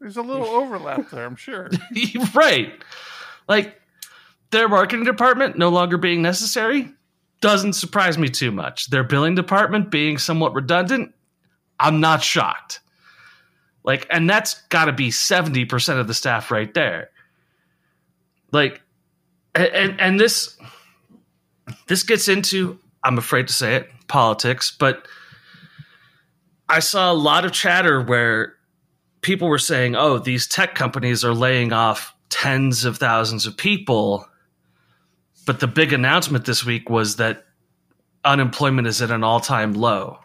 There's 0.00 0.16
a 0.16 0.22
little 0.22 0.46
overlap 0.48 1.10
there, 1.10 1.24
I'm 1.24 1.36
sure. 1.36 1.70
right. 2.34 2.72
Like, 3.48 3.80
their 4.52 4.68
marketing 4.68 5.04
department 5.04 5.58
no 5.58 5.68
longer 5.68 5.98
being 5.98 6.22
necessary 6.22 6.88
doesn't 7.40 7.72
surprise 7.72 8.16
me 8.16 8.28
too 8.28 8.52
much. 8.52 8.88
Their 8.90 9.02
billing 9.02 9.34
department 9.34 9.90
being 9.90 10.16
somewhat 10.16 10.54
redundant, 10.54 11.12
I'm 11.80 12.00
not 12.00 12.22
shocked. 12.22 12.80
Like, 13.84 14.06
and 14.10 14.30
that's 14.30 14.62
got 14.68 14.84
to 14.84 14.92
be 14.92 15.08
70% 15.08 15.98
of 15.98 16.06
the 16.06 16.14
staff 16.14 16.52
right 16.52 16.72
there. 16.72 17.10
Like, 18.52 18.80
and, 19.54 20.00
and 20.00 20.20
this 20.20 20.56
this 21.88 22.02
gets 22.02 22.28
into 22.28 22.78
I'm 23.04 23.18
afraid 23.18 23.48
to 23.48 23.52
say 23.52 23.74
it 23.74 23.88
politics, 24.08 24.74
but 24.78 25.06
I 26.68 26.78
saw 26.78 27.12
a 27.12 27.14
lot 27.14 27.44
of 27.44 27.52
chatter 27.52 28.00
where 28.00 28.54
people 29.20 29.48
were 29.48 29.58
saying, 29.58 29.96
"Oh, 29.96 30.18
these 30.18 30.46
tech 30.46 30.74
companies 30.74 31.24
are 31.24 31.34
laying 31.34 31.72
off 31.72 32.14
tens 32.30 32.84
of 32.84 32.98
thousands 32.98 33.46
of 33.46 33.56
people." 33.56 34.26
But 35.44 35.60
the 35.60 35.66
big 35.66 35.92
announcement 35.92 36.44
this 36.44 36.64
week 36.64 36.88
was 36.88 37.16
that 37.16 37.44
unemployment 38.24 38.86
is 38.86 39.02
at 39.02 39.10
an 39.10 39.24
all-time 39.24 39.74
low. 39.74 40.18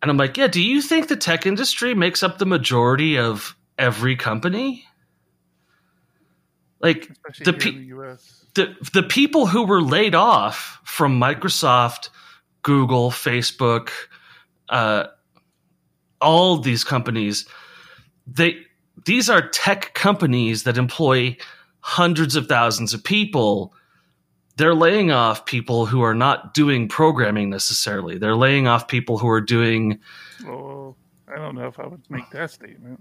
And 0.00 0.10
I'm 0.10 0.16
like, 0.16 0.36
"Yeah, 0.36 0.46
do 0.46 0.62
you 0.62 0.80
think 0.80 1.08
the 1.08 1.16
tech 1.16 1.46
industry 1.46 1.94
makes 1.94 2.22
up 2.22 2.38
the 2.38 2.46
majority 2.46 3.18
of 3.18 3.56
every 3.78 4.14
company?" 4.14 4.86
Like 6.80 7.10
the 7.44 7.52
pe- 7.52 7.72
the 7.72 7.84
U.S. 7.86 8.44
the 8.54 8.76
the 8.92 9.02
people 9.02 9.46
who 9.46 9.64
were 9.64 9.82
laid 9.82 10.14
off 10.14 10.80
from 10.84 11.18
Microsoft, 11.18 12.10
Google, 12.62 13.10
Facebook, 13.10 13.90
uh, 14.68 15.06
all 16.20 16.58
these 16.58 16.84
companies, 16.84 17.46
they 18.26 18.58
these 19.06 19.30
are 19.30 19.48
tech 19.48 19.94
companies 19.94 20.64
that 20.64 20.78
employ 20.78 21.36
hundreds 21.86 22.34
of 22.34 22.48
thousands 22.48 22.92
of 22.92 23.04
people. 23.04 23.72
They're 24.56 24.74
laying 24.74 25.12
off 25.12 25.46
people 25.46 25.86
who 25.86 26.02
are 26.02 26.16
not 26.16 26.52
doing 26.52 26.88
programming 26.88 27.48
necessarily. 27.48 28.18
They're 28.18 28.34
laying 28.34 28.66
off 28.66 28.88
people 28.88 29.18
who 29.18 29.28
are 29.28 29.40
doing 29.40 30.00
Oh, 30.44 30.96
I 31.28 31.36
don't 31.36 31.54
know 31.54 31.68
if 31.68 31.78
I 31.78 31.86
would 31.86 32.02
make 32.10 32.28
that 32.30 32.50
statement. 32.50 33.00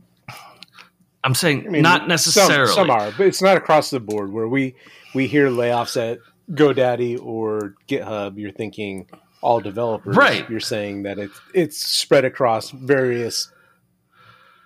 I'm 1.24 1.34
saying 1.34 1.66
I 1.66 1.70
mean, 1.72 1.82
not 1.82 2.08
necessarily. 2.08 2.68
Some, 2.68 2.88
some, 2.88 2.92
are, 2.92 3.12
but 3.18 3.26
it's 3.26 3.42
not 3.42 3.58
across 3.58 3.90
the 3.90 4.00
board. 4.00 4.32
Where 4.32 4.48
we 4.48 4.76
we 5.16 5.26
hear 5.26 5.50
layoffs 5.50 5.98
at 5.98 6.20
GoDaddy 6.52 7.20
or 7.20 7.74
GitHub, 7.88 8.38
you're 8.38 8.52
thinking 8.52 9.10
all 9.42 9.60
developers. 9.60 10.16
Right. 10.16 10.48
You're 10.48 10.60
saying 10.60 11.04
that 11.04 11.18
it's 11.18 11.42
it's 11.56 11.78
spread 11.78 12.24
across 12.24 12.70
various 12.70 13.52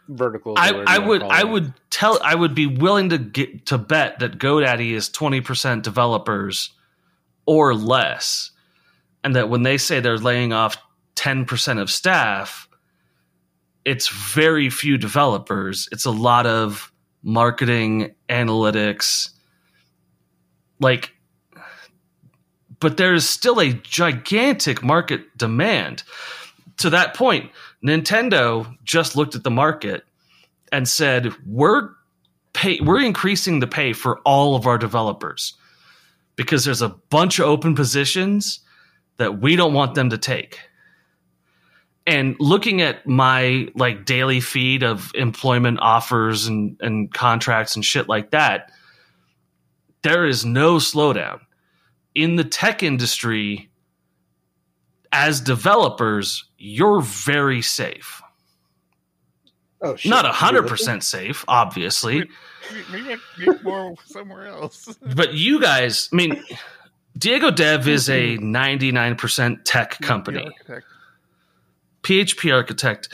verticals. 0.10 0.58
I, 0.60 0.72
I 0.86 0.98
would 1.00 1.24
I 1.24 1.44
would 1.44 1.74
tell 1.90 2.20
I 2.24 2.36
would 2.36 2.56
be 2.56 2.68
willing 2.68 3.10
to 3.10 3.18
get 3.18 3.68
to 3.68 3.78
bet 3.78 4.20
that 4.20 4.38
GoDaddy 4.38 4.92
is 4.92 5.10
twenty 5.10 5.42
percent 5.42 5.84
developers 5.84 6.72
or 7.46 7.74
less, 7.74 8.52
and 9.24 9.36
that 9.36 9.50
when 9.50 9.64
they 9.64 9.78
say 9.78 10.00
they're 10.00 10.18
laying 10.18 10.52
off 10.52 10.78
ten 11.16 11.46
percent 11.46 11.80
of 11.80 11.90
staff, 11.90 12.68
it's 13.86 14.08
very 14.10 14.70
few 14.70 14.98
developers. 14.98 15.88
It's 15.92 16.06
a 16.06 16.12
lot 16.12 16.46
of 16.46 16.92
marketing, 17.24 18.16
analytics, 18.30 19.30
like 20.80 21.14
but 22.80 22.98
there's 22.98 23.28
still 23.28 23.60
a 23.60 23.74
gigantic 23.74 24.82
market 24.84 25.38
demand. 25.38 26.04
To 26.78 26.90
that 26.92 27.14
point, 27.14 27.52
Nintendo 27.84 28.76
just 28.84 29.16
looked 29.16 29.36
at 29.36 29.44
the 29.44 29.52
market 29.52 30.04
and 30.72 30.88
said, 30.88 31.34
"We're 31.46 31.90
pay 32.54 32.80
we're 32.82 33.02
increasing 33.02 33.60
the 33.60 33.68
pay 33.68 33.94
for 33.94 34.20
all 34.20 34.56
of 34.56 34.68
our 34.68 34.78
developers 34.78 35.54
because 36.36 36.66
there's 36.66 36.82
a 36.82 36.90
bunch 36.90 37.40
of 37.40 37.46
open 37.46 37.76
positions 37.76 38.60
that 39.18 39.40
we 39.40 39.56
don't 39.56 39.74
want 39.74 39.96
them 39.96 40.10
to 40.10 40.18
take." 40.18 40.60
And 42.06 42.36
looking 42.40 42.82
at 42.82 43.06
my 43.08 43.68
like 43.76 44.06
daily 44.06 44.42
feed 44.42 44.84
of 44.84 45.12
employment 45.16 45.80
offers 45.82 46.48
and 46.48 46.78
and 46.82 47.14
contracts 47.14 47.76
and 47.76 47.86
shit 47.86 48.10
like 48.10 48.32
that, 48.32 48.72
there 50.02 50.26
is 50.26 50.46
no 50.46 50.78
slowdown 50.78 51.40
in 52.16 52.36
the 52.36 52.44
tech 52.44 52.84
industry 52.84 53.70
as 55.12 55.40
developers, 55.42 56.46
you're 56.60 57.02
very 57.02 57.62
safe. 57.62 58.22
Oh, 59.82 59.96
shit. 59.96 60.10
Not 60.10 60.26
hundred 60.26 60.68
percent 60.68 61.04
safe, 61.04 61.46
obviously. 61.48 62.30
Maybe 62.92 63.14
I 63.14 63.56
more 63.64 63.96
somewhere 64.06 64.48
else. 64.48 64.98
but 65.16 65.34
you 65.34 65.62
guys, 65.62 66.10
I 66.12 66.16
mean, 66.18 66.44
Diego 67.18 67.50
Dev 67.50 67.88
is 67.88 68.10
a 68.10 68.36
ninety-nine 68.38 69.16
percent 69.16 69.66
tech 69.66 70.00
company. 70.02 70.44
Architect. 70.44 70.86
PHP 72.04 72.54
Architect 72.54 73.10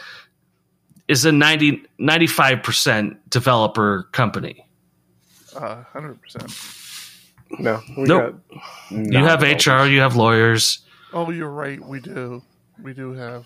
is 1.08 1.26
a 1.26 1.32
90, 1.32 1.84
95% 2.00 3.18
developer 3.30 4.04
company. 4.12 4.66
Uh, 5.56 5.84
100%. 5.94 7.12
No. 7.60 7.82
nope. 7.96 8.42
You 8.92 9.20
have 9.20 9.42
HR. 9.42 9.86
You 9.86 10.02
have 10.02 10.16
lawyers. 10.16 10.80
Oh, 11.14 11.30
you're 11.30 11.50
right. 11.50 11.80
We 11.84 12.00
do. 12.00 12.42
We 12.82 12.94
do 12.94 13.14
have. 13.14 13.46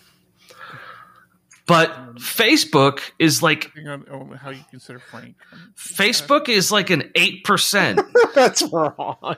But 1.66 2.16
Facebook 2.16 3.02
is 3.20 3.44
like 3.44 3.72
on 3.78 4.06
oh, 4.12 4.36
how 4.36 4.50
you 4.50 4.64
consider 4.72 5.00
Frank. 5.00 5.36
Facebook 5.76 6.50
is 6.50 6.72
like 6.72 6.90
an 6.90 7.12
eight 7.16 7.44
percent. 7.44 8.02
That's 8.36 8.64
wrong. 8.72 9.36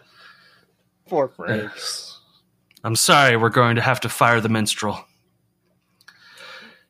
Poor 1.08 1.28
Frank. 1.28 1.72
I'm 2.84 2.96
sorry. 2.96 3.36
We're 3.36 3.50
going 3.50 3.76
to 3.76 3.82
have 3.82 4.00
to 4.02 4.10
fire 4.10 4.40
the 4.40 4.50
minstrel. 4.50 5.06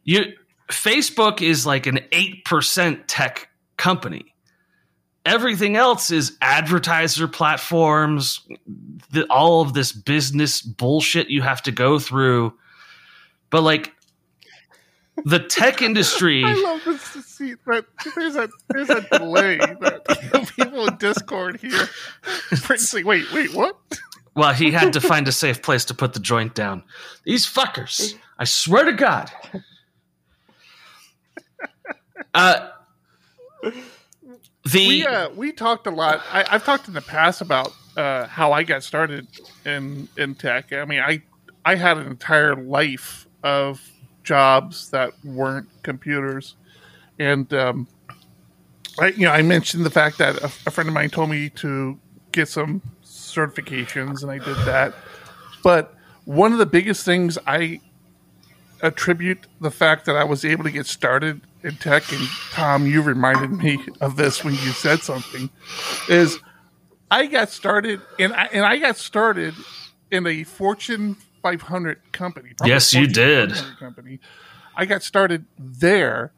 You 0.04 0.34
Facebook 0.70 1.41
is 1.41 1.66
like 1.66 1.88
an 1.88 2.02
eight 2.12 2.45
percent 2.45 3.08
tech 3.08 3.49
company 3.78 4.32
everything 5.26 5.76
else 5.76 6.12
is 6.12 6.38
advertiser 6.41 7.28
platforms, 7.28 8.47
the, 9.12 9.26
all 9.30 9.62
of 9.62 9.74
this 9.74 9.91
business 9.91 10.62
bullshit 10.62 11.30
you 11.30 11.41
have 11.41 11.62
to 11.64 11.72
go 11.72 11.99
through. 11.99 12.54
But 13.52 13.62
like 13.62 13.93
the 15.24 15.39
tech 15.39 15.82
industry, 15.84 16.43
I 16.43 16.54
love 16.54 16.82
this 16.84 17.14
to 17.14 17.22
see 17.22 17.54
that 17.68 17.86
there's 18.16 18.36
a 18.36 18.49
there's 18.70 18.89
a 18.89 19.02
delay 19.02 19.58
that 19.58 20.49
people 20.56 20.88
in 20.88 20.97
Discord 20.97 21.60
here. 21.62 21.88
Like, 22.68 23.06
wait, 23.06 23.32
wait, 23.32 23.54
what? 23.54 23.78
Well, 24.34 24.54
he 24.54 24.72
had 24.72 24.93
to 24.93 25.02
find 25.02 25.28
a 25.28 25.32
safe 25.32 25.62
place 25.62 25.86
to 25.86 25.93
put 25.93 26.14
the 26.14 26.20
joint 26.20 26.56
down. 26.56 26.84
These 27.26 27.45
fuckers! 27.45 28.16
I 28.39 28.45
swear 28.45 28.86
to 28.86 28.93
God. 28.93 29.30
Uh, 32.34 32.70
the 33.62 34.88
we 34.88 35.06
uh, 35.06 35.30
we 35.32 35.52
talked 35.52 35.86
a 35.88 35.91
lot. 35.91 36.22
I, 36.32 36.45
have 36.49 36.64
talked 36.64 36.88
in 36.88 36.93
the 36.93 37.02
past 37.02 37.41
about 37.41 37.74
uh, 37.97 38.28
how 38.28 38.54
I 38.54 38.64
got 38.64 38.84
started 38.84 39.28
in 39.66 40.08
in 40.18 40.36
tech. 40.36 40.72
I 40.72 40.86
mean, 40.86 41.02
I 41.02 41.24
I 41.66 41.76
had 41.76 41.97
an 41.97 42.08
entire 42.08 42.56
life 42.56 43.28
of 43.44 43.82
jobs 44.24 44.89
that 44.92 45.14
weren't 45.24 45.68
computers, 45.84 46.56
and 47.20 47.54
um, 47.54 47.88
I 49.00 49.08
you 49.08 49.26
know 49.26 49.32
I 49.32 49.42
mentioned 49.42 49.86
the 49.86 49.92
fact 49.92 50.18
that 50.20 50.38
a, 50.38 50.46
a 50.46 50.72
friend 50.72 50.88
of 50.88 50.94
mine 50.94 51.10
told 51.10 51.30
me 51.30 51.50
to 51.50 52.00
get 52.32 52.48
some 52.48 52.82
certifications, 53.04 54.22
and 54.22 54.32
I 54.32 54.38
did 54.38 54.58
that. 54.66 54.94
But 55.64 55.96
one 56.26 56.54
of 56.54 56.60
the 56.60 56.66
biggest 56.66 57.06
things 57.06 57.38
I 57.46 57.82
attribute 58.82 59.46
the 59.60 59.72
fact 59.72 60.06
that 60.06 60.16
I 60.16 60.24
was 60.24 60.44
able 60.44 60.64
to 60.64 60.72
get 60.72 60.86
started 60.86 61.42
in 61.64 61.76
tech, 61.76 62.12
and 62.12 62.28
Tom, 62.52 62.88
you 62.88 63.02
reminded 63.02 63.52
me 63.52 63.78
of 64.00 64.16
this 64.16 64.44
when 64.44 64.54
you 64.54 64.72
said 64.72 65.02
something, 65.02 65.50
is 66.10 66.39
I 67.10 67.28
got 67.28 67.50
started, 67.50 68.02
and 68.18 68.34
I, 68.34 68.46
and 68.46 68.66
I 68.66 68.78
got 68.78 68.98
started 68.98 69.54
in 70.10 70.26
a 70.26 70.44
Fortune 70.44 71.18
500 71.42 72.12
company. 72.12 72.52
Yes, 72.66 72.94
you 72.94 73.08
did. 73.08 73.54
Company. 73.80 74.20
I 74.76 74.86
got 74.86 75.04
started 75.04 75.46
there, 75.58 76.34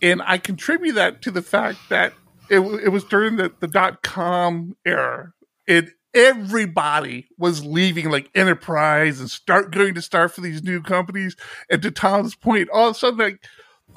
and 0.00 0.22
I 0.24 0.38
contribute 0.38 0.94
that 0.94 1.22
to 1.22 1.30
the 1.30 1.42
fact 1.42 1.78
that 1.88 2.12
it, 2.48 2.60
it 2.60 2.88
was 2.90 3.04
during 3.04 3.36
the, 3.36 3.52
the 3.60 3.66
dot 3.66 4.02
com 4.02 4.76
era. 4.84 5.32
It 5.66 5.90
everybody 6.14 7.26
was 7.38 7.64
leaving 7.64 8.10
like 8.10 8.28
enterprise 8.34 9.18
and 9.18 9.30
start 9.30 9.70
going 9.70 9.94
to 9.94 10.02
start 10.02 10.32
for 10.32 10.42
these 10.42 10.62
new 10.62 10.82
companies. 10.82 11.36
And 11.70 11.80
to 11.82 11.90
Tom's 11.90 12.34
point, 12.34 12.68
all 12.70 12.88
of 12.88 12.96
a 12.96 12.98
sudden, 12.98 13.18
like 13.18 13.44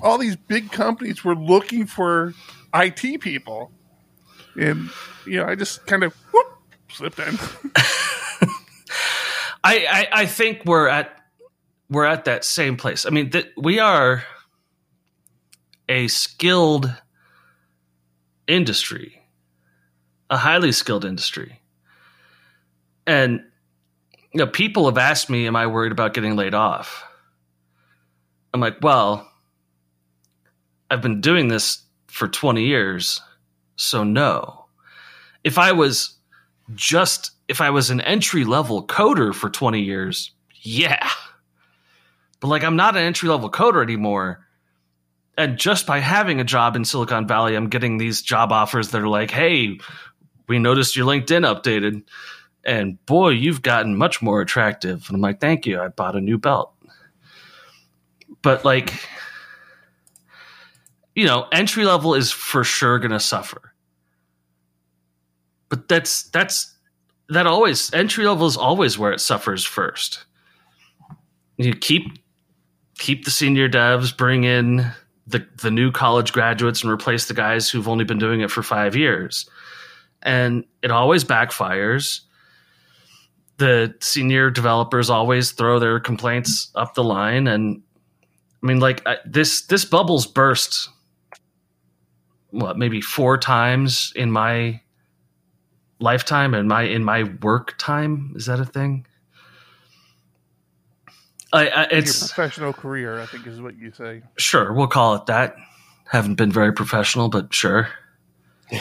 all 0.01 0.17
these 0.17 0.35
big 0.35 0.71
companies 0.71 1.23
were 1.23 1.35
looking 1.35 1.85
for 1.85 2.33
IT 2.73 3.21
people, 3.21 3.71
and 4.55 4.89
you 5.25 5.37
know, 5.37 5.45
I 5.45 5.55
just 5.55 5.85
kind 5.85 6.03
of 6.03 6.13
whoop, 6.31 6.47
slipped 6.89 7.19
in. 7.19 7.37
I, 9.65 9.87
I, 9.89 10.07
I 10.21 10.25
think 10.27 10.63
we're 10.65 10.87
at 10.87 11.11
we're 11.89 12.05
at 12.05 12.25
that 12.25 12.45
same 12.45 12.77
place. 12.77 13.05
I 13.05 13.09
mean, 13.09 13.31
th- 13.31 13.51
we 13.57 13.79
are 13.79 14.23
a 15.89 16.07
skilled 16.07 16.93
industry, 18.47 19.23
a 20.29 20.37
highly 20.37 20.71
skilled 20.71 21.03
industry. 21.03 21.61
And 23.07 23.43
you 24.33 24.39
know, 24.39 24.47
people 24.47 24.85
have 24.85 24.99
asked 24.99 25.31
me, 25.31 25.47
"Am 25.47 25.55
I 25.55 25.65
worried 25.65 25.91
about 25.91 26.13
getting 26.13 26.35
laid 26.35 26.53
off?" 26.53 27.03
I'm 28.53 28.61
like, 28.61 28.77
"Well, 28.83 29.31
I've 30.91 31.01
been 31.01 31.21
doing 31.21 31.47
this 31.47 31.83
for 32.07 32.27
20 32.27 32.63
years, 32.63 33.19
so 33.77 34.03
no. 34.03 34.65
If 35.43 35.57
I 35.57 35.71
was 35.71 36.17
just 36.75 37.31
if 37.47 37.61
I 37.61 37.69
was 37.69 37.89
an 37.89 38.01
entry 38.01 38.43
level 38.43 38.85
coder 38.85 39.33
for 39.33 39.49
20 39.49 39.81
years, 39.81 40.31
yeah. 40.61 41.09
But 42.39 42.47
like 42.47 42.63
I'm 42.63 42.75
not 42.75 42.95
an 42.95 43.03
entry 43.03 43.29
level 43.29 43.49
coder 43.51 43.83
anymore. 43.83 44.45
And 45.37 45.57
just 45.57 45.85
by 45.85 45.99
having 45.99 46.39
a 46.39 46.45
job 46.45 46.75
in 46.75 46.85
Silicon 46.85 47.27
Valley, 47.27 47.55
I'm 47.55 47.69
getting 47.69 47.97
these 47.97 48.21
job 48.21 48.51
offers 48.51 48.91
that 48.91 49.01
are 49.01 49.07
like, 49.07 49.31
"Hey, 49.31 49.79
we 50.47 50.59
noticed 50.59 50.95
your 50.95 51.05
LinkedIn 51.05 51.43
updated." 51.43 52.03
and 52.65 53.03
boy, 53.05 53.29
you've 53.29 53.61
gotten 53.61 53.95
much 53.95 54.21
more 54.21 54.41
attractive. 54.41 55.05
And 55.07 55.15
I'm 55.15 55.21
like, 55.21 55.39
thank 55.39 55.65
you. 55.65 55.79
I 55.79 55.89
bought 55.89 56.15
a 56.15 56.21
new 56.21 56.37
belt. 56.37 56.73
But 58.41 58.65
like, 58.65 58.93
you 61.13 61.25
know, 61.25 61.47
entry 61.51 61.85
level 61.85 62.15
is 62.15 62.31
for 62.31 62.63
sure 62.63 62.99
going 62.99 63.11
to 63.11 63.19
suffer. 63.19 63.73
But 65.69 65.87
that's, 65.87 66.23
that's, 66.29 66.74
that 67.29 67.47
always, 67.47 67.93
entry 67.93 68.25
level 68.25 68.47
is 68.47 68.57
always 68.57 68.97
where 68.97 69.11
it 69.11 69.21
suffers 69.21 69.63
first. 69.63 70.25
You 71.57 71.73
keep, 71.73 72.03
keep 72.97 73.25
the 73.25 73.31
senior 73.31 73.69
devs, 73.69 74.15
bring 74.15 74.43
in 74.43 74.91
the, 75.27 75.47
the 75.61 75.71
new 75.71 75.91
college 75.91 76.33
graduates 76.33 76.83
and 76.83 76.91
replace 76.91 77.27
the 77.27 77.33
guys 77.33 77.69
who've 77.69 77.87
only 77.87 78.05
been 78.05 78.19
doing 78.19 78.41
it 78.41 78.51
for 78.51 78.61
five 78.61 78.95
years. 78.95 79.49
And 80.21 80.65
it 80.81 80.91
always 80.91 81.23
backfires 81.23 82.21
the 83.57 83.95
senior 84.01 84.49
developers 84.49 85.09
always 85.09 85.51
throw 85.51 85.79
their 85.79 85.99
complaints 85.99 86.71
up 86.75 86.93
the 86.93 87.03
line 87.03 87.47
and 87.47 87.81
i 88.63 88.65
mean 88.65 88.79
like 88.79 89.01
I, 89.05 89.17
this 89.25 89.65
this 89.67 89.85
bubble's 89.85 90.27
burst 90.27 90.89
what 92.49 92.77
maybe 92.77 93.01
four 93.01 93.37
times 93.37 94.11
in 94.15 94.31
my 94.31 94.81
lifetime 95.99 96.53
and 96.53 96.67
my 96.67 96.83
in 96.83 97.03
my 97.03 97.23
work 97.41 97.75
time. 97.77 98.33
Is 98.35 98.45
that 98.47 98.59
a 98.59 98.65
thing? 98.65 99.05
I, 101.53 101.67
I 101.67 101.83
it's 101.83 102.21
Your 102.21 102.27
professional 102.29 102.73
career, 102.73 103.19
I 103.19 103.25
think, 103.25 103.47
is 103.47 103.61
what 103.61 103.77
you 103.77 103.91
say. 103.91 104.23
sure 104.37 104.73
we'll 104.73 104.87
call 104.87 105.15
it 105.15 105.25
that. 105.27 105.55
Haven't 106.09 106.35
been 106.35 106.51
very 106.51 106.73
professional, 106.73 107.29
but 107.29 107.53
sure. 107.53 107.87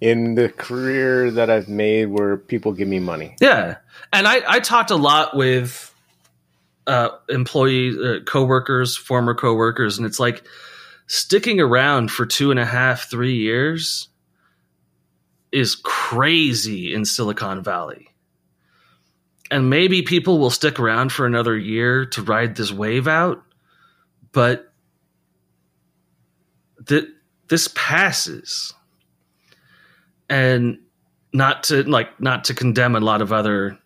In 0.00 0.36
the 0.36 0.48
career 0.48 1.30
that 1.30 1.50
I've 1.50 1.68
made 1.68 2.06
where 2.06 2.36
people 2.36 2.72
give 2.72 2.88
me 2.88 2.98
money. 2.98 3.36
Yeah, 3.40 3.76
and 4.12 4.26
I 4.26 4.40
I 4.48 4.60
talked 4.60 4.90
a 4.90 4.96
lot 4.96 5.36
with 5.36 5.94
uh, 6.86 7.10
employees, 7.28 7.96
uh, 7.98 8.20
coworkers, 8.26 8.96
former 8.96 9.34
coworkers, 9.34 9.98
and 9.98 10.06
it's 10.06 10.18
like 10.18 10.44
sticking 11.06 11.60
around 11.60 12.10
for 12.10 12.24
two 12.24 12.50
and 12.50 12.58
a 12.58 12.64
half, 12.64 13.10
three 13.10 13.34
years 13.36 14.08
is 15.54 15.76
crazy 15.76 16.92
in 16.92 17.04
Silicon 17.04 17.62
Valley. 17.62 18.08
And 19.52 19.70
maybe 19.70 20.02
people 20.02 20.40
will 20.40 20.50
stick 20.50 20.80
around 20.80 21.12
for 21.12 21.26
another 21.26 21.56
year 21.56 22.04
to 22.06 22.22
ride 22.22 22.56
this 22.56 22.72
wave 22.72 23.06
out, 23.06 23.40
but 24.32 24.72
th- 26.88 27.08
this 27.48 27.68
passes. 27.74 28.74
And 30.28 30.78
not 31.32 31.62
to 31.64 31.84
like 31.84 32.20
not 32.20 32.44
to 32.44 32.54
condemn 32.54 32.96
a 32.96 33.00
lot 33.00 33.22
of 33.22 33.32
other 33.32 33.78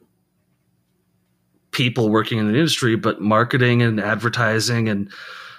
people 1.70 2.08
working 2.08 2.38
in 2.38 2.46
the 2.46 2.54
industry, 2.54 2.96
but 2.96 3.20
marketing 3.20 3.82
and 3.82 4.00
advertising 4.00 4.88
and 4.88 5.12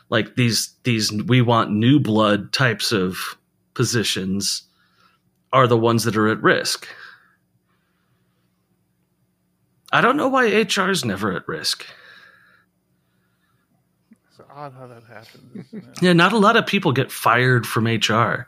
like 0.09 0.35
these 0.35 0.73
these 0.83 1.11
we 1.11 1.41
want 1.41 1.71
new 1.71 1.99
blood 1.99 2.51
types 2.51 2.91
of 2.91 3.37
positions 3.75 4.63
are 5.51 5.67
the 5.67 5.77
ones 5.77 6.03
that 6.03 6.15
are 6.15 6.27
at 6.27 6.41
risk. 6.41 6.87
I 9.91 10.01
don't 10.01 10.17
know 10.17 10.27
why 10.27 10.45
HR 10.45 10.89
is 10.89 11.03
never 11.03 11.31
at 11.31 11.47
risk. 11.47 11.85
It's 14.11 14.39
odd 14.53 14.73
how 14.73 14.87
that 14.87 15.03
happens. 15.03 15.65
Yeah, 16.01 16.13
not 16.13 16.31
a 16.31 16.37
lot 16.37 16.55
of 16.55 16.65
people 16.65 16.91
get 16.91 17.11
fired 17.11 17.65
from 17.65 17.85
HR. 17.87 18.47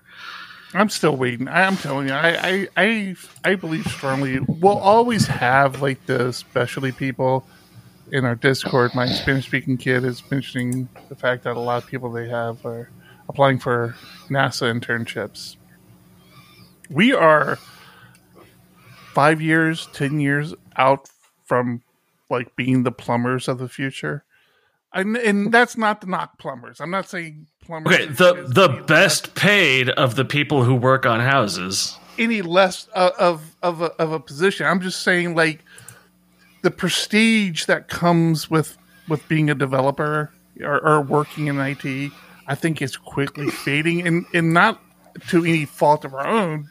I'm 0.73 0.89
still 0.89 1.17
waiting. 1.17 1.47
I, 1.47 1.65
I'm 1.65 1.75
telling 1.75 2.07
you, 2.07 2.13
I, 2.13 2.29
I, 2.29 2.67
I, 2.77 3.15
I 3.43 3.55
believe 3.55 3.85
strongly 3.87 4.39
we'll 4.47 4.77
always 4.77 5.27
have 5.27 5.81
like 5.81 6.05
the 6.05 6.31
specialty 6.31 6.91
people 6.91 7.45
in 8.11 8.23
our 8.23 8.35
Discord. 8.35 8.93
My 8.95 9.07
Spanish 9.07 9.47
speaking 9.47 9.77
kid 9.77 10.05
is 10.05 10.23
mentioning 10.31 10.87
the 11.09 11.15
fact 11.15 11.43
that 11.43 11.57
a 11.57 11.59
lot 11.59 11.83
of 11.83 11.89
people 11.89 12.11
they 12.11 12.29
have 12.29 12.65
are 12.65 12.89
applying 13.27 13.59
for 13.59 13.95
NASA 14.29 14.71
internships. 14.71 15.55
We 16.91 17.13
are 17.13 17.57
five 19.13 19.41
years, 19.41 19.87
ten 19.93 20.19
years 20.19 20.53
out 20.77 21.09
from 21.45 21.81
like 22.29 22.55
being 22.55 22.83
the 22.83 22.91
plumbers 22.91 23.47
of 23.47 23.57
the 23.59 23.69
future. 23.69 24.23
And, 24.93 25.15
and 25.17 25.51
that's 25.53 25.77
not 25.77 26.01
the 26.01 26.07
knock 26.07 26.37
plumbers. 26.37 26.81
I'm 26.81 26.91
not 26.91 27.07
saying 27.07 27.47
plumbers. 27.61 27.93
Okay, 27.93 28.05
the 28.07 28.45
the 28.47 28.83
best 28.87 29.35
paid 29.35 29.89
of 29.89 30.15
the 30.15 30.25
people 30.25 30.63
who 30.63 30.75
work 30.75 31.05
on 31.05 31.21
houses. 31.21 31.97
any 32.17 32.41
less 32.41 32.89
uh, 32.93 33.11
of 33.17 33.55
of 33.63 33.81
a, 33.81 33.91
of 34.01 34.11
a 34.11 34.19
position. 34.19 34.65
I'm 34.65 34.81
just 34.81 35.01
saying, 35.01 35.33
like 35.35 35.63
the 36.61 36.71
prestige 36.71 37.65
that 37.65 37.87
comes 37.87 38.49
with 38.49 38.77
with 39.07 39.25
being 39.29 39.49
a 39.49 39.55
developer 39.55 40.31
or, 40.61 40.85
or 40.85 41.01
working 41.01 41.47
in 41.47 41.59
IT. 41.59 42.11
I 42.47 42.55
think 42.55 42.81
is 42.81 42.97
quickly 42.97 43.49
fading, 43.49 44.05
and 44.05 44.25
and 44.33 44.53
not 44.53 44.81
to 45.29 45.45
any 45.45 45.63
fault 45.63 46.03
of 46.03 46.13
our 46.13 46.27
own, 46.27 46.69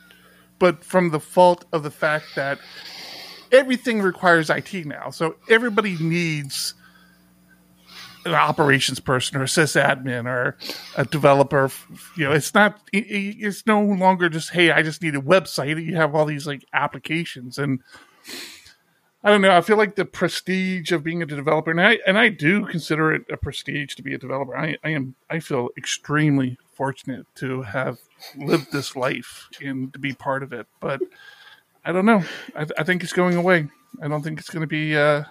but 0.60 0.84
from 0.84 1.10
the 1.10 1.18
fault 1.18 1.64
of 1.72 1.82
the 1.82 1.90
fact 1.90 2.26
that 2.36 2.60
everything 3.50 4.00
requires 4.00 4.48
IT 4.48 4.72
now. 4.86 5.10
So 5.10 5.34
everybody 5.48 5.96
needs 5.98 6.74
an 8.26 8.34
operations 8.34 9.00
person 9.00 9.38
or 9.38 9.42
a 9.42 9.46
sysadmin 9.46 10.26
or 10.26 10.56
a 10.96 11.04
developer. 11.06 11.70
You 12.16 12.26
know, 12.26 12.32
it's 12.32 12.54
not. 12.54 12.78
it- 12.92 13.06
it- 13.06 13.36
It's 13.40 13.66
no 13.66 13.82
longer 13.82 14.28
just 14.28 14.50
hey, 14.50 14.70
I 14.70 14.82
just 14.82 15.02
need 15.02 15.16
a 15.16 15.20
website. 15.20 15.84
You 15.84 15.96
have 15.96 16.14
all 16.14 16.26
these 16.26 16.46
like 16.46 16.64
applications, 16.72 17.58
and 17.58 17.80
I 19.24 19.30
don't 19.30 19.40
know. 19.40 19.56
I 19.56 19.62
feel 19.62 19.76
like 19.78 19.96
the 19.96 20.04
prestige 20.04 20.92
of 20.92 21.02
being 21.02 21.22
a 21.22 21.26
developer, 21.26 21.70
and 21.70 21.80
I 21.80 21.98
and 22.06 22.18
I 22.18 22.28
do 22.28 22.66
consider 22.66 23.12
it 23.12 23.22
a 23.32 23.36
prestige 23.38 23.94
to 23.96 24.02
be 24.02 24.14
a 24.14 24.18
developer. 24.18 24.56
I, 24.56 24.76
I 24.84 24.90
am. 24.90 25.14
I 25.30 25.40
feel 25.40 25.70
extremely 25.78 26.58
fortunate 26.74 27.26
to 27.36 27.62
have 27.62 27.98
lived 28.36 28.72
this 28.72 28.96
life 28.96 29.48
and 29.60 29.92
to 29.92 29.98
be 29.98 30.12
part 30.12 30.42
of 30.42 30.52
it. 30.52 30.66
But 30.80 31.00
I 31.84 31.92
don't 31.92 32.06
know. 32.06 32.22
I, 32.54 32.66
I 32.78 32.84
think 32.84 33.02
it's 33.02 33.12
going 33.12 33.36
away. 33.36 33.68
I 34.02 34.08
don't 34.08 34.22
think 34.22 34.38
it's 34.38 34.50
going 34.50 34.62
to 34.62 34.66
be. 34.66 34.96
Uh, 34.96 35.24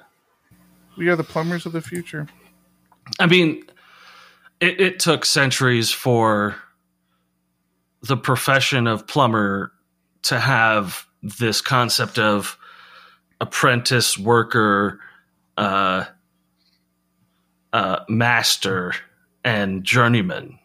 we 0.97 1.07
are 1.09 1.15
the 1.15 1.23
plumbers 1.23 1.65
of 1.65 1.71
the 1.71 1.81
future. 1.81 2.27
I 3.19 3.25
mean, 3.25 3.63
it, 4.59 4.79
it 4.79 4.99
took 4.99 5.25
centuries 5.25 5.91
for 5.91 6.55
the 8.01 8.17
profession 8.17 8.87
of 8.87 9.07
plumber 9.07 9.71
to 10.23 10.39
have 10.39 11.05
this 11.21 11.61
concept 11.61 12.19
of 12.19 12.57
apprentice 13.41 14.17
worker, 14.17 14.99
uh, 15.57 16.05
uh, 17.71 17.99
master, 18.09 18.93
and 19.43 19.83
journeyman. 19.83 20.58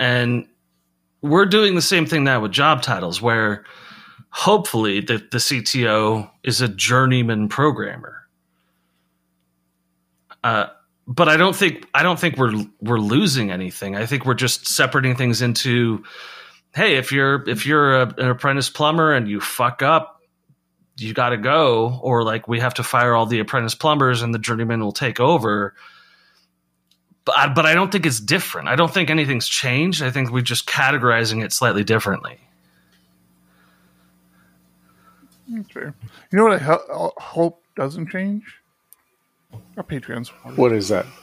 And 0.00 0.48
we're 1.20 1.46
doing 1.46 1.76
the 1.76 1.82
same 1.82 2.06
thing 2.06 2.24
now 2.24 2.40
with 2.40 2.50
job 2.50 2.82
titles, 2.82 3.20
where 3.22 3.64
hopefully 4.30 5.00
the, 5.00 5.18
the 5.18 5.38
CTO 5.38 6.28
is 6.42 6.60
a 6.60 6.68
journeyman 6.68 7.48
programmer. 7.48 8.26
Uh, 10.42 10.68
but 11.06 11.28
I 11.28 11.36
don't 11.36 11.54
think 11.54 11.86
I 11.92 12.02
don't 12.02 12.18
think 12.18 12.38
we're 12.38 12.64
we're 12.80 12.98
losing 12.98 13.50
anything. 13.50 13.96
I 13.96 14.06
think 14.06 14.24
we're 14.24 14.34
just 14.34 14.66
separating 14.66 15.16
things 15.16 15.42
into, 15.42 16.02
hey, 16.74 16.96
if 16.96 17.12
you're 17.12 17.46
if 17.48 17.66
you're 17.66 18.00
a, 18.00 18.14
an 18.16 18.30
apprentice 18.30 18.70
plumber 18.70 19.12
and 19.12 19.28
you 19.28 19.40
fuck 19.40 19.82
up, 19.82 20.22
you 20.96 21.12
got 21.12 21.30
to 21.30 21.36
go, 21.36 21.98
or 22.02 22.22
like 22.22 22.48
we 22.48 22.60
have 22.60 22.74
to 22.74 22.82
fire 22.82 23.14
all 23.14 23.26
the 23.26 23.40
apprentice 23.40 23.74
plumbers 23.74 24.22
and 24.22 24.32
the 24.32 24.38
journeyman 24.38 24.80
will 24.80 24.92
take 24.92 25.20
over. 25.20 25.74
But 27.30 27.38
I, 27.38 27.48
but 27.52 27.64
I 27.66 27.74
don't 27.74 27.92
think 27.92 28.06
it's 28.06 28.18
different. 28.18 28.66
I 28.68 28.74
don't 28.74 28.92
think 28.92 29.08
anything's 29.08 29.46
changed. 29.46 30.02
I 30.02 30.10
think 30.10 30.30
we're 30.32 30.40
just 30.42 30.66
categorizing 30.66 31.44
it 31.44 31.52
slightly 31.52 31.84
differently. 31.84 32.40
That's 35.48 35.70
fair. 35.70 35.94
You 36.32 36.38
know 36.38 36.44
what 36.44 36.54
I 36.54 36.58
ho- 36.58 37.12
hope 37.18 37.62
doesn't 37.76 38.08
change? 38.10 38.42
Our 39.76 39.84
Patreon 39.84 40.26
supporters. 40.26 40.58
What 40.58 40.72
is 40.72 40.88
that? 40.88 41.06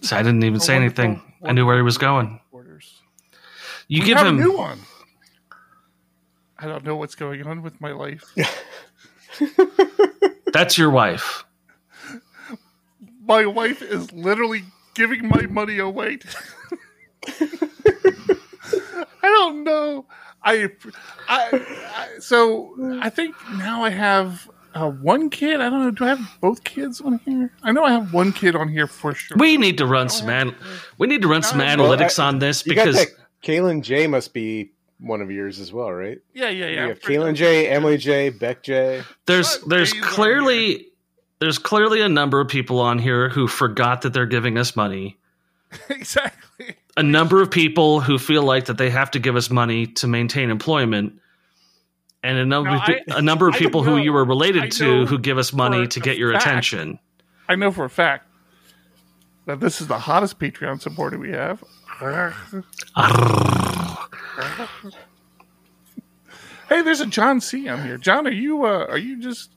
So 0.00 0.16
I 0.16 0.22
didn't 0.22 0.42
even 0.44 0.60
say 0.60 0.74
anything. 0.76 1.20
I 1.42 1.52
knew 1.52 1.66
where 1.66 1.76
he 1.76 1.82
was 1.82 1.98
going. 1.98 2.40
supporters. 2.46 3.02
You 3.88 4.00
We 4.00 4.06
give 4.06 4.16
have 4.16 4.26
him 4.26 4.38
a 4.38 4.40
new 4.42 4.56
one. 4.56 4.78
I 6.58 6.66
don't 6.66 6.84
know 6.84 6.96
what's 6.96 7.14
going 7.14 7.46
on 7.46 7.60
with 7.62 7.78
my 7.82 7.92
life. 7.92 8.24
that's 10.54 10.78
your 10.78 10.88
wife. 10.88 11.44
my 13.26 13.44
wife 13.44 13.82
is 13.82 14.10
literally 14.12 14.64
giving 14.94 15.28
my 15.28 15.42
money 15.46 15.78
away. 15.78 16.18
I 17.86 19.28
don't 19.28 19.64
know. 19.64 20.06
I, 20.42 20.68
I, 21.28 21.48
I 21.96 22.08
so 22.20 22.74
I 23.00 23.08
think 23.10 23.34
now 23.56 23.82
I 23.82 23.90
have 23.90 24.48
uh, 24.74 24.90
one 24.90 25.30
kid. 25.30 25.60
I 25.60 25.70
don't 25.70 25.80
know. 25.82 25.90
Do 25.90 26.04
I 26.04 26.08
have 26.08 26.38
both 26.40 26.64
kids 26.64 27.00
on 27.00 27.18
here? 27.24 27.50
I 27.62 27.72
know 27.72 27.84
I 27.84 27.92
have 27.92 28.12
one 28.12 28.32
kid 28.32 28.54
on 28.54 28.68
here 28.68 28.86
for 28.86 29.14
sure. 29.14 29.36
We 29.38 29.56
need 29.56 29.78
to 29.78 29.86
run 29.86 30.08
some 30.10 30.28
an- 30.28 30.54
we 30.98 31.06
need 31.06 31.22
to 31.22 31.28
run 31.28 31.42
some 31.42 31.58
Well, 31.58 31.76
analytics 31.78 32.18
I- 32.18 32.26
on 32.26 32.38
this 32.40 32.62
because 32.62 32.96
that. 32.96 33.08
Kalen 33.42 33.82
J 33.82 34.06
must 34.06 34.34
be 34.34 34.72
one 35.00 35.20
of 35.20 35.30
yours 35.30 35.60
as 35.60 35.72
well, 35.72 35.90
right? 35.92 36.18
yeah, 36.34 36.48
yeah, 36.50 36.66
yeah. 36.66 36.82
you 36.82 36.88
have 36.90 37.00
for 37.00 37.10
Kalen 37.10 37.24
sure. 37.24 37.32
J, 37.34 37.68
Emily 37.68 37.96
J, 37.98 38.30
Bek 38.30 38.62
J. 38.62 39.02
there's 39.26 39.58
there's 39.66 39.92
days 39.92 40.02
on 40.02 40.08
clearly 40.08 40.86
there's 41.44 41.58
clearly 41.58 42.00
a 42.00 42.08
number 42.08 42.40
of 42.40 42.48
people 42.48 42.80
on 42.80 42.98
here 42.98 43.28
who 43.28 43.46
forgot 43.46 44.02
that 44.02 44.14
they're 44.14 44.24
giving 44.24 44.56
us 44.56 44.74
money. 44.74 45.18
exactly. 45.90 46.76
A 46.96 47.02
number 47.02 47.42
of 47.42 47.50
people 47.50 48.00
who 48.00 48.18
feel 48.18 48.42
like 48.42 48.66
that 48.66 48.78
they 48.78 48.88
have 48.88 49.10
to 49.10 49.18
give 49.18 49.36
us 49.36 49.50
money 49.50 49.86
to 49.88 50.06
maintain 50.06 50.48
employment. 50.48 51.20
And 52.22 52.38
a 52.38 52.46
number, 52.46 52.70
No, 52.70 52.76
of, 52.76 52.82
I- 52.82 53.00
a 53.08 53.22
number 53.22 53.46
of 53.46 53.54
people 53.56 53.82
who 53.82 53.98
you 53.98 54.14
were 54.14 54.24
related 54.24 54.72
to 54.72 55.04
who 55.04 55.18
give 55.18 55.36
us 55.36 55.52
money 55.52 55.86
to 55.88 56.00
get 56.00 56.16
your 56.16 56.32
fact 56.32 56.46
attention. 56.46 56.98
I 57.46 57.56
know 57.56 57.70
for 57.70 57.84
a 57.84 57.90
fact 57.90 58.26
that 59.44 59.60
this 59.60 59.82
is 59.82 59.86
the 59.86 59.98
hottest 59.98 60.38
Patreon 60.38 60.80
supporter 60.80 61.18
we 61.18 61.32
have. 61.32 61.62
Hey, 66.68 66.80
there's 66.80 67.00
a 67.00 67.06
John 67.06 67.42
C 67.42 67.68
on 67.68 67.84
here. 67.84 67.98
John, 67.98 68.26
are 68.26 68.32
you 68.32 68.64
uh, 68.64 68.86
are 68.88 68.96
you 68.98 69.20
just 69.20 69.50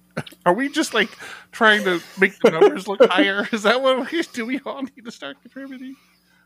are 0.45 0.53
we 0.53 0.70
just 0.70 0.93
like 0.93 1.09
trying 1.51 1.84
to 1.86 2.01
make 2.20 2.39
the 2.39 2.51
numbers 2.51 2.88
look 2.88 3.03
higher? 3.09 3.47
Is 3.51 3.63
that 3.63 3.82
what 3.82 4.11
we 4.11 4.22
do? 4.34 4.45
We 4.45 4.59
all 4.65 4.82
need 4.84 5.05
to 5.05 5.11
start 5.11 5.38
contributing. 5.41 5.95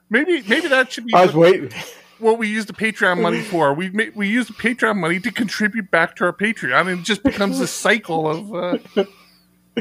Maybe 0.10 0.42
maybe 0.48 0.68
that 0.68 0.92
should 0.92 1.06
be. 1.06 1.14
I 1.14 1.26
was 1.26 1.34
waiting. 1.36 1.72
what 2.20 2.38
we 2.38 2.48
use 2.50 2.66
the 2.66 2.74
Patreon 2.74 3.22
money 3.22 3.42
for. 3.52 3.74
We 3.74 3.90
ma- 3.90 4.12
we 4.16 4.28
use 4.30 4.48
the 4.48 4.54
Patreon 4.54 4.98
money 4.98 5.20
to 5.22 5.32
contribute 5.32 5.90
back 5.92 6.16
to 6.18 6.26
our 6.26 6.34
Patreon, 6.34 6.82
and 6.92 7.00
it 7.00 7.04
just 7.04 7.24
becomes 7.24 7.60
a 7.60 7.68
cycle 7.68 8.28
of 8.30 8.54
uh, 8.54 9.06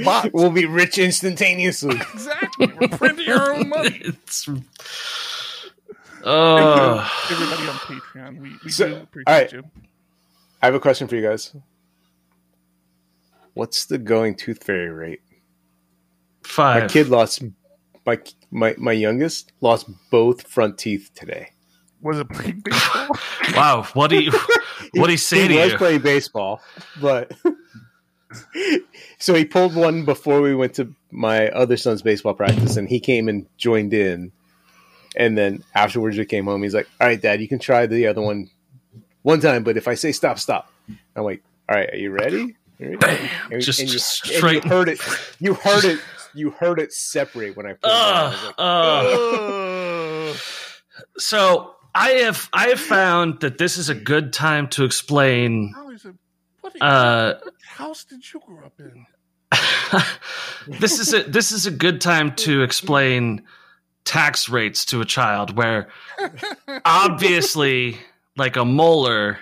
bots. 0.04 0.28
We'll 0.32 0.50
be 0.50 0.66
rich 0.66 0.98
instantaneously. 0.98 1.96
exactly, 2.14 2.68
we're 2.80 2.88
printing 2.88 3.28
our 3.30 3.52
own 3.52 3.68
money. 3.68 4.00
it's 4.04 4.48
oh 6.24 7.10
Everybody 7.30 7.68
on 7.68 7.74
Patreon, 7.76 8.40
we, 8.40 8.56
we 8.64 8.70
So, 8.70 8.88
do 8.88 8.96
appreciate 8.96 9.26
all 9.26 9.34
right. 9.40 9.52
you. 9.52 9.64
I 10.62 10.66
have 10.66 10.74
a 10.74 10.80
question 10.80 11.08
for 11.08 11.16
you 11.16 11.22
guys. 11.22 11.54
What's 13.54 13.86
the 13.86 13.98
going 13.98 14.36
tooth 14.36 14.64
fairy 14.64 14.90
rate? 14.90 15.20
Five. 16.42 16.82
My 16.82 16.88
kid 16.88 17.08
lost 17.08 17.42
my 18.06 18.18
my 18.50 18.74
my 18.78 18.92
youngest 18.92 19.52
lost 19.60 19.88
both 20.10 20.46
front 20.46 20.78
teeth 20.78 21.10
today. 21.14 21.50
Was 22.02 22.18
it 22.18 22.28
playing 22.30 22.60
baseball? 22.64 23.08
Wow, 23.54 23.86
what 23.94 24.10
do 24.10 24.20
you 24.20 24.32
what 24.94 25.06
do 25.06 25.12
you 25.12 25.18
say 25.18 25.42
he 25.42 25.48
to 25.48 25.54
was 25.56 25.72
you? 25.72 25.78
playing 25.78 26.00
baseball, 26.00 26.60
but 27.00 27.32
so 29.18 29.34
he 29.34 29.44
pulled 29.44 29.74
one 29.74 30.04
before 30.04 30.40
we 30.40 30.54
went 30.54 30.74
to 30.74 30.94
my 31.10 31.48
other 31.48 31.76
son's 31.76 32.02
baseball 32.02 32.34
practice, 32.34 32.76
and 32.76 32.88
he 32.88 33.00
came 33.00 33.28
and 33.28 33.46
joined 33.56 33.92
in. 33.92 34.32
And 35.16 35.36
then 35.36 35.64
afterwards, 35.74 36.16
we 36.16 36.24
came 36.24 36.44
home. 36.46 36.62
He's 36.62 36.74
like, 36.74 36.88
"All 37.00 37.06
right, 37.08 37.20
Dad, 37.20 37.40
you 37.40 37.48
can 37.48 37.58
try 37.58 37.86
the 37.86 38.06
other 38.06 38.22
one 38.22 38.48
one 39.22 39.40
time, 39.40 39.64
but 39.64 39.76
if 39.76 39.88
I 39.88 39.94
say 39.94 40.12
stop, 40.12 40.38
stop." 40.38 40.72
I'm 41.16 41.24
like, 41.24 41.42
"All 41.68 41.76
right, 41.76 41.92
are 41.92 41.96
you 41.96 42.10
ready?" 42.10 42.56
Are 42.80 42.84
you 42.86 42.98
ready?" 42.98 43.30
And, 43.50 43.62
Just- 43.62 43.80
and 43.80 43.88
you, 43.88 43.92
just 43.94 44.24
and 44.24 44.32
you 44.32 44.38
straight- 44.38 44.64
heard 44.64 44.88
it. 44.88 45.00
You 45.38 45.54
heard 45.54 45.84
it. 45.84 46.00
You 46.32 46.50
heard 46.50 46.78
it 46.78 46.92
separate 46.92 47.56
when 47.56 47.66
I 47.66 47.70
pulled 47.74 47.84
it. 47.84 47.88
I 47.92 48.52
Uh, 48.58 49.02
like, 50.30 50.34
uh, 50.34 50.38
so 51.18 51.74
I 51.94 52.10
have 52.24 52.48
I 52.52 52.68
have 52.68 52.80
found 52.80 53.40
that 53.40 53.58
this 53.58 53.76
is 53.76 53.88
a 53.88 53.94
good 53.94 54.32
time 54.32 54.68
to 54.68 54.84
explain 54.84 55.72
How 55.74 55.90
is 55.90 56.04
it? 56.04 56.14
What, 56.60 56.80
uh 56.80 57.34
what 57.42 57.54
house 57.66 58.04
did 58.04 58.22
you 58.32 58.40
grow 58.46 58.64
up 58.64 58.74
in? 58.78 59.06
this 60.78 61.00
is 61.00 61.12
a 61.12 61.24
this 61.24 61.50
is 61.50 61.66
a 61.66 61.70
good 61.72 62.00
time 62.00 62.34
to 62.36 62.62
explain 62.62 63.42
tax 64.04 64.48
rates 64.48 64.84
to 64.86 65.00
a 65.00 65.04
child 65.04 65.56
where 65.56 65.88
obviously 66.84 67.98
like 68.36 68.56
a 68.56 68.64
molar 68.64 69.38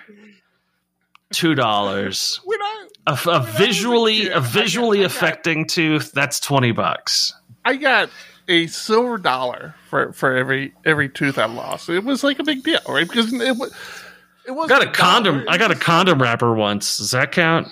two 1.31 1.53
dollars 1.55 2.39
When 2.45 2.59
I 2.61 2.78
a, 3.07 3.17
a 3.27 3.39
visually 3.57 4.29
I 4.31 4.37
a 4.37 4.41
got- 4.41 4.43
visually 4.51 4.99
I 4.99 5.01
got- 5.03 5.11
affecting 5.11 5.65
tooth 5.65 6.11
that's 6.11 6.39
20 6.39 6.71
bucks 6.71 7.33
I 7.65 7.75
got 7.75 8.09
a 8.47 8.67
silver 8.67 9.17
dollar 9.17 9.75
for 9.89 10.11
for 10.13 10.35
every 10.35 10.73
every 10.85 11.07
tooth 11.09 11.37
I 11.37 11.45
lost. 11.45 11.87
It 11.89 12.03
was 12.03 12.23
like 12.23 12.39
a 12.39 12.43
big 12.43 12.63
deal, 12.63 12.79
right? 12.87 13.07
Because 13.07 13.31
it 13.31 13.57
was. 13.57 13.71
It 14.47 14.51
was 14.51 14.71
I 14.71 14.79
got 14.79 14.87
a 14.87 14.91
condom 14.91 15.45
i 15.47 15.57
got 15.59 15.69
a 15.69 15.75
condom. 15.75 15.79
condom 16.17 16.21
wrapper 16.23 16.53
once 16.55 16.97
does 16.97 17.11
that 17.11 17.31
count 17.31 17.67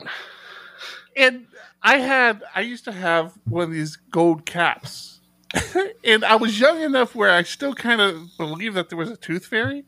and 1.15 1.47
I 1.81 1.97
had 1.97 2.43
I 2.53 2.61
used 2.61 2.83
to 2.85 2.91
have 2.91 3.33
one 3.45 3.63
of 3.63 3.71
these 3.71 3.95
gold 3.95 4.45
caps, 4.45 5.19
and 6.03 6.23
I 6.25 6.35
was 6.35 6.59
young 6.59 6.81
enough 6.81 7.15
where 7.15 7.31
I 7.31 7.43
still 7.43 7.73
kind 7.73 8.01
of 8.01 8.29
believed 8.37 8.75
that 8.75 8.89
there 8.89 8.97
was 8.97 9.09
a 9.09 9.17
tooth 9.17 9.45
fairy. 9.45 9.85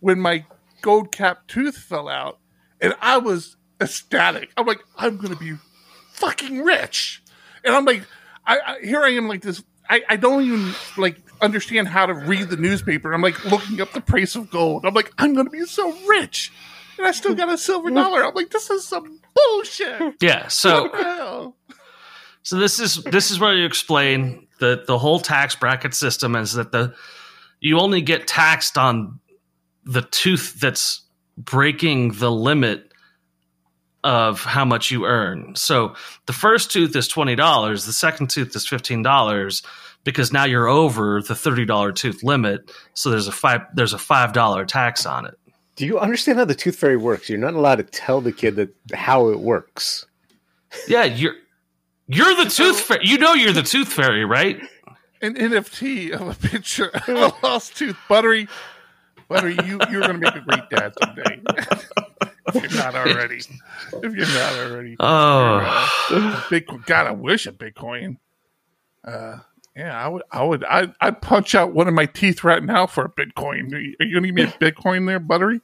When 0.00 0.18
my 0.20 0.44
gold 0.80 1.12
cap 1.12 1.46
tooth 1.46 1.76
fell 1.76 2.08
out, 2.08 2.38
and 2.80 2.94
I 3.00 3.18
was 3.18 3.56
ecstatic. 3.82 4.50
I'm 4.56 4.66
like, 4.66 4.80
I'm 4.96 5.16
gonna 5.16 5.36
be 5.36 5.54
fucking 6.12 6.60
rich, 6.62 7.22
and 7.64 7.74
I'm 7.74 7.84
like, 7.84 8.04
I, 8.46 8.58
I 8.58 8.78
here 8.84 9.02
I 9.02 9.10
am 9.10 9.28
like 9.28 9.42
this. 9.42 9.62
I, 9.88 10.02
I 10.08 10.16
don't 10.16 10.42
even 10.42 10.74
like 10.96 11.20
understand 11.40 11.88
how 11.88 12.06
to 12.06 12.14
read 12.14 12.48
the 12.48 12.56
newspaper. 12.56 13.12
I'm 13.12 13.22
like 13.22 13.44
looking 13.44 13.80
up 13.80 13.92
the 13.92 14.00
price 14.00 14.36
of 14.36 14.50
gold. 14.50 14.86
I'm 14.86 14.94
like, 14.94 15.12
I'm 15.18 15.34
gonna 15.34 15.50
be 15.50 15.64
so 15.66 15.92
rich, 16.06 16.52
and 16.98 17.06
I 17.06 17.10
still 17.10 17.34
got 17.34 17.48
a 17.48 17.58
silver 17.58 17.88
mm-hmm. 17.88 17.96
dollar. 17.96 18.24
I'm 18.24 18.34
like, 18.34 18.50
this 18.50 18.70
is 18.70 18.86
some 18.86 19.20
bullshit. 19.34 20.14
yeah 20.20 20.48
so 20.48 20.82
What 20.82 20.92
the 20.92 21.04
hell? 21.04 21.56
So 22.42 22.56
this 22.56 22.80
is 22.80 22.96
this 23.04 23.30
is 23.30 23.38
where 23.38 23.54
you 23.54 23.66
explain 23.66 24.46
the 24.58 24.84
the 24.86 24.98
whole 24.98 25.20
tax 25.20 25.54
bracket 25.54 25.94
system 25.94 26.36
is 26.36 26.54
that 26.54 26.72
the 26.72 26.94
you 27.60 27.78
only 27.78 28.02
get 28.02 28.26
taxed 28.26 28.76
on 28.76 29.20
the 29.84 30.02
tooth 30.02 30.58
that's 30.60 31.02
breaking 31.38 32.12
the 32.12 32.30
limit 32.30 32.91
of 34.04 34.40
how 34.40 34.64
much 34.64 34.90
you 34.90 35.04
earn. 35.06 35.54
So 35.54 35.94
the 36.26 36.32
first 36.32 36.70
tooth 36.70 36.94
is 36.96 37.08
twenty 37.08 37.36
dollars, 37.36 37.86
the 37.86 37.92
second 37.92 38.30
tooth 38.30 38.54
is 38.56 38.66
fifteen 38.66 39.02
dollars 39.02 39.62
because 40.04 40.32
now 40.32 40.44
you're 40.44 40.68
over 40.68 41.22
the 41.22 41.34
thirty 41.34 41.64
dollar 41.64 41.92
tooth 41.92 42.22
limit. 42.22 42.70
So 42.94 43.10
there's 43.10 43.28
a 43.28 43.32
five 43.32 43.62
there's 43.74 43.92
a 43.92 43.98
five 43.98 44.32
dollar 44.32 44.64
tax 44.64 45.06
on 45.06 45.26
it. 45.26 45.38
Do 45.76 45.86
you 45.86 45.98
understand 45.98 46.38
how 46.38 46.44
the 46.44 46.54
tooth 46.54 46.76
fairy 46.76 46.96
works? 46.96 47.28
You're 47.28 47.38
not 47.38 47.54
allowed 47.54 47.76
to 47.76 47.84
tell 47.84 48.20
the 48.20 48.32
kid 48.32 48.56
that 48.56 48.74
how 48.92 49.28
it 49.28 49.40
works. 49.40 50.04
Yeah, 50.86 51.04
you're 51.04 51.34
you're 52.08 52.34
the 52.36 52.50
tooth 52.50 52.80
fairy. 52.80 53.00
You 53.04 53.18
know 53.18 53.34
you're 53.34 53.52
the 53.52 53.62
tooth 53.62 53.88
fairy, 53.88 54.24
right? 54.24 54.60
An 55.22 55.34
NFT 55.34 56.10
of 56.10 56.28
a 56.28 56.48
picture 56.48 56.88
of 56.88 57.08
a 57.08 57.32
lost 57.46 57.76
tooth, 57.76 57.96
Buttery. 58.08 58.48
Buttery, 59.28 59.56
you 59.64 59.78
you're 59.90 60.00
gonna 60.00 60.18
make 60.18 60.34
a 60.34 60.40
great 60.40 60.68
dad 60.68 60.92
someday. 61.02 61.40
if 62.48 62.54
you're 62.54 62.82
not 62.82 62.94
already. 62.94 63.38
If 63.38 64.14
you're 64.14 64.26
not 64.26 64.52
already. 64.58 64.96
Oh. 65.00 66.46
Bitcoin. 66.50 66.84
God, 66.86 67.06
I 67.06 67.12
wish 67.12 67.46
a 67.46 67.52
Bitcoin. 67.52 68.16
Uh, 69.04 69.38
yeah, 69.76 69.96
I 70.04 70.08
would. 70.08 70.22
I 70.30 70.44
would. 70.44 70.64
I 70.64 70.92
I'd 71.00 71.22
punch 71.22 71.54
out 71.54 71.72
one 71.72 71.88
of 71.88 71.94
my 71.94 72.06
teeth 72.06 72.44
right 72.44 72.62
now 72.62 72.86
for 72.86 73.04
a 73.04 73.08
Bitcoin. 73.08 73.72
Are 73.72 73.78
you, 73.78 73.96
are 74.00 74.04
you 74.04 74.14
gonna 74.14 74.26
give 74.26 74.34
me 74.34 74.42
a 74.42 74.46
Bitcoin 74.72 75.06
there, 75.06 75.18
Buttery? 75.20 75.60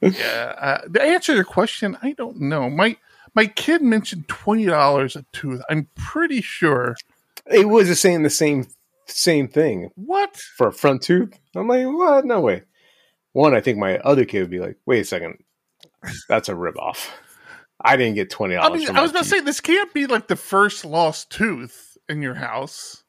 Yeah. 0.00 0.54
Uh, 0.58 0.78
to 0.88 1.02
answer 1.02 1.34
your 1.34 1.44
question, 1.44 1.96
I 2.02 2.12
don't 2.12 2.40
know. 2.40 2.68
My 2.70 2.96
my 3.34 3.46
kid 3.46 3.82
mentioned 3.82 4.28
twenty 4.28 4.66
dollars 4.66 5.16
a 5.16 5.24
tooth. 5.32 5.62
I'm 5.70 5.88
pretty 5.96 6.40
sure. 6.42 6.96
It 7.46 7.68
was 7.68 7.98
saying 7.98 8.22
the 8.24 8.30
same 8.30 8.66
same 9.06 9.48
thing 9.48 9.90
What? 9.94 10.36
for 10.36 10.68
a 10.68 10.72
front 10.72 11.02
tooth. 11.02 11.32
I'm 11.56 11.66
like, 11.66 11.86
what? 11.86 12.26
No 12.26 12.40
way. 12.40 12.62
One, 13.32 13.54
I 13.54 13.60
think 13.60 13.78
my 13.78 13.98
other 13.98 14.24
kid 14.26 14.42
would 14.42 14.50
be 14.50 14.58
like, 14.60 14.76
wait 14.84 15.00
a 15.00 15.04
second, 15.04 15.38
that's 16.28 16.48
a 16.48 16.52
ripoff. 16.54 17.08
I 17.80 17.96
didn't 17.96 18.14
get 18.16 18.30
twenty 18.30 18.54
dollars. 18.56 18.72
I 18.82 18.86
mean, 18.86 18.96
I 18.96 19.02
was 19.02 19.10
about 19.12 19.22
to 19.24 19.28
say 19.28 19.40
this 19.40 19.60
can't 19.60 19.92
be 19.94 20.06
like 20.06 20.26
the 20.28 20.36
first 20.36 20.84
lost 20.84 21.30
tooth 21.30 21.96
in 22.08 22.22
your 22.22 22.34
house. 22.34 23.02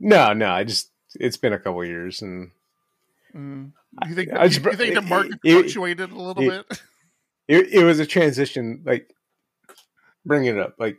no, 0.00 0.32
no. 0.32 0.50
I 0.50 0.64
just 0.64 0.90
it's 1.14 1.36
been 1.36 1.52
a 1.52 1.58
couple 1.58 1.84
years, 1.84 2.22
and 2.22 2.50
Mm. 3.34 3.72
You 4.08 4.14
think 4.14 4.32
I 4.32 4.48
just- 4.48 4.64
you 4.64 4.72
think 4.72 4.94
the 4.94 5.02
market 5.02 5.38
it- 5.44 5.52
fluctuated 5.52 6.10
a 6.10 6.14
little 6.20 6.50
it- 6.50 6.68
bit? 6.68 6.82
it, 7.48 7.68
it 7.74 7.84
was 7.84 7.98
a 8.00 8.06
transition. 8.06 8.82
Like 8.84 9.14
bringing 10.24 10.56
it 10.56 10.60
up, 10.60 10.74
like 10.78 10.96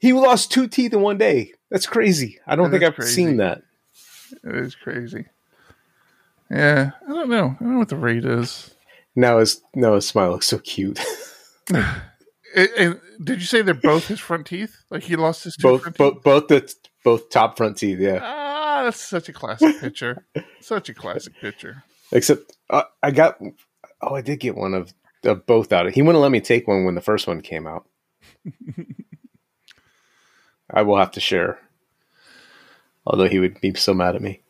he 0.00 0.12
lost 0.12 0.50
two 0.50 0.66
teeth 0.66 0.92
in 0.92 1.00
one 1.02 1.18
day. 1.18 1.52
That's 1.70 1.86
crazy. 1.86 2.40
I 2.48 2.56
don't 2.56 2.70
That 2.72 2.78
think 2.80 2.88
I've 2.90 2.96
crazy. 2.96 3.14
seen 3.14 3.36
that. 3.36 3.62
It 4.44 4.56
is 4.56 4.74
crazy. 4.74 5.26
Yeah, 6.50 6.90
I 7.06 7.08
don't 7.12 7.28
know. 7.30 7.54
I 7.60 7.62
don't 7.62 7.72
know 7.74 7.78
what 7.78 7.88
the 7.90 7.96
rate 7.96 8.24
is. 8.24 8.74
Now 9.20 9.38
his 9.38 9.60
now 9.74 9.94
his 9.96 10.08
smile 10.08 10.30
looks 10.30 10.48
so 10.48 10.58
cute. 10.58 10.98
And, 12.52 12.68
and 12.76 13.00
did 13.22 13.38
you 13.38 13.46
say 13.46 13.62
they're 13.62 13.74
both 13.74 14.08
his 14.08 14.18
front 14.18 14.44
teeth? 14.44 14.82
Like 14.90 15.04
he 15.04 15.14
lost 15.14 15.44
his 15.44 15.56
both 15.56 15.96
both 15.96 16.24
both 16.24 16.48
the 16.48 16.74
both 17.04 17.30
top 17.30 17.56
front 17.56 17.76
teeth. 17.76 18.00
Yeah. 18.00 18.18
Ah, 18.20 18.82
that's 18.82 19.00
such 19.00 19.28
a 19.28 19.32
classic 19.32 19.78
picture. 19.80 20.26
such 20.60 20.88
a 20.88 20.94
classic 20.94 21.34
picture. 21.40 21.84
Except 22.10 22.56
uh, 22.68 22.82
I 23.04 23.12
got 23.12 23.40
oh 24.02 24.16
I 24.16 24.20
did 24.20 24.40
get 24.40 24.56
one 24.56 24.74
of, 24.74 24.92
of 25.22 25.46
both 25.46 25.72
out. 25.72 25.92
He 25.92 26.02
wouldn't 26.02 26.20
let 26.20 26.32
me 26.32 26.40
take 26.40 26.66
one 26.66 26.84
when 26.84 26.96
the 26.96 27.00
first 27.00 27.28
one 27.28 27.40
came 27.40 27.68
out. 27.68 27.86
I 30.72 30.82
will 30.82 30.96
have 30.96 31.12
to 31.12 31.20
share. 31.20 31.60
Although 33.06 33.28
he 33.28 33.38
would 33.38 33.60
be 33.60 33.74
so 33.74 33.94
mad 33.94 34.16
at 34.16 34.22
me. 34.22 34.42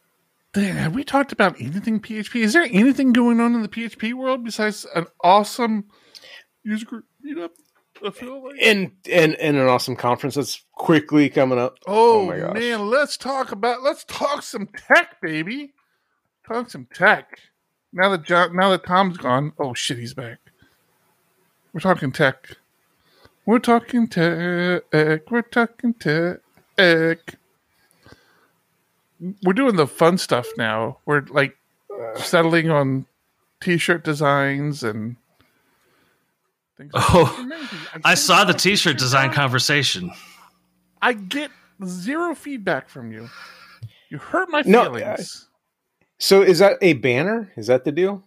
Have 0.54 0.94
we 0.94 1.04
talked 1.04 1.30
about 1.30 1.60
anything 1.60 2.00
PHP? 2.00 2.40
Is 2.40 2.52
there 2.52 2.64
anything 2.64 3.12
going 3.12 3.40
on 3.40 3.54
in 3.54 3.62
the 3.62 3.68
PHP 3.68 4.14
world 4.14 4.44
besides 4.44 4.84
an 4.94 5.06
awesome 5.22 5.84
user 6.64 6.86
group 6.86 7.04
meetup? 7.24 7.50
I 8.04 8.10
feel 8.10 8.42
like. 8.44 8.56
And 8.60 8.92
and 9.10 9.34
and 9.36 9.56
an 9.56 9.68
awesome 9.68 9.94
conference 9.94 10.34
that's 10.34 10.64
quickly 10.72 11.28
coming 11.28 11.58
up. 11.58 11.78
Oh, 11.86 12.22
oh 12.22 12.26
my 12.26 12.38
gosh. 12.38 12.54
man, 12.54 12.88
let's 12.88 13.16
talk 13.16 13.52
about 13.52 13.82
let's 13.82 14.04
talk 14.04 14.42
some 14.42 14.68
tech, 14.88 15.20
baby. 15.20 15.72
Talk 16.48 16.70
some 16.70 16.88
tech. 16.92 17.38
Now 17.92 18.08
that 18.10 18.24
John, 18.24 18.56
now 18.56 18.70
that 18.70 18.84
Tom's 18.84 19.18
gone, 19.18 19.52
oh 19.58 19.74
shit, 19.74 19.98
he's 19.98 20.14
back. 20.14 20.38
We're 21.72 21.80
talking 21.80 22.10
tech. 22.10 22.56
We're 23.46 23.58
talking 23.60 24.08
tech. 24.08 24.82
We're 24.92 25.42
talking 25.50 25.94
tech. 25.94 26.40
We're 29.42 29.52
doing 29.52 29.76
the 29.76 29.86
fun 29.86 30.18
stuff 30.18 30.48
now. 30.56 30.98
We're 31.06 31.22
like 31.30 31.56
uh. 31.92 32.18
settling 32.18 32.70
on 32.70 33.06
t-shirt 33.60 34.04
designs 34.04 34.82
and 34.82 35.16
things. 36.76 36.90
like 36.94 37.02
Oh, 37.10 37.46
that. 37.50 38.00
I 38.04 38.14
saw 38.14 38.44
the 38.44 38.52
sent 38.52 38.60
t-shirt 38.60 38.96
pictures 38.96 39.10
design 39.10 39.32
conversation. 39.32 40.10
I 41.02 41.12
get 41.14 41.50
zero 41.84 42.34
feedback 42.34 42.88
from 42.88 43.12
you. 43.12 43.28
You 44.10 44.18
hurt 44.18 44.48
my 44.50 44.62
No, 44.66 44.84
feelings. 44.84 45.48
So 46.18 46.42
is 46.42 46.58
that 46.58 46.78
a 46.82 46.94
banner? 46.94 47.52
Is 47.56 47.66
that 47.68 47.84
the 47.84 47.92
deal? 47.92 48.24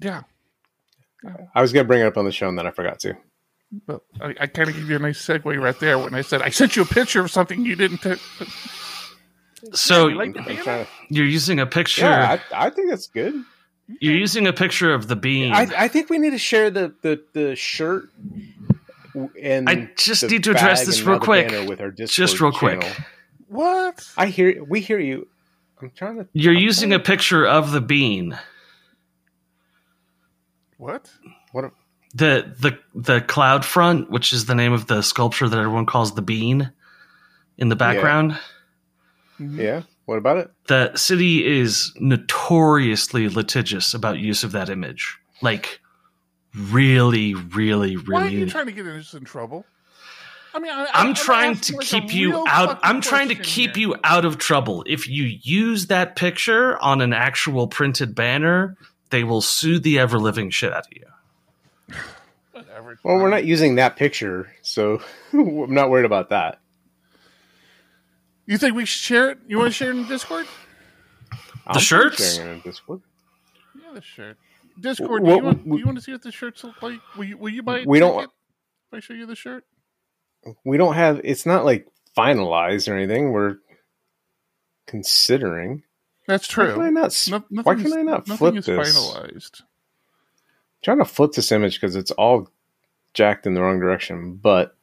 yeah, 0.00 0.22
I 1.54 1.60
was 1.60 1.72
gonna 1.72 1.84
bring 1.86 2.00
it 2.00 2.06
up 2.06 2.16
on 2.16 2.24
the 2.24 2.32
show 2.32 2.48
and 2.48 2.56
then 2.58 2.66
I 2.66 2.70
forgot 2.70 2.98
to. 3.00 3.14
but 3.86 4.00
I, 4.20 4.34
I 4.40 4.46
kind 4.46 4.68
of 4.70 4.74
give 4.76 4.88
you 4.88 4.96
a 4.96 4.98
nice 4.98 5.24
segue 5.24 5.60
right 5.62 5.78
there 5.78 5.98
when 5.98 6.14
I 6.14 6.22
said 6.22 6.40
I 6.42 6.48
sent 6.50 6.76
you 6.76 6.82
a 6.82 6.86
picture 6.86 7.20
of 7.20 7.30
something 7.30 7.64
you 7.64 7.76
didn't. 7.76 7.98
T- 7.98 8.16
So 9.72 10.08
you 10.08 10.16
like 10.16 10.32
the 10.34 10.40
I'm 10.40 10.44
banner? 10.46 10.62
trying 10.62 10.84
to- 10.84 10.90
you're 11.08 11.26
using 11.26 11.60
a 11.60 11.66
picture. 11.66 12.02
yeah, 12.02 12.38
I, 12.52 12.66
I 12.66 12.70
think 12.70 12.90
that's 12.90 13.06
good. 13.08 13.34
you're 14.00 14.16
using 14.16 14.46
a 14.46 14.52
picture 14.52 14.92
of 14.94 15.08
the 15.08 15.16
bean. 15.16 15.52
I, 15.52 15.66
I 15.76 15.88
think 15.88 16.08
we 16.10 16.18
need 16.18 16.30
to 16.30 16.38
share 16.38 16.70
the 16.70 16.94
the, 17.02 17.22
the 17.32 17.56
shirt. 17.56 18.08
And 19.42 19.68
I 19.68 19.90
just 19.96 20.22
need 20.30 20.44
to 20.44 20.52
address 20.52 20.86
this 20.86 21.02
real 21.02 21.18
quick. 21.18 21.50
With 21.68 21.80
our 21.80 21.90
Discord 21.90 22.28
Just 22.28 22.40
real 22.40 22.52
quick. 22.52 22.80
channel. 22.80 22.96
What? 23.48 24.08
I 24.16 24.26
hear 24.26 24.62
we 24.64 24.80
hear 24.80 25.00
you. 25.00 25.26
I'm 25.82 25.90
trying 25.90 26.16
to. 26.18 26.28
You're 26.32 26.52
I'm 26.54 26.60
using 26.62 26.92
a 26.92 27.00
picture 27.00 27.44
of 27.46 27.72
the 27.72 27.80
bean. 27.80 28.38
What? 30.76 31.10
What? 31.52 31.72
The 32.14 32.54
the 32.58 32.78
the 32.94 33.20
cloud 33.20 33.64
front, 33.64 34.10
which 34.10 34.32
is 34.32 34.46
the 34.46 34.54
name 34.54 34.72
of 34.72 34.86
the 34.86 35.02
sculpture 35.02 35.48
that 35.48 35.58
everyone 35.58 35.86
calls 35.86 36.14
the 36.14 36.22
bean 36.22 36.72
in 37.58 37.68
the 37.68 37.76
background. 37.76 38.32
Yeah. 38.32 38.38
Mm-hmm. 39.40 39.80
What 40.04 40.18
about 40.18 40.36
it? 40.38 40.50
The 40.66 40.94
city 40.96 41.46
is 41.46 41.92
notoriously 41.96 43.28
litigious 43.28 43.94
about 43.94 44.18
use 44.18 44.44
of 44.44 44.52
that 44.52 44.68
image. 44.68 45.18
Like 45.40 45.80
really, 46.54 47.34
really, 47.34 47.96
really. 47.96 48.04
Why 48.06 48.22
are 48.22 48.28
you 48.28 48.38
really 48.40 48.50
trying 48.50 48.66
to 48.66 48.72
get 48.72 48.86
us 48.86 49.14
in 49.14 49.24
trouble? 49.24 49.64
I 50.52 50.58
mean, 50.58 50.72
I, 50.72 50.88
I'm 50.92 51.10
I- 51.10 51.12
trying 51.14 51.50
asking, 51.52 51.74
to 51.74 51.78
like, 51.78 51.86
keep 51.86 52.14
you 52.14 52.44
out. 52.46 52.80
I'm 52.82 53.00
trying 53.00 53.28
to 53.28 53.34
keep 53.34 53.76
here. 53.76 53.88
you 53.88 53.96
out 54.04 54.24
of 54.24 54.38
trouble. 54.38 54.84
If 54.86 55.08
you 55.08 55.24
use 55.24 55.86
that 55.86 56.16
picture 56.16 56.78
on 56.78 57.00
an 57.00 57.12
actual 57.12 57.68
printed 57.68 58.14
banner, 58.14 58.76
they 59.10 59.24
will 59.24 59.40
sue 59.40 59.78
the 59.78 59.98
ever 59.98 60.18
living 60.18 60.50
shit 60.50 60.72
out 60.72 60.86
of 60.86 60.92
you. 60.92 61.96
Whatever. 62.52 62.98
Well, 63.04 63.16
we're 63.16 63.30
not 63.30 63.44
using 63.44 63.76
that 63.76 63.96
picture, 63.96 64.52
so 64.62 65.00
I'm 65.32 65.72
not 65.72 65.90
worried 65.90 66.04
about 66.04 66.30
that. 66.30 66.59
You 68.50 68.58
think 68.58 68.74
we 68.74 68.84
should 68.84 69.00
share 69.00 69.30
it? 69.30 69.38
You 69.46 69.58
want 69.58 69.68
to 69.68 69.72
share 69.72 69.90
it 69.92 69.96
in 69.96 70.08
Discord? 70.08 70.44
I'm 71.68 71.78
shirts? 71.80 72.34
sharing 72.34 72.48
it 72.50 72.52
in 72.54 72.60
Discord. 72.62 73.00
Yeah, 73.80 73.92
the 73.94 74.02
shirt. 74.02 74.36
Discord. 74.80 75.22
Well, 75.22 75.36
do, 75.36 75.40
you 75.40 75.44
want, 75.46 75.66
we- 75.68 75.76
do 75.76 75.78
you 75.78 75.86
want 75.86 75.98
to 75.98 76.02
see 76.02 76.10
what 76.10 76.22
the 76.22 76.32
shirts 76.32 76.64
look 76.64 76.82
like? 76.82 76.98
Will 77.16 77.24
you, 77.26 77.38
will 77.38 77.50
you 77.50 77.62
buy? 77.62 77.78
a 77.78 77.84
We 77.86 78.00
don't- 78.00 78.14
ticket 78.16 78.30
If 78.90 78.96
I 78.96 78.98
show 78.98 79.14
you 79.14 79.24
the 79.26 79.36
shirt. 79.36 79.64
We 80.64 80.78
don't 80.78 80.94
have. 80.94 81.20
It's 81.22 81.46
not 81.46 81.64
like 81.64 81.86
finalized 82.18 82.90
or 82.90 82.96
anything. 82.96 83.30
We're 83.30 83.58
considering. 84.88 85.84
That's 86.26 86.48
true. 86.48 86.70
Why 86.70 86.72
can 86.72 86.80
I 86.82 86.86
true. 86.86 86.92
not? 87.30 87.46
No- 87.50 87.62
why 87.62 87.74
can 87.76 87.92
I 87.92 88.02
not 88.02 88.26
flip 88.26 88.56
is 88.56 88.66
this? 88.66 88.96
finalized. 88.96 89.62
trying 90.82 90.98
to 90.98 91.04
flip 91.04 91.32
this 91.32 91.52
image 91.52 91.80
because 91.80 91.94
it's 91.94 92.10
all 92.10 92.48
jacked 93.14 93.46
in 93.46 93.54
the 93.54 93.60
wrong 93.62 93.78
direction. 93.78 94.34
But 94.42 94.76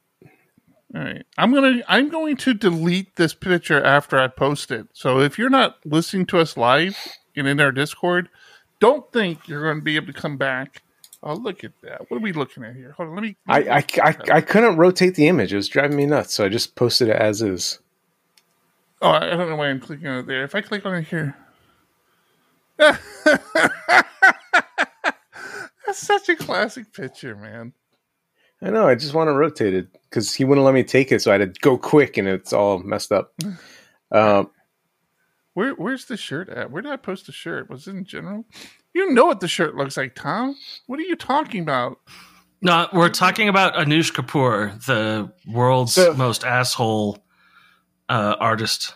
All 0.94 1.02
right. 1.02 1.24
I'm 1.36 1.52
gonna 1.52 1.82
I'm 1.88 2.08
going 2.08 2.36
to 2.38 2.54
delete 2.54 3.16
this 3.16 3.34
picture 3.34 3.82
after 3.82 4.18
I 4.18 4.28
post 4.28 4.70
it. 4.70 4.88
So 4.92 5.20
if 5.20 5.38
you're 5.38 5.50
not 5.50 5.76
listening 5.84 6.26
to 6.26 6.38
us 6.38 6.56
live 6.56 6.96
and 7.36 7.46
in 7.46 7.60
our 7.60 7.72
Discord, 7.72 8.28
don't 8.80 9.10
think 9.12 9.48
you're 9.48 9.62
going 9.64 9.78
to 9.78 9.84
be 9.84 9.96
able 9.96 10.06
to 10.08 10.12
come 10.12 10.36
back. 10.38 10.82
Oh, 11.22 11.34
look 11.34 11.64
at 11.64 11.72
that. 11.82 12.10
What 12.10 12.18
are 12.18 12.20
we 12.20 12.32
looking 12.32 12.64
at 12.64 12.76
here? 12.76 12.92
Hold 12.92 13.10
on. 13.10 13.14
Let 13.16 13.22
me. 13.22 13.36
I, 13.48 13.58
I, 13.78 13.84
I, 14.02 14.16
I 14.34 14.40
couldn't 14.40 14.76
rotate 14.76 15.16
the 15.16 15.28
image. 15.28 15.52
It 15.52 15.56
was 15.56 15.68
driving 15.68 15.96
me 15.96 16.06
nuts. 16.06 16.34
So 16.34 16.44
I 16.44 16.48
just 16.48 16.76
posted 16.76 17.08
it 17.08 17.16
as 17.16 17.42
is. 17.42 17.80
oh, 19.02 19.10
I 19.10 19.26
don't 19.30 19.48
know 19.50 19.56
why 19.56 19.68
I'm 19.68 19.80
clicking 19.80 20.06
on 20.06 20.20
it 20.20 20.26
there. 20.26 20.44
If 20.44 20.54
I 20.54 20.60
click 20.62 20.86
on 20.86 20.94
it 20.94 21.08
here. 21.08 21.36
That's 22.78 22.98
such 25.96 26.28
a 26.28 26.36
classic 26.36 26.92
picture, 26.92 27.34
man. 27.36 27.72
I 28.60 28.70
know. 28.70 28.88
I 28.88 28.94
just 28.96 29.14
want 29.14 29.28
to 29.28 29.34
rotate 29.34 29.74
it 29.74 29.88
because 30.10 30.34
he 30.34 30.44
wouldn't 30.44 30.64
let 30.64 30.74
me 30.74 30.82
take 30.82 31.12
it. 31.12 31.22
So 31.22 31.30
I 31.32 31.38
had 31.38 31.54
to 31.54 31.60
go 31.60 31.78
quick 31.78 32.16
and 32.16 32.26
it's 32.26 32.52
all 32.52 32.78
messed 32.78 33.12
up. 33.12 33.32
Um, 34.10 34.50
Where 35.54 35.72
where's 35.74 36.06
the 36.06 36.16
shirt 36.16 36.48
at? 36.48 36.70
Where 36.70 36.82
did 36.82 36.90
I 36.92 36.96
post 36.96 37.26
the 37.26 37.32
shirt? 37.32 37.70
Was 37.70 37.86
it 37.86 37.92
in 37.94 38.04
general? 38.04 38.44
You 38.94 39.12
know 39.12 39.26
what 39.26 39.40
the 39.40 39.48
shirt 39.48 39.76
looks 39.76 39.96
like, 39.96 40.14
Tom. 40.14 40.56
What 40.86 40.98
are 40.98 41.02
you 41.04 41.14
talking 41.14 41.62
about? 41.62 41.98
No, 42.60 42.88
we're 42.92 43.10
talking 43.10 43.48
about 43.48 43.74
Anish 43.74 44.12
Kapoor, 44.12 44.84
the 44.86 45.32
world's 45.46 45.92
So- 45.92 46.14
most 46.14 46.42
asshole 46.44 47.18
uh, 48.08 48.34
artist. 48.40 48.94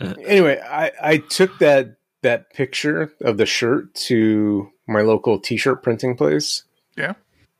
anyway, 0.00 0.60
I, 0.60 0.90
I 1.00 1.16
took 1.18 1.58
that 1.60 1.96
that 2.22 2.52
picture 2.52 3.12
of 3.20 3.36
the 3.36 3.46
shirt 3.46 3.94
to 3.94 4.68
my 4.88 5.02
local 5.02 5.38
t-shirt 5.38 5.82
printing 5.82 6.16
place. 6.16 6.64
Yeah. 6.96 7.12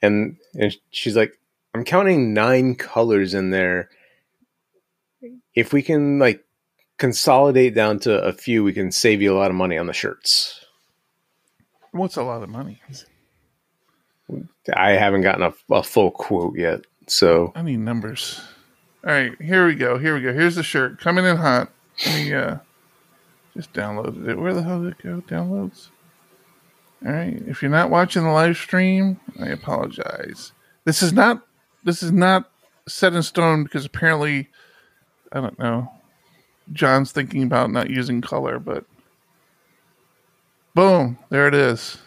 And 0.04 0.36
and 0.58 0.76
she's 0.90 1.16
like, 1.16 1.38
"I'm 1.74 1.84
counting 1.84 2.34
nine 2.34 2.74
colors 2.74 3.34
in 3.34 3.50
there. 3.50 3.90
If 5.54 5.72
we 5.72 5.82
can 5.82 6.18
like 6.18 6.44
consolidate 6.98 7.74
down 7.74 7.98
to 8.00 8.22
a 8.22 8.32
few, 8.32 8.62
we 8.62 8.72
can 8.72 8.92
save 8.92 9.22
you 9.22 9.34
a 9.34 9.38
lot 9.38 9.50
of 9.50 9.56
money 9.56 9.78
on 9.78 9.86
the 9.86 9.92
shirts." 9.92 10.64
What's 11.92 12.16
a 12.16 12.22
lot 12.22 12.42
of 12.42 12.48
money? 12.48 12.80
I 14.74 14.92
haven't 14.92 15.22
gotten 15.22 15.42
a, 15.42 15.74
a 15.74 15.82
full 15.82 16.10
quote 16.10 16.56
yet, 16.56 16.80
so 17.06 17.52
I 17.54 17.62
need 17.62 17.78
numbers. 17.78 18.40
All 19.06 19.12
right, 19.12 19.40
here 19.40 19.66
we 19.66 19.74
go. 19.74 19.98
Here 19.98 20.14
we 20.14 20.22
go. 20.22 20.32
Here's 20.32 20.56
the 20.56 20.62
shirt 20.62 20.98
coming 20.98 21.24
in 21.24 21.36
hot. 21.36 21.70
Let 22.06 22.14
me 22.16 22.32
uh, 22.32 22.56
just 23.54 23.72
downloaded 23.72 24.26
it. 24.26 24.38
Where 24.38 24.54
the 24.54 24.62
hell 24.62 24.82
did 24.82 24.92
it 24.92 25.02
go? 25.02 25.22
Downloads. 25.28 25.88
All 27.04 27.12
right. 27.12 27.42
If 27.46 27.62
you're 27.62 27.70
not 27.70 27.90
watching 27.90 28.22
the 28.24 28.30
live 28.30 28.56
stream, 28.56 29.20
I 29.40 29.48
apologize. 29.48 30.52
This 30.84 31.02
is 31.02 31.12
not. 31.12 31.42
This 31.84 32.02
is 32.02 32.12
not 32.12 32.50
set 32.88 33.12
in 33.12 33.22
stone 33.22 33.64
because 33.64 33.84
apparently, 33.84 34.48
I 35.32 35.40
don't 35.40 35.58
know. 35.58 35.90
John's 36.72 37.12
thinking 37.12 37.42
about 37.42 37.70
not 37.70 37.90
using 37.90 38.22
color, 38.22 38.58
but 38.58 38.84
boom, 40.74 41.18
there 41.28 41.46
it 41.46 41.54
is. 41.54 41.98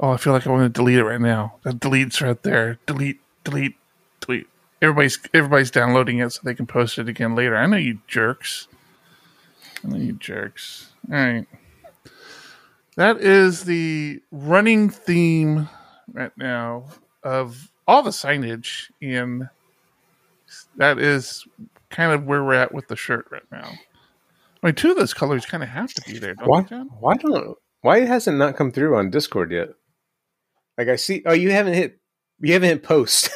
Oh, 0.00 0.10
I 0.10 0.16
feel 0.16 0.32
like 0.32 0.46
I 0.46 0.50
want 0.50 0.62
to 0.62 0.78
delete 0.78 0.98
it 0.98 1.04
right 1.04 1.20
now. 1.20 1.54
That 1.64 1.80
deletes 1.80 2.20
right 2.20 2.40
there. 2.42 2.78
Delete, 2.86 3.20
delete, 3.42 3.76
delete. 4.20 4.46
Everybody's 4.80 5.18
everybody's 5.34 5.70
downloading 5.70 6.18
it 6.18 6.30
so 6.30 6.40
they 6.44 6.54
can 6.54 6.66
post 6.66 6.98
it 6.98 7.08
again 7.08 7.34
later. 7.34 7.56
I 7.56 7.66
know 7.66 7.76
you 7.76 7.98
jerks. 8.06 8.68
I 9.82 9.88
know 9.88 9.96
you 9.96 10.12
jerks. 10.12 10.92
All 11.10 11.16
right. 11.16 11.46
That 12.98 13.20
is 13.20 13.62
the 13.62 14.20
running 14.32 14.90
theme 14.90 15.68
right 16.12 16.32
now 16.36 16.86
of 17.22 17.70
all 17.86 18.02
the 18.02 18.10
signage 18.10 18.90
in 19.00 19.48
that 20.78 20.98
is 20.98 21.46
kind 21.90 22.10
of 22.10 22.24
where 22.24 22.42
we're 22.42 22.54
at 22.54 22.74
with 22.74 22.88
the 22.88 22.96
shirt 22.96 23.26
right 23.30 23.44
now. 23.52 23.70
I 23.70 24.66
mean, 24.66 24.74
two 24.74 24.90
of 24.90 24.96
those 24.96 25.14
colors 25.14 25.46
kind 25.46 25.62
of 25.62 25.68
have 25.68 25.94
to 25.94 26.02
be 26.10 26.18
there, 26.18 26.34
don't 26.34 26.48
why 26.48 26.62
they, 26.62 26.68
John? 26.70 26.90
why 26.98 27.14
don't 27.14 27.56
why 27.82 28.00
hasn't 28.00 28.34
it 28.34 28.38
not 28.38 28.56
come 28.56 28.72
through 28.72 28.96
on 28.96 29.10
Discord 29.10 29.52
yet? 29.52 29.68
Like 30.76 30.88
I 30.88 30.96
see, 30.96 31.22
oh, 31.24 31.34
you 31.34 31.52
haven't 31.52 31.74
hit 31.74 32.00
you 32.40 32.52
haven't 32.54 32.68
hit 32.68 32.82
post. 32.82 33.30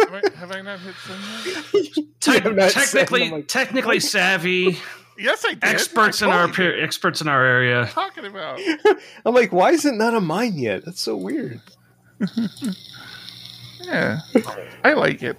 Have 0.00 0.12
I, 0.12 0.36
have 0.38 0.50
I 0.50 0.60
not 0.60 0.80
hit 0.80 0.94
send? 1.06 2.08
Te- 2.18 2.32
have 2.40 2.56
not 2.56 2.72
technically, 2.72 3.30
like, 3.30 3.46
technically 3.46 4.00
savvy 4.00 4.76
Yes, 5.22 5.44
I 5.46 5.54
did. 5.54 5.64
experts 5.64 6.20
I 6.22 6.26
in 6.26 6.32
our 6.32 6.44
told 6.46 6.56
peer, 6.56 6.82
experts 6.82 7.20
in 7.20 7.28
our 7.28 7.44
area. 7.44 7.86
talking 7.86 8.24
about? 8.26 8.58
I'm 9.24 9.34
like, 9.34 9.52
why 9.52 9.70
is 9.70 9.84
it 9.84 9.94
not 9.94 10.14
on 10.14 10.24
mine 10.26 10.54
yet? 10.58 10.84
That's 10.84 11.00
so 11.00 11.16
weird. 11.16 11.60
Yeah, 13.84 14.20
I 14.84 14.92
like 14.92 15.24
it. 15.24 15.36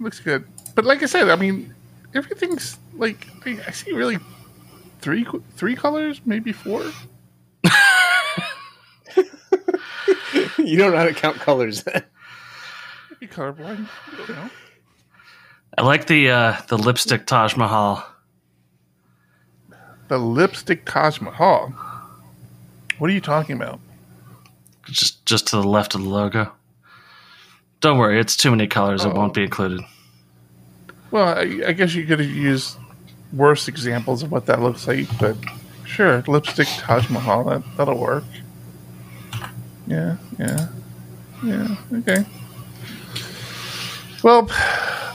Looks 0.00 0.18
good. 0.18 0.44
But 0.74 0.84
like 0.84 1.02
I 1.04 1.06
said, 1.06 1.28
I 1.30 1.36
mean, 1.36 1.72
everything's 2.12 2.76
like 2.94 3.28
I 3.46 3.56
I 3.66 3.70
see 3.70 3.92
really 3.92 4.18
three 5.00 5.24
three 5.56 5.76
colors, 5.76 6.20
maybe 6.24 6.50
four. 6.52 6.82
you 10.58 10.76
don't 10.76 10.90
know 10.92 10.98
how 10.98 11.04
to 11.04 11.14
count 11.14 11.36
colors. 11.36 11.84
then. 11.84 12.02
Maybe 13.12 13.32
colorblind. 13.32 13.88
I 14.12 14.16
don't 14.16 14.28
know. 14.30 14.50
I 15.78 15.82
like 15.82 16.06
the 16.06 16.30
uh, 16.30 16.56
the 16.68 16.76
lipstick 16.78 17.26
Taj 17.26 17.56
Mahal. 17.56 18.04
The 20.08 20.18
lipstick 20.18 20.84
Taj 20.84 21.20
Mahal. 21.20 21.68
What 22.98 23.10
are 23.10 23.14
you 23.14 23.20
talking 23.20 23.56
about? 23.56 23.80
just 24.86 25.24
just 25.24 25.46
to 25.46 25.56
the 25.56 25.66
left 25.66 25.94
of 25.94 26.02
the 26.02 26.08
logo. 26.08 26.52
Don't 27.80 27.96
worry, 27.96 28.20
it's 28.20 28.36
too 28.36 28.50
many 28.50 28.66
colors. 28.66 29.02
It 29.04 29.08
Oh. 29.08 29.14
won't 29.14 29.32
be 29.32 29.42
included. 29.42 29.80
Well, 31.10 31.28
I, 31.38 31.62
I 31.68 31.72
guess 31.72 31.94
you 31.94 32.04
could 32.06 32.20
have 32.20 32.28
used 32.28 32.76
worse 33.32 33.66
examples 33.66 34.22
of 34.22 34.30
what 34.30 34.44
that 34.46 34.60
looks 34.60 34.86
like, 34.86 35.06
but 35.18 35.36
sure, 35.86 36.22
lipstick 36.26 36.68
Taj 36.68 37.08
Mahal. 37.08 37.44
That 37.44 37.62
that'll 37.78 37.98
work. 37.98 38.24
Yeah, 39.86 40.16
yeah, 40.38 40.68
yeah. 41.42 41.76
Okay. 41.94 42.26
Well, 44.22 44.42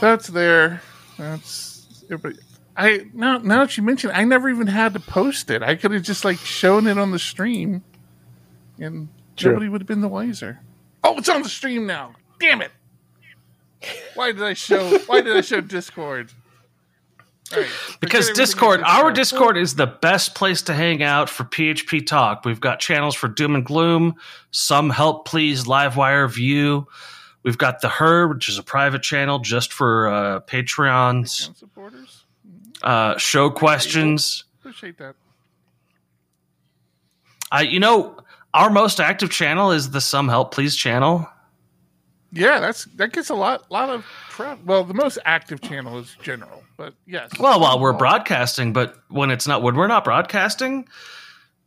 that's 0.00 0.26
there. 0.28 0.82
That's 1.16 1.86
everybody. 2.10 2.42
I 2.76 3.06
now 3.12 3.38
now 3.38 3.64
that 3.64 3.76
you 3.76 3.82
mention, 3.82 4.10
it, 4.10 4.14
I 4.14 4.24
never 4.24 4.48
even 4.48 4.66
had 4.66 4.94
to 4.94 5.00
post 5.00 5.50
it. 5.50 5.62
I 5.62 5.74
could 5.74 5.90
have 5.92 6.02
just 6.02 6.24
like 6.24 6.38
shown 6.38 6.86
it 6.86 6.98
on 6.98 7.10
the 7.10 7.18
stream, 7.18 7.82
and 8.78 9.08
True. 9.36 9.52
nobody 9.52 9.68
would 9.68 9.80
have 9.80 9.88
been 9.88 10.00
the 10.00 10.08
wiser. 10.08 10.60
Oh, 11.02 11.18
it's 11.18 11.28
on 11.28 11.42
the 11.42 11.48
stream 11.48 11.86
now. 11.86 12.14
Damn 12.38 12.62
it! 12.62 12.70
Why 14.14 14.32
did 14.32 14.42
I 14.42 14.54
show? 14.54 14.98
Why 15.06 15.20
did 15.20 15.36
I 15.36 15.40
show 15.40 15.60
Discord? 15.60 16.32
Right, 17.54 17.66
Because 18.00 18.30
Discord, 18.30 18.80
our. 18.84 19.10
Discord 19.10 19.56
is 19.56 19.74
the 19.74 19.86
best 19.88 20.36
place 20.36 20.62
to 20.62 20.74
hang 20.74 21.02
out 21.02 21.28
for 21.28 21.42
PHP 21.42 22.06
talk. 22.06 22.44
We've 22.44 22.60
got 22.60 22.78
channels 22.78 23.16
for 23.16 23.26
Doom 23.26 23.56
and 23.56 23.66
Gloom, 23.66 24.14
some 24.52 24.88
help 24.88 25.26
please, 25.26 25.64
Livewire 25.64 26.32
Vue. 26.32 26.86
We've 27.42 27.58
got 27.58 27.80
the 27.80 27.88
Herd, 27.88 28.34
which 28.34 28.48
is 28.48 28.58
a 28.58 28.62
private 28.62 29.02
channel 29.02 29.40
just 29.40 29.72
for 29.72 30.08
uh, 30.08 30.40
Patreons. 30.40 31.48
And 31.48 31.56
supporters. 31.56 32.19
Uh, 32.82 33.16
show 33.18 33.50
questions. 33.50 34.44
Appreciate 34.60 34.98
that. 34.98 35.14
I, 37.52 37.62
you 37.62 37.80
know, 37.80 38.16
our 38.54 38.70
most 38.70 39.00
active 39.00 39.30
channel 39.30 39.72
is 39.72 39.90
the 39.90 40.00
Some 40.00 40.28
Help 40.28 40.52
Please 40.52 40.76
channel. 40.76 41.28
Yeah, 42.32 42.60
that's 42.60 42.84
that 42.96 43.12
gets 43.12 43.28
a 43.28 43.34
lot 43.34 43.70
lot 43.72 43.90
of 43.90 44.04
prep. 44.28 44.62
Well, 44.64 44.84
the 44.84 44.94
most 44.94 45.18
active 45.24 45.60
channel 45.60 45.98
is 45.98 46.16
general, 46.22 46.62
but 46.76 46.94
yes. 47.04 47.30
Well, 47.40 47.58
while 47.60 47.80
we're 47.80 47.92
broadcasting, 47.92 48.72
but 48.72 48.96
when 49.08 49.30
it's 49.32 49.48
not, 49.48 49.62
when 49.62 49.74
we're 49.74 49.88
not 49.88 50.04
broadcasting, 50.04 50.86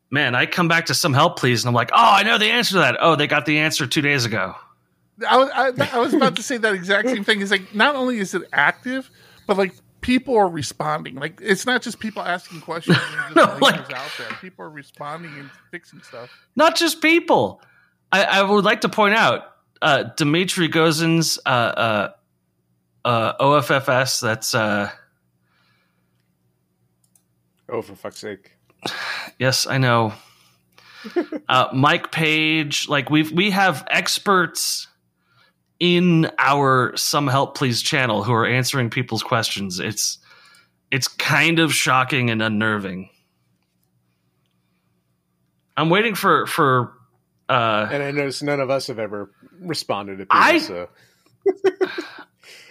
man, 0.09 0.35
I 0.35 0.45
come 0.45 0.69
back 0.69 0.85
to 0.85 0.93
Some 0.93 1.13
Help 1.13 1.37
Please, 1.37 1.63
and 1.63 1.67
I'm 1.67 1.75
like, 1.75 1.91
oh, 1.91 1.97
I 1.97 2.23
know 2.23 2.37
the 2.37 2.45
answer 2.45 2.73
to 2.73 2.79
that. 2.79 2.95
Oh, 3.01 3.17
they 3.17 3.27
got 3.27 3.45
the 3.45 3.59
answer 3.59 3.85
two 3.85 4.01
days 4.01 4.23
ago. 4.23 4.55
I, 5.27 5.71
I, 5.77 5.89
I 5.93 5.99
was 5.99 6.13
about 6.13 6.37
to 6.37 6.43
say 6.43 6.57
that 6.57 6.73
exact 6.73 7.09
same 7.09 7.25
thing. 7.25 7.41
Is 7.41 7.51
like 7.51 7.75
not 7.75 7.95
only 7.95 8.19
is 8.19 8.33
it 8.33 8.43
active, 8.53 9.11
but 9.45 9.57
like 9.57 9.73
people 10.03 10.37
are 10.37 10.47
responding. 10.47 11.15
Like 11.15 11.39
it's 11.41 11.65
not 11.65 11.81
just 11.81 11.99
people 11.99 12.21
asking 12.21 12.61
questions 12.61 12.97
No, 13.35 13.57
like- 13.61 13.91
out 13.93 14.11
there. 14.17 14.27
People 14.41 14.65
are 14.65 14.69
responding 14.69 15.33
and 15.39 15.49
fixing 15.71 16.01
stuff. 16.03 16.29
not 16.55 16.75
just 16.75 17.01
people. 17.01 17.61
I, 18.11 18.23
I 18.23 18.41
would 18.43 18.63
like 18.63 18.81
to 18.81 18.89
point 18.89 19.15
out 19.15 19.45
uh, 19.81 20.03
Dimitri 20.15 20.69
Gozin's 20.69 21.39
uh, 21.45 21.49
uh, 21.49 22.09
uh, 23.03 23.33
OFFS. 23.43 24.21
That's 24.21 24.53
uh, 24.53 24.91
Oh, 27.69 27.81
for 27.81 27.95
fuck's 27.95 28.19
sake! 28.19 28.51
yes, 29.39 29.65
I 29.65 29.77
know. 29.77 30.13
uh, 31.49 31.69
Mike 31.73 32.11
Page, 32.11 32.87
like 32.87 33.09
we've 33.09 33.31
we 33.31 33.51
have 33.51 33.85
experts 33.89 34.87
in 35.79 36.29
our 36.39 36.95
Some 36.97 37.27
Help 37.27 37.55
Please 37.57 37.81
channel 37.81 38.23
who 38.23 38.33
are 38.33 38.45
answering 38.45 38.89
people's 38.89 39.23
questions. 39.23 39.79
It's 39.79 40.17
it's 40.91 41.07
kind 41.07 41.59
of 41.59 41.73
shocking 41.73 42.29
and 42.29 42.41
unnerving. 42.41 43.09
I'm 45.75 45.89
waiting 45.89 46.15
for 46.15 46.45
for 46.47 46.93
uh, 47.49 47.87
And 47.91 48.03
I 48.03 48.11
noticed 48.11 48.43
none 48.43 48.59
of 48.59 48.69
us 48.69 48.87
have 48.87 48.99
ever 48.99 49.31
responded 49.59 50.17
to 50.19 50.25
people. 50.25 50.37
I- 50.39 50.57
so. 50.59 50.89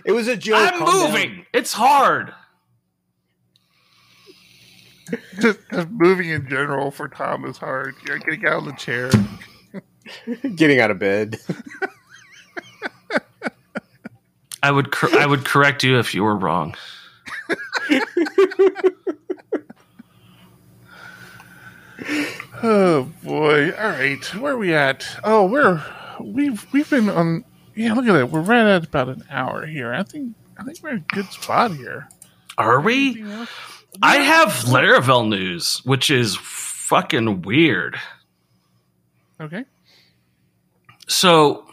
it 0.05 0.13
was 0.13 0.29
a 0.29 0.37
joke. 0.37 0.73
I'm 0.73 0.79
calm 0.79 0.87
down. 0.89 1.13
moving. 1.13 1.47
It's 1.53 1.73
hard. 1.73 2.33
Just, 5.41 5.59
just 5.71 5.89
moving 5.91 6.31
in 6.31 6.49
general 6.49 6.91
for 6.91 7.07
Tom 7.09 7.45
is 7.45 7.59
hard. 7.59 7.95
You're 8.07 8.19
getting 8.19 8.47
out 8.47 8.59
of 8.59 8.65
the 8.67 8.73
chair. 8.73 9.11
Getting 10.57 10.81
out 10.81 10.91
of 10.91 10.99
bed. 10.99 11.39
I 14.63 14.71
would 14.71 14.93
cor- 14.93 15.15
I 15.19 15.27
would 15.27 15.45
correct 15.45 15.83
you 15.85 15.99
if 15.99 16.15
you 16.15 16.23
were 16.23 16.37
wrong. 16.37 16.75
Oh 22.65 23.11
boy! 23.25 23.71
All 23.73 23.89
right, 23.91 24.25
where 24.37 24.53
are 24.55 24.59
we 24.59 24.73
at? 24.75 25.05
Oh, 25.25 25.47
we're 25.47 25.83
we've 26.21 26.65
we've 26.73 26.89
been 26.89 27.09
on. 27.09 27.45
Yeah, 27.75 27.95
look 27.95 28.07
at 28.07 28.13
that. 28.13 28.31
We're 28.31 28.41
right 28.41 28.67
at 28.67 28.85
about 28.87 29.09
an 29.09 29.25
hour 29.31 29.67
here. 29.67 29.93
I 29.93 30.03
think 30.03 30.35
I 30.59 30.63
think 30.63 30.79
we're 30.83 30.91
in 30.91 30.97
a 30.99 31.15
good 31.15 31.27
spot 31.27 31.73
here. 31.75 32.09
Are 32.59 32.81
we? 32.81 33.25
I 34.01 34.17
have 34.17 34.49
Laravel 34.67 35.29
news, 35.29 35.81
which 35.85 36.11
is 36.11 36.37
fucking 36.37 37.43
weird. 37.43 37.99
Okay, 39.41 39.65
So, 41.09 41.67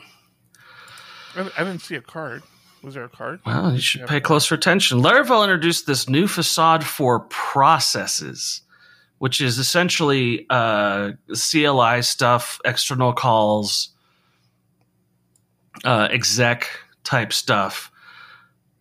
I, 1.35 1.51
I 1.55 1.63
didn't 1.63 1.81
see 1.81 1.95
a 1.95 2.01
card. 2.01 2.41
Was 2.83 2.93
there 2.93 3.03
a 3.03 3.09
card? 3.09 3.41
well, 3.45 3.73
you 3.73 3.81
should 3.81 4.07
pay 4.07 4.19
closer 4.19 4.55
attention. 4.55 5.01
Laravel 5.01 5.43
introduced 5.43 5.85
this 5.85 6.07
new 6.07 6.27
facade 6.27 6.83
for 6.83 7.21
processes, 7.21 8.61
which 9.17 9.41
is 9.41 9.57
essentially 9.57 10.45
uh, 10.49 11.11
CLI 11.33 12.01
stuff, 12.01 12.59
external 12.63 13.11
calls, 13.13 13.89
uh, 15.83 16.07
exec 16.11 16.69
type 17.03 17.33
stuff. 17.33 17.91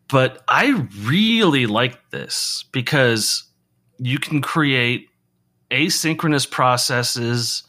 But 0.09 0.43
I 0.49 0.87
really 1.03 1.67
like 1.67 2.11
this 2.11 2.65
because 2.73 3.45
you 3.99 4.19
can 4.19 4.41
create 4.41 5.09
asynchronous 5.71 6.51
processes, 6.51 7.63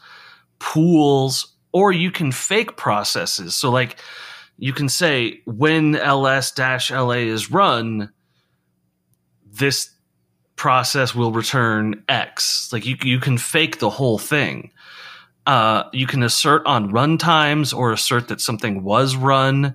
pools, 0.58 1.54
or 1.72 1.92
you 1.92 2.10
can 2.10 2.32
fake 2.32 2.76
processes. 2.76 3.54
So, 3.54 3.70
like, 3.70 3.98
you 4.60 4.74
can 4.74 4.90
say 4.90 5.40
when 5.46 5.96
ls 5.96 6.52
la 6.58 7.10
is 7.12 7.50
run, 7.50 8.12
this 9.50 9.90
process 10.54 11.14
will 11.14 11.32
return 11.32 12.04
X. 12.06 12.70
Like, 12.70 12.84
you, 12.84 12.96
you 13.02 13.18
can 13.18 13.38
fake 13.38 13.78
the 13.78 13.88
whole 13.88 14.18
thing. 14.18 14.70
Uh, 15.46 15.84
you 15.94 16.06
can 16.06 16.22
assert 16.22 16.64
on 16.66 16.92
run 16.92 17.16
times 17.16 17.72
or 17.72 17.90
assert 17.92 18.28
that 18.28 18.42
something 18.42 18.84
was 18.84 19.16
run. 19.16 19.74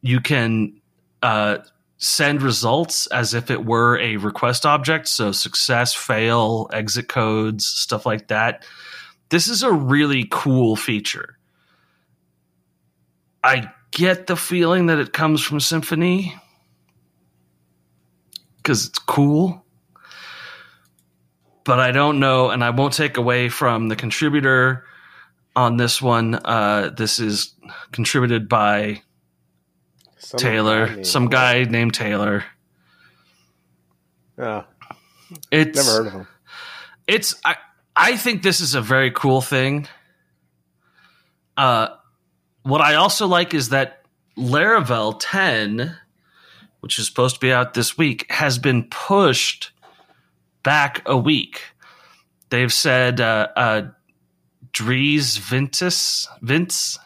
You 0.00 0.20
can 0.20 0.80
uh, 1.20 1.58
send 1.98 2.42
results 2.42 3.08
as 3.08 3.34
if 3.34 3.50
it 3.50 3.64
were 3.64 3.98
a 3.98 4.18
request 4.18 4.64
object. 4.64 5.08
So 5.08 5.32
success, 5.32 5.92
fail, 5.92 6.70
exit 6.72 7.08
codes, 7.08 7.66
stuff 7.66 8.06
like 8.06 8.28
that. 8.28 8.64
This 9.30 9.48
is 9.48 9.64
a 9.64 9.72
really 9.72 10.28
cool 10.30 10.76
feature. 10.76 11.38
I 13.44 13.70
get 13.90 14.26
the 14.26 14.36
feeling 14.36 14.86
that 14.86 14.98
it 14.98 15.12
comes 15.12 15.42
from 15.42 15.58
Symfony 15.58 16.32
because 18.56 18.86
it's 18.86 18.98
cool. 18.98 19.64
But 21.64 21.78
I 21.80 21.92
don't 21.92 22.20
know, 22.20 22.50
and 22.50 22.64
I 22.64 22.70
won't 22.70 22.94
take 22.94 23.16
away 23.16 23.48
from 23.50 23.88
the 23.88 23.96
contributor 23.96 24.84
on 25.54 25.76
this 25.76 26.00
one. 26.02 26.34
Uh, 26.34 26.90
this 26.96 27.18
is 27.20 27.54
contributed 27.92 28.48
by 28.48 29.02
Some 30.18 30.38
Taylor, 30.38 30.86
guy 30.96 31.02
some 31.02 31.28
guy 31.28 31.64
named 31.64 31.94
Taylor. 31.94 32.44
Oh, 34.38 34.64
It's 35.50 35.76
never 35.76 35.90
heard 35.90 36.06
of 36.08 36.12
him. 36.12 36.26
it's 37.06 37.34
I 37.44 37.56
I 37.94 38.16
think 38.16 38.42
this 38.42 38.60
is 38.60 38.74
a 38.74 38.80
very 38.80 39.10
cool 39.10 39.40
thing. 39.40 39.86
Uh, 41.56 41.88
what 42.64 42.80
I 42.80 42.94
also 42.94 43.26
like 43.26 43.54
is 43.54 43.68
that 43.68 44.04
Laravel 44.36 45.16
10, 45.20 45.96
which 46.80 46.98
is 46.98 47.06
supposed 47.06 47.36
to 47.36 47.40
be 47.40 47.52
out 47.52 47.74
this 47.74 47.96
week, 47.96 48.26
has 48.30 48.58
been 48.58 48.84
pushed 48.84 49.70
back 50.62 51.02
a 51.06 51.16
week. 51.16 51.62
They've 52.50 52.72
said 52.72 53.20
uh, 53.20 53.48
uh, 53.54 53.82
Dries 54.72 55.36
Vintus 55.36 56.26
Vints 56.42 56.98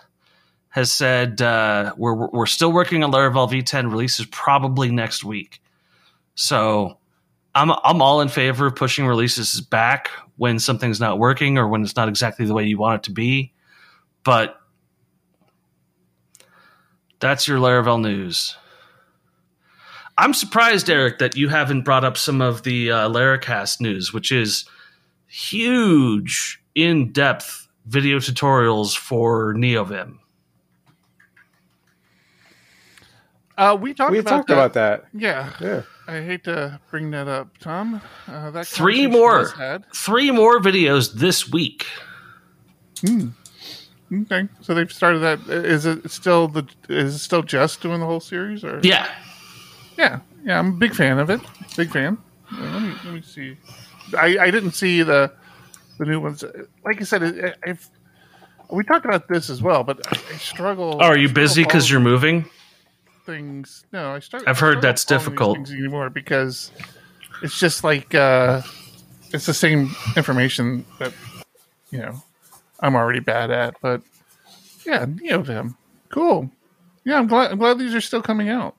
has 0.70 0.92
said 0.92 1.42
uh, 1.42 1.92
we're 1.96 2.28
we're 2.28 2.46
still 2.46 2.72
working 2.72 3.02
on 3.02 3.12
Laravel 3.12 3.50
V10 3.50 3.90
releases 3.90 4.26
probably 4.26 4.90
next 4.90 5.24
week. 5.24 5.60
So 6.34 6.98
I'm 7.54 7.72
I'm 7.72 8.00
all 8.00 8.20
in 8.20 8.28
favor 8.28 8.66
of 8.66 8.76
pushing 8.76 9.06
releases 9.06 9.60
back 9.60 10.10
when 10.36 10.58
something's 10.58 11.00
not 11.00 11.18
working 11.18 11.58
or 11.58 11.66
when 11.66 11.82
it's 11.82 11.96
not 11.96 12.08
exactly 12.08 12.46
the 12.46 12.54
way 12.54 12.64
you 12.64 12.78
want 12.78 12.96
it 12.96 13.02
to 13.04 13.12
be. 13.12 13.52
But 14.22 14.57
that's 17.20 17.46
your 17.48 17.58
Laravel 17.58 18.00
news. 18.00 18.56
I'm 20.16 20.34
surprised, 20.34 20.90
Eric, 20.90 21.18
that 21.20 21.36
you 21.36 21.48
haven't 21.48 21.82
brought 21.82 22.04
up 22.04 22.16
some 22.16 22.40
of 22.40 22.64
the 22.64 22.90
uh, 22.90 23.08
Laracast 23.08 23.80
news, 23.80 24.12
which 24.12 24.32
is 24.32 24.64
huge, 25.28 26.60
in-depth 26.74 27.68
video 27.86 28.18
tutorials 28.18 28.96
for 28.96 29.54
NeoVim. 29.54 30.18
Uh, 33.56 33.76
we 33.80 33.92
talked 33.92 34.12
We 34.12 34.18
about 34.18 34.30
talked 34.30 34.48
that. 34.48 34.54
about 34.54 34.72
that. 34.74 35.04
Yeah, 35.12 35.52
Yeah. 35.60 35.82
I 36.06 36.22
hate 36.22 36.44
to 36.44 36.80
bring 36.90 37.10
that 37.10 37.28
up, 37.28 37.58
Tom. 37.58 38.00
Uh, 38.26 38.50
that 38.52 38.66
Three 38.66 39.06
more, 39.06 39.52
three 39.94 40.30
more 40.30 40.58
videos 40.58 41.12
this 41.12 41.50
week. 41.50 41.86
Okay, 44.12 44.48
so 44.62 44.74
they've 44.74 44.92
started 44.92 45.18
that. 45.18 45.40
Is 45.48 45.84
it 45.84 46.10
still 46.10 46.48
the? 46.48 46.66
Is 46.88 47.14
it 47.14 47.18
still 47.18 47.42
just 47.42 47.82
doing 47.82 48.00
the 48.00 48.06
whole 48.06 48.20
series, 48.20 48.64
or 48.64 48.80
Yeah, 48.82 49.06
yeah, 49.98 50.20
Yeah, 50.44 50.58
I'm 50.58 50.68
a 50.68 50.76
big 50.76 50.94
fan 50.94 51.18
of 51.18 51.28
it. 51.28 51.40
Big 51.76 51.90
fan. 51.90 52.16
Let 52.58 52.82
me 52.82 52.94
let 53.04 53.14
me 53.14 53.22
see. 53.22 53.56
I, 54.16 54.38
I 54.38 54.50
didn't 54.50 54.72
see 54.72 55.02
the 55.02 55.30
the 55.98 56.06
new 56.06 56.20
ones. 56.20 56.42
Like 56.84 57.00
I 57.00 57.04
said, 57.04 57.22
I, 57.22 57.70
I've 57.70 57.86
we 58.70 58.84
talked 58.84 59.04
about 59.04 59.28
this 59.28 59.50
as 59.50 59.62
well, 59.62 59.84
but 59.84 60.00
I, 60.06 60.18
I 60.32 60.36
struggle. 60.38 60.96
Oh, 61.00 61.04
are 61.04 61.18
you 61.18 61.28
busy 61.28 61.64
because 61.64 61.90
you're 61.90 62.00
moving? 62.00 62.46
Things. 63.26 63.84
No, 63.92 64.14
I 64.14 64.20
start. 64.20 64.44
I've 64.46 64.58
heard 64.58 64.80
that's 64.80 65.04
difficult 65.04 65.58
anymore 65.70 66.08
because 66.08 66.72
it's 67.42 67.58
just 67.58 67.84
like 67.84 68.14
uh, 68.14 68.62
it's 69.32 69.44
the 69.44 69.54
same 69.54 69.94
information 70.16 70.86
that 70.98 71.12
you 71.90 71.98
know 71.98 72.22
I'm 72.80 72.94
already 72.94 73.20
bad 73.20 73.50
at. 73.50 73.74
But 73.80 74.02
yeah, 74.86 75.06
Neo 75.06 75.74
cool. 76.08 76.50
Yeah, 77.04 77.18
I'm 77.18 77.26
glad. 77.26 77.52
I'm 77.52 77.58
glad 77.58 77.78
these 77.78 77.94
are 77.94 78.00
still 78.00 78.22
coming 78.22 78.48
out. 78.48 78.76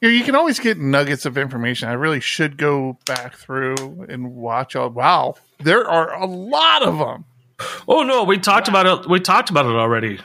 You, 0.00 0.08
know, 0.08 0.14
you 0.14 0.24
can 0.24 0.34
always 0.34 0.58
get 0.58 0.78
nuggets 0.78 1.26
of 1.26 1.38
information. 1.38 1.88
I 1.88 1.92
really 1.92 2.20
should 2.20 2.56
go 2.56 2.98
back 3.06 3.36
through 3.36 4.06
and 4.08 4.34
watch 4.34 4.74
all. 4.74 4.90
Wow, 4.90 5.36
there 5.60 5.88
are 5.88 6.14
a 6.14 6.26
lot 6.26 6.82
of 6.82 6.98
them. 6.98 7.24
Oh 7.86 8.02
no, 8.02 8.24
we 8.24 8.38
talked 8.38 8.68
wow. 8.68 8.80
about 8.80 9.04
it. 9.04 9.10
We 9.10 9.20
talked 9.20 9.50
about 9.50 9.66
it 9.66 9.74
already. 9.74 10.18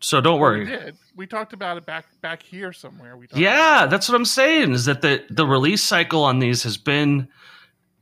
So 0.00 0.20
don't 0.20 0.38
worry. 0.38 0.60
We 0.60 0.66
did. 0.66 0.96
We 1.16 1.26
talked 1.26 1.52
about 1.52 1.76
it 1.76 1.86
back 1.86 2.06
back 2.20 2.42
here 2.42 2.72
somewhere. 2.72 3.16
We 3.16 3.26
yeah, 3.34 3.86
that's 3.86 4.08
what 4.08 4.14
I'm 4.14 4.24
saying. 4.24 4.72
Is 4.72 4.84
that 4.84 5.02
the 5.02 5.24
the 5.30 5.46
release 5.46 5.82
cycle 5.82 6.22
on 6.24 6.38
these 6.38 6.62
has 6.62 6.76
been 6.76 7.28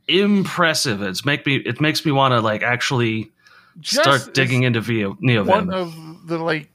impressive. 0.07 1.01
It's 1.01 1.25
make 1.25 1.45
me 1.45 1.57
it 1.57 1.79
makes 1.79 2.05
me 2.05 2.11
want 2.11 2.33
to 2.33 2.41
like 2.41 2.61
actually 2.61 3.32
Just 3.79 4.01
start 4.01 4.33
digging 4.33 4.63
into 4.63 4.81
Vio, 4.81 5.13
Neovim. 5.15 5.47
One 5.47 5.73
of 5.73 5.95
the 6.27 6.37
like 6.37 6.69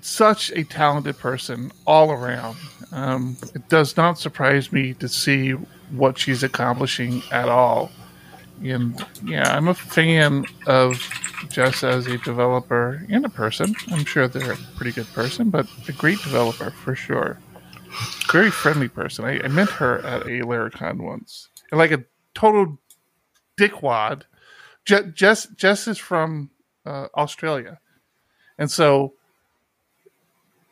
such 0.00 0.50
a 0.52 0.64
talented 0.64 1.18
person 1.18 1.70
all 1.86 2.10
around. 2.10 2.56
Um, 2.90 3.36
it 3.54 3.68
does 3.68 3.96
not 3.96 4.18
surprise 4.18 4.72
me 4.72 4.94
to 4.94 5.08
see 5.08 5.52
what 5.90 6.18
she's 6.18 6.42
accomplishing 6.42 7.22
at 7.30 7.48
all. 7.48 7.90
And 8.62 9.04
yeah, 9.24 9.56
I'm 9.56 9.68
a 9.68 9.74
fan 9.74 10.44
of 10.66 11.00
Jess 11.48 11.82
as 11.82 12.06
a 12.06 12.18
developer 12.18 13.04
and 13.08 13.24
a 13.24 13.28
person. 13.28 13.74
I'm 13.90 14.04
sure 14.04 14.28
they're 14.28 14.52
a 14.52 14.56
pretty 14.76 14.92
good 14.92 15.08
person, 15.12 15.50
but 15.50 15.66
a 15.88 15.92
great 15.92 16.20
developer 16.22 16.70
for 16.70 16.94
sure. 16.94 17.38
Very 18.30 18.50
friendly 18.50 18.88
person. 18.88 19.24
I, 19.24 19.40
I 19.40 19.48
met 19.48 19.68
her 19.70 19.98
at 20.04 20.22
a 20.22 20.40
Laracon 20.44 21.00
once. 21.00 21.48
And 21.70 21.78
like 21.78 21.90
a 21.90 22.04
total 22.34 22.78
dickwad. 23.58 24.22
Je- 24.84 25.10
Jess, 25.14 25.46
Jess 25.56 25.88
is 25.88 25.98
from 25.98 26.50
uh, 26.84 27.06
Australia. 27.16 27.80
And 28.58 28.70
so 28.70 29.14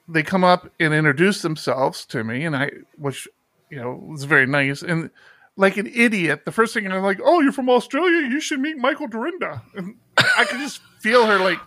they 0.08 0.22
come 0.22 0.44
up 0.44 0.70
and 0.80 0.92
introduce 0.92 1.42
themselves 1.42 2.04
to 2.06 2.24
me, 2.24 2.44
and 2.44 2.56
I, 2.56 2.70
which, 2.96 3.28
you 3.70 3.78
know, 3.78 3.92
was 3.92 4.24
very 4.24 4.46
nice. 4.46 4.82
And 4.82 5.10
like 5.56 5.76
an 5.76 5.86
idiot, 5.86 6.44
the 6.44 6.52
first 6.52 6.74
thing 6.74 6.90
I'm 6.90 7.02
like, 7.02 7.20
"Oh, 7.22 7.40
you're 7.40 7.52
from 7.52 7.68
Australia. 7.68 8.28
You 8.28 8.40
should 8.40 8.60
meet 8.60 8.76
Michael 8.76 9.08
Dyrynda." 9.08 9.62
And 9.76 9.96
I 10.16 10.44
could 10.44 10.58
just 10.58 10.80
feel 11.00 11.26
her 11.26 11.38
like, 11.38 11.58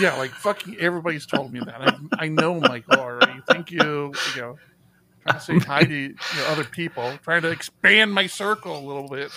yeah, 0.00 0.16
like 0.16 0.30
fucking 0.30 0.76
everybody's 0.78 1.26
told 1.26 1.52
me 1.52 1.60
that. 1.60 1.80
I, 1.80 2.24
I 2.24 2.28
know 2.28 2.60
Michael 2.60 3.00
already. 3.00 3.40
Thank 3.48 3.70
you. 3.70 4.12
You 4.34 4.40
know, 4.40 4.58
trying 5.22 5.38
to 5.38 5.40
say 5.40 5.58
hi 5.58 5.84
to 5.84 5.94
you 5.94 6.08
know, 6.08 6.46
other 6.48 6.64
people, 6.64 7.12
trying 7.22 7.42
to 7.42 7.50
expand 7.50 8.12
my 8.12 8.26
circle 8.26 8.78
a 8.78 8.84
little 8.86 9.08
bit. 9.08 9.30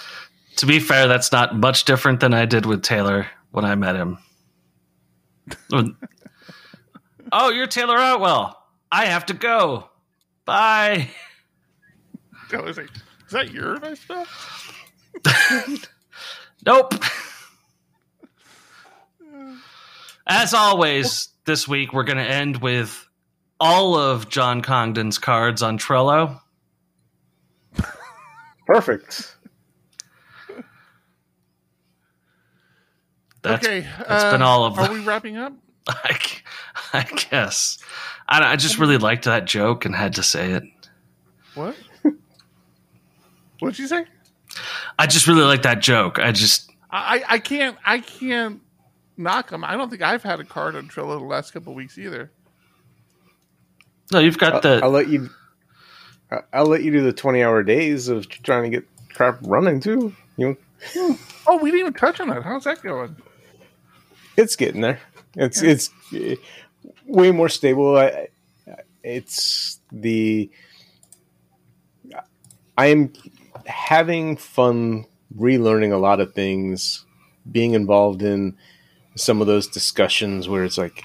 To 0.57 0.65
be 0.65 0.79
fair, 0.79 1.07
that's 1.07 1.31
not 1.31 1.55
much 1.55 1.85
different 1.85 2.19
than 2.19 2.33
I 2.33 2.45
did 2.45 2.65
with 2.65 2.81
Taylor 2.81 3.27
when 3.51 3.63
I 3.63 3.75
met 3.75 3.95
him. 3.95 4.17
oh, 7.31 7.49
you're 7.51 7.67
Taylor 7.67 7.97
Otwell. 7.97 8.57
I 8.91 9.05
have 9.05 9.27
to 9.27 9.33
go. 9.33 9.89
Bye. 10.45 11.09
Taylor's 12.49 12.77
like, 12.77 12.89
is 13.25 13.31
that 13.31 13.51
your 13.51 13.79
nice 13.79 13.99
stuff? 13.99 14.73
nope. 16.65 16.93
As 20.25 20.53
always, 20.53 21.29
this 21.45 21.67
week 21.67 21.93
we're 21.93 22.03
going 22.03 22.17
to 22.17 22.23
end 22.23 22.57
with 22.57 23.07
all 23.59 23.95
of 23.95 24.29
John 24.29 24.61
Congdon's 24.61 25.17
cards 25.17 25.61
on 25.61 25.77
Trello. 25.77 26.39
Perfect. 28.65 29.36
That's, 33.47 33.65
okay, 33.65 33.87
that's 33.97 34.23
uh, 34.23 34.31
been 34.31 34.41
all 34.41 34.65
of 34.65 34.75
them. 34.75 34.85
Are 34.85 34.93
we 34.93 35.03
wrapping 35.03 35.37
up? 35.37 35.53
I, 35.87 36.19
I 36.93 37.03
guess. 37.03 37.79
I, 38.27 38.53
I 38.53 38.55
just 38.55 38.77
really 38.77 38.97
liked 38.97 39.25
that 39.25 39.45
joke 39.45 39.85
and 39.85 39.95
had 39.95 40.15
to 40.15 40.23
say 40.23 40.51
it. 40.51 40.63
What? 41.55 41.75
What'd 43.59 43.79
you 43.79 43.87
say? 43.87 44.05
I 44.99 45.07
just 45.07 45.27
really 45.27 45.43
like 45.43 45.63
that 45.63 45.81
joke. 45.81 46.19
I 46.19 46.31
just 46.31 46.71
I 46.91 47.23
I 47.27 47.39
can't 47.39 47.77
I 47.85 47.99
can't 47.99 48.61
knock 49.17 49.49
them. 49.49 49.63
I 49.63 49.75
don't 49.75 49.89
think 49.89 50.01
I've 50.01 50.23
had 50.23 50.39
a 50.39 50.43
card 50.43 50.75
on 50.75 50.87
Trello 50.87 51.19
the 51.19 51.25
last 51.25 51.51
couple 51.51 51.73
weeks 51.73 51.97
either. 51.97 52.31
No, 54.11 54.19
you've 54.19 54.37
got 54.37 54.53
I'll, 54.53 54.61
the. 54.61 54.79
I'll 54.83 54.91
let 54.91 55.07
you. 55.09 55.29
I'll 56.53 56.65
let 56.65 56.83
you 56.83 56.91
do 56.91 57.01
the 57.01 57.13
twenty-hour 57.13 57.63
days 57.63 58.07
of 58.07 58.27
trying 58.29 58.63
to 58.63 58.69
get 58.69 58.87
crap 59.13 59.39
running 59.41 59.79
too. 59.79 60.15
You. 60.37 60.57
Oh, 61.47 61.57
we 61.61 61.71
didn't 61.71 61.79
even 61.79 61.93
touch 61.93 62.19
on 62.19 62.29
that. 62.29 62.43
How's 62.43 62.65
that 62.65 62.81
going? 62.83 63.15
It's 64.37 64.55
getting 64.55 64.81
there. 64.81 64.99
It's 65.35 65.61
yeah. 65.61 65.71
it's 65.71 65.89
way 67.05 67.31
more 67.31 67.49
stable. 67.49 67.97
I, 67.97 68.27
it's 69.03 69.79
the. 69.91 70.49
I 72.77 72.87
am 72.87 73.11
having 73.65 74.37
fun 74.37 75.05
relearning 75.35 75.91
a 75.91 75.97
lot 75.97 76.19
of 76.19 76.33
things, 76.33 77.05
being 77.51 77.73
involved 77.73 78.21
in 78.21 78.55
some 79.15 79.41
of 79.41 79.47
those 79.47 79.67
discussions 79.67 80.47
where 80.47 80.63
it's 80.63 80.77
like 80.77 81.03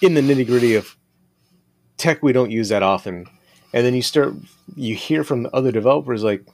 in 0.00 0.14
the 0.14 0.20
nitty 0.20 0.46
gritty 0.46 0.76
of 0.76 0.96
tech 1.96 2.22
we 2.22 2.32
don't 2.32 2.50
use 2.50 2.68
that 2.70 2.82
often. 2.82 3.26
And 3.72 3.86
then 3.86 3.94
you 3.94 4.02
start, 4.02 4.34
you 4.74 4.94
hear 4.94 5.22
from 5.22 5.44
the 5.44 5.54
other 5.54 5.70
developers 5.70 6.24
like, 6.24 6.44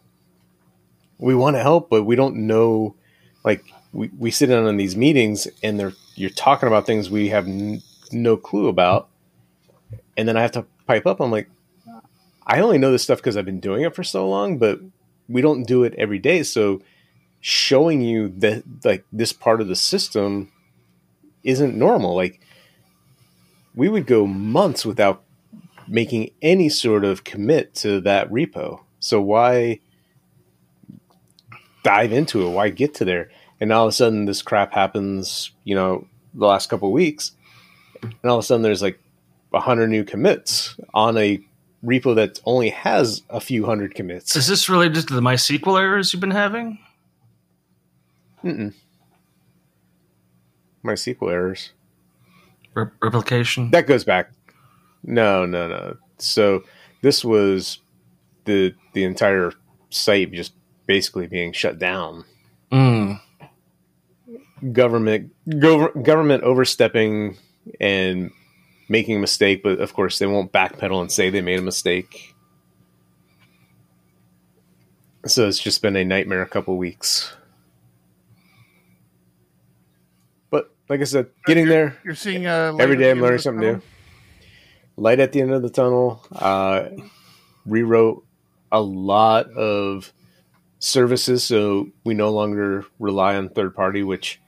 we 1.18 1.35
want 1.35 1.56
to 1.56 1.62
help, 1.62 1.89
but 1.89 2.05
we 2.05 2.16
don't 2.16 2.47
know. 2.47 2.94
Like, 3.43 3.64
we, 3.97 4.10
we 4.18 4.31
sit 4.31 4.48
down 4.48 4.66
in 4.66 4.77
these 4.77 4.94
meetings 4.94 5.48
and 5.62 5.81
they're, 5.81 5.94
you're 6.14 6.28
talking 6.28 6.66
about 6.66 6.85
things 6.85 7.09
we 7.09 7.31
have 7.31 7.47
n- 7.48 7.82
no 8.12 8.36
clue 8.36 8.68
about. 8.68 9.09
And 10.18 10.28
then 10.28 10.36
I 10.36 10.43
have 10.43 10.52
to 10.52 10.66
pipe 10.86 11.06
up. 11.06 11.18
I'm 11.18 11.31
like, 11.31 11.48
I 12.47 12.60
only 12.60 12.77
know 12.77 12.93
this 12.93 13.02
stuff 13.02 13.18
because 13.18 13.36
I've 13.36 13.47
been 13.47 13.59
doing 13.60 13.82
it 13.82 13.94
for 13.94 14.05
so 14.05 14.28
long, 14.28 14.59
but 14.59 14.81
we 15.28 15.40
don't 15.40 15.64
do 15.64 15.82
it 15.82 15.94
every 15.97 16.18
day. 16.18 16.43
So 16.43 16.82
showing 17.40 18.02
you 18.02 18.28
that 18.39 18.64
like 18.85 19.05
this 19.12 19.32
part 19.32 19.62
of 19.62 19.68
the 19.68 19.77
system 19.77 20.52
isn't 21.43 21.74
normal. 21.74 22.14
Like 22.14 22.40
we 23.74 23.89
would 23.89 24.06
go 24.06 24.27
months 24.27 24.85
without 24.85 25.23
making 25.89 26.32
any 26.43 26.68
sort 26.68 27.05
of 27.05 27.24
commit 27.24 27.74
to 27.77 28.01
that 28.02 28.31
repo. 28.31 28.81
So 29.01 29.23
why 29.23 29.81
dive 31.82 32.12
into 32.12 32.47
it? 32.47 32.51
Why 32.51 32.68
get 32.68 32.94
to 32.97 33.05
there? 33.06 33.31
And 33.61 33.73
all 33.73 33.87
of 33.87 33.91
a 33.91 33.93
sudden 33.93 34.27
this 34.27 34.43
crap 34.43 34.73
happens, 34.73 35.51
you 35.65 35.74
know, 35.74 36.07
the 36.35 36.47
last 36.47 36.69
couple 36.69 36.93
weeks. 36.93 37.33
And 38.03 38.15
all 38.24 38.39
of 38.39 38.45
a 38.45 38.47
sudden 38.47 38.62
there's 38.62 38.83
like 38.83 38.99
a 39.53 39.61
hundred 39.61 39.89
new 39.89 40.05
commits 40.05 40.77
on 40.93 41.16
a 41.16 41.41
repo 41.85 42.15
that 42.16 42.41
only 42.45 42.70
has 42.70 43.23
a 43.31 43.41
few 43.41 43.65
hundred 43.65 43.95
commits. 43.95 44.37
Is 44.37 44.47
this 44.47 44.69
related 44.69 45.09
to 45.09 45.15
the 45.15 45.20
MySQL 45.20 45.81
errors 45.81 46.12
you've 46.12 46.20
been 46.20 46.31
having? 46.31 46.78
Mm-mm. 48.45 48.74
MySQL 50.85 51.31
errors. 51.31 51.73
Re- 52.74 52.87
replication? 53.03 53.70
That 53.70 53.87
goes 53.87 54.05
back. 54.05 54.31
No, 55.03 55.47
no, 55.47 55.69
no. 55.69 55.97
So 56.19 56.65
this 57.03 57.24
was 57.24 57.78
the 58.45 58.74
the 58.93 59.05
entire 59.05 59.53
site 59.91 60.33
just 60.33 60.53
basically 60.87 61.27
being 61.27 61.53
shut 61.53 61.78
down. 61.78 62.24
Mm. 62.73 62.95
Government 64.73 65.33
gov- 65.49 66.03
government 66.03 66.43
overstepping 66.43 67.37
and 67.81 68.31
making 68.89 69.16
a 69.16 69.19
mistake, 69.19 69.62
but 69.62 69.81
of 69.81 69.93
course 69.93 70.19
they 70.19 70.27
won't 70.27 70.53
backpedal 70.53 71.01
and 71.01 71.11
say 71.12 71.31
they 71.31 71.41
made 71.43 71.59
a 71.59 71.62
mistake. 71.62 72.35
So 75.27 75.49
it's 75.49 75.59
just 75.59 75.83
been 75.83 75.97
a 75.97 76.05
nightmare 76.05 76.43
a 76.43 76.49
couple 76.49 76.77
weeks. 76.77 77.35
But 80.51 80.70
like 80.89 81.01
I 81.01 81.05
said, 81.05 81.27
getting 81.47 81.66
there. 81.66 81.99
You're 82.05 82.15
seeing 82.15 82.47
uh, 82.47 82.77
every 82.78 82.97
day. 82.97 83.11
I'm 83.11 83.20
learning 83.20 83.41
something 83.41 83.61
tunnel? 83.61 83.77
new. 83.77 85.03
Light 85.03 85.20
at 85.20 85.33
the 85.33 85.41
end 85.43 85.53
of 85.53 85.62
the 85.62 85.70
tunnel. 85.70 86.24
Uh, 86.33 86.89
rewrote 87.66 88.24
a 88.70 88.81
lot 88.81 89.51
of 89.51 90.12
services, 90.78 91.43
so 91.43 91.89
we 92.05 92.15
no 92.15 92.31
longer 92.31 92.85
rely 92.99 93.35
on 93.37 93.49
third 93.49 93.74
party, 93.74 94.03
which 94.03 94.41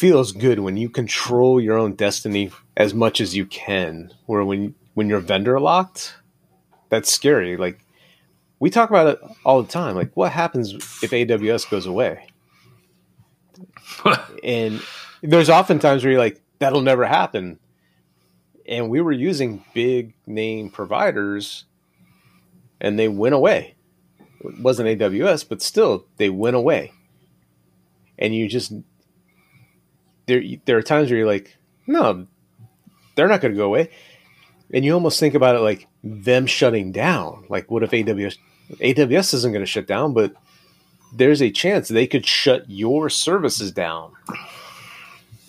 feels 0.00 0.32
good 0.32 0.60
when 0.60 0.78
you 0.78 0.88
control 0.88 1.60
your 1.60 1.76
own 1.76 1.92
destiny 1.92 2.50
as 2.74 2.94
much 2.94 3.20
as 3.20 3.36
you 3.36 3.44
can. 3.44 4.10
Where 4.24 4.42
when 4.42 4.74
when 4.94 5.10
you're 5.10 5.20
vendor 5.20 5.60
locked, 5.60 6.16
that's 6.88 7.12
scary. 7.12 7.58
Like 7.58 7.84
we 8.60 8.70
talk 8.70 8.88
about 8.88 9.08
it 9.08 9.20
all 9.44 9.62
the 9.62 9.68
time. 9.68 9.94
Like 9.94 10.16
what 10.16 10.32
happens 10.32 10.72
if 10.72 11.10
AWS 11.10 11.70
goes 11.70 11.84
away? 11.84 12.26
and 14.42 14.80
there's 15.20 15.50
often 15.50 15.78
times 15.78 16.02
where 16.02 16.12
you're 16.12 16.20
like, 16.20 16.40
that'll 16.60 16.80
never 16.80 17.04
happen. 17.04 17.58
And 18.66 18.88
we 18.88 19.02
were 19.02 19.12
using 19.12 19.62
big 19.74 20.14
name 20.26 20.70
providers 20.70 21.66
and 22.80 22.98
they 22.98 23.08
went 23.08 23.34
away. 23.34 23.74
It 24.40 24.60
wasn't 24.60 24.98
AWS, 24.98 25.46
but 25.46 25.60
still 25.60 26.06
they 26.16 26.30
went 26.30 26.56
away. 26.56 26.92
And 28.18 28.34
you 28.34 28.48
just 28.48 28.72
there 30.30 30.42
there 30.64 30.78
are 30.78 30.82
times 30.82 31.10
where 31.10 31.18
you're 31.18 31.26
like, 31.26 31.56
no, 31.86 32.26
they're 33.14 33.28
not 33.28 33.40
going 33.40 33.52
to 33.52 33.58
go 33.58 33.66
away. 33.66 33.90
And 34.72 34.84
you 34.84 34.94
almost 34.94 35.18
think 35.18 35.34
about 35.34 35.56
it 35.56 35.60
like 35.60 35.88
them 36.02 36.46
shutting 36.46 36.92
down. 36.92 37.44
Like, 37.48 37.70
what 37.70 37.82
if 37.82 37.90
AWS 37.90 38.38
AWS 38.78 39.34
isn't 39.34 39.52
going 39.52 39.64
to 39.64 39.70
shut 39.70 39.86
down, 39.86 40.14
but 40.14 40.34
there's 41.12 41.42
a 41.42 41.50
chance 41.50 41.88
they 41.88 42.06
could 42.06 42.24
shut 42.24 42.64
your 42.68 43.10
services 43.10 43.72
down. 43.72 44.12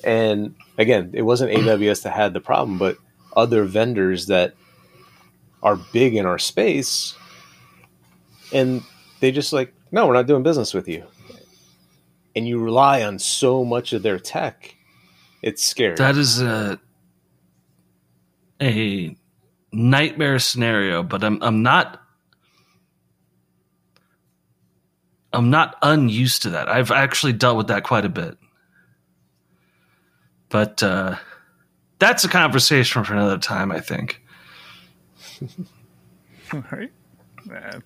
And 0.03 0.56
again, 0.78 1.12
it 1.14 1.22
wasn't 1.22 1.52
AWS 1.52 2.03
that 2.03 2.14
had 2.14 2.34
the 2.34 2.41
problem, 2.41 2.80
but 2.80 2.98
other 3.36 3.64
vendors 3.64 4.28
that 4.28 4.56
are 5.62 5.78
big 5.94 6.16
in 6.16 6.26
our 6.26 6.40
space, 6.40 7.16
and 8.52 8.82
they 9.20 9.32
just 9.32 9.53
like, 9.53 9.74
no, 9.91 10.08
we're 10.08 10.14
not 10.14 10.26
doing 10.26 10.41
business 10.41 10.74
with 10.74 10.88
you. 10.88 11.06
And 12.36 12.48
you 12.48 12.60
rely 12.60 13.03
on 13.03 13.20
so 13.20 13.66
much 13.66 13.94
of 13.94 14.03
their 14.03 14.20
tech, 14.20 14.76
it's 15.41 15.64
scary. 15.64 15.95
That 15.95 16.16
is 16.16 16.41
a 16.41 16.80
a 18.62 19.16
nightmare 19.72 20.40
scenario, 20.40 21.03
but 21.03 21.24
I'm 21.24 21.41
I'm 21.41 21.64
not 21.64 22.02
I'm 25.34 25.49
not 25.49 25.78
unused 25.82 26.44
to 26.44 26.52
that. 26.52 26.70
I've 26.70 26.91
actually 26.91 27.34
dealt 27.34 27.58
with 27.58 27.68
that 27.68 27.84
quite 27.84 28.06
a 28.06 28.10
bit. 28.10 28.38
But 30.49 30.84
uh, 30.84 31.16
that's 31.99 32.26
a 32.26 32.30
conversation 32.30 33.03
for 33.03 33.14
another 33.14 33.38
time, 33.38 33.72
I 33.72 33.80
think. 33.80 34.22
All 36.53 36.64
right. 36.72 36.91
Uh, 37.49 37.80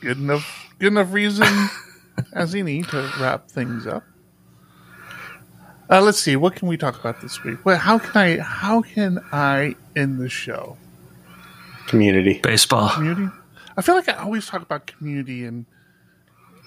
good 0.00 0.18
enough 0.18 0.70
good 0.78 0.92
enough 0.92 1.12
reason 1.12 1.46
as 2.32 2.54
any 2.54 2.82
to 2.82 3.10
wrap 3.20 3.48
things 3.50 3.86
up. 3.86 4.04
Uh, 5.90 6.00
let's 6.00 6.18
see. 6.18 6.34
What 6.36 6.56
can 6.56 6.68
we 6.68 6.76
talk 6.76 6.98
about 6.98 7.20
this 7.20 7.42
week? 7.44 7.64
Well, 7.64 7.76
how 7.78 7.98
can 7.98 8.16
I 8.16 8.38
how 8.38 8.82
can 8.82 9.18
I 9.32 9.76
end 9.94 10.18
the 10.18 10.28
show? 10.28 10.76
Community. 11.86 12.40
Baseball. 12.42 12.90
Community. 12.90 13.28
I 13.76 13.82
feel 13.82 13.94
like 13.94 14.08
I 14.08 14.14
always 14.14 14.46
talk 14.46 14.62
about 14.62 14.86
community 14.86 15.44
and 15.44 15.66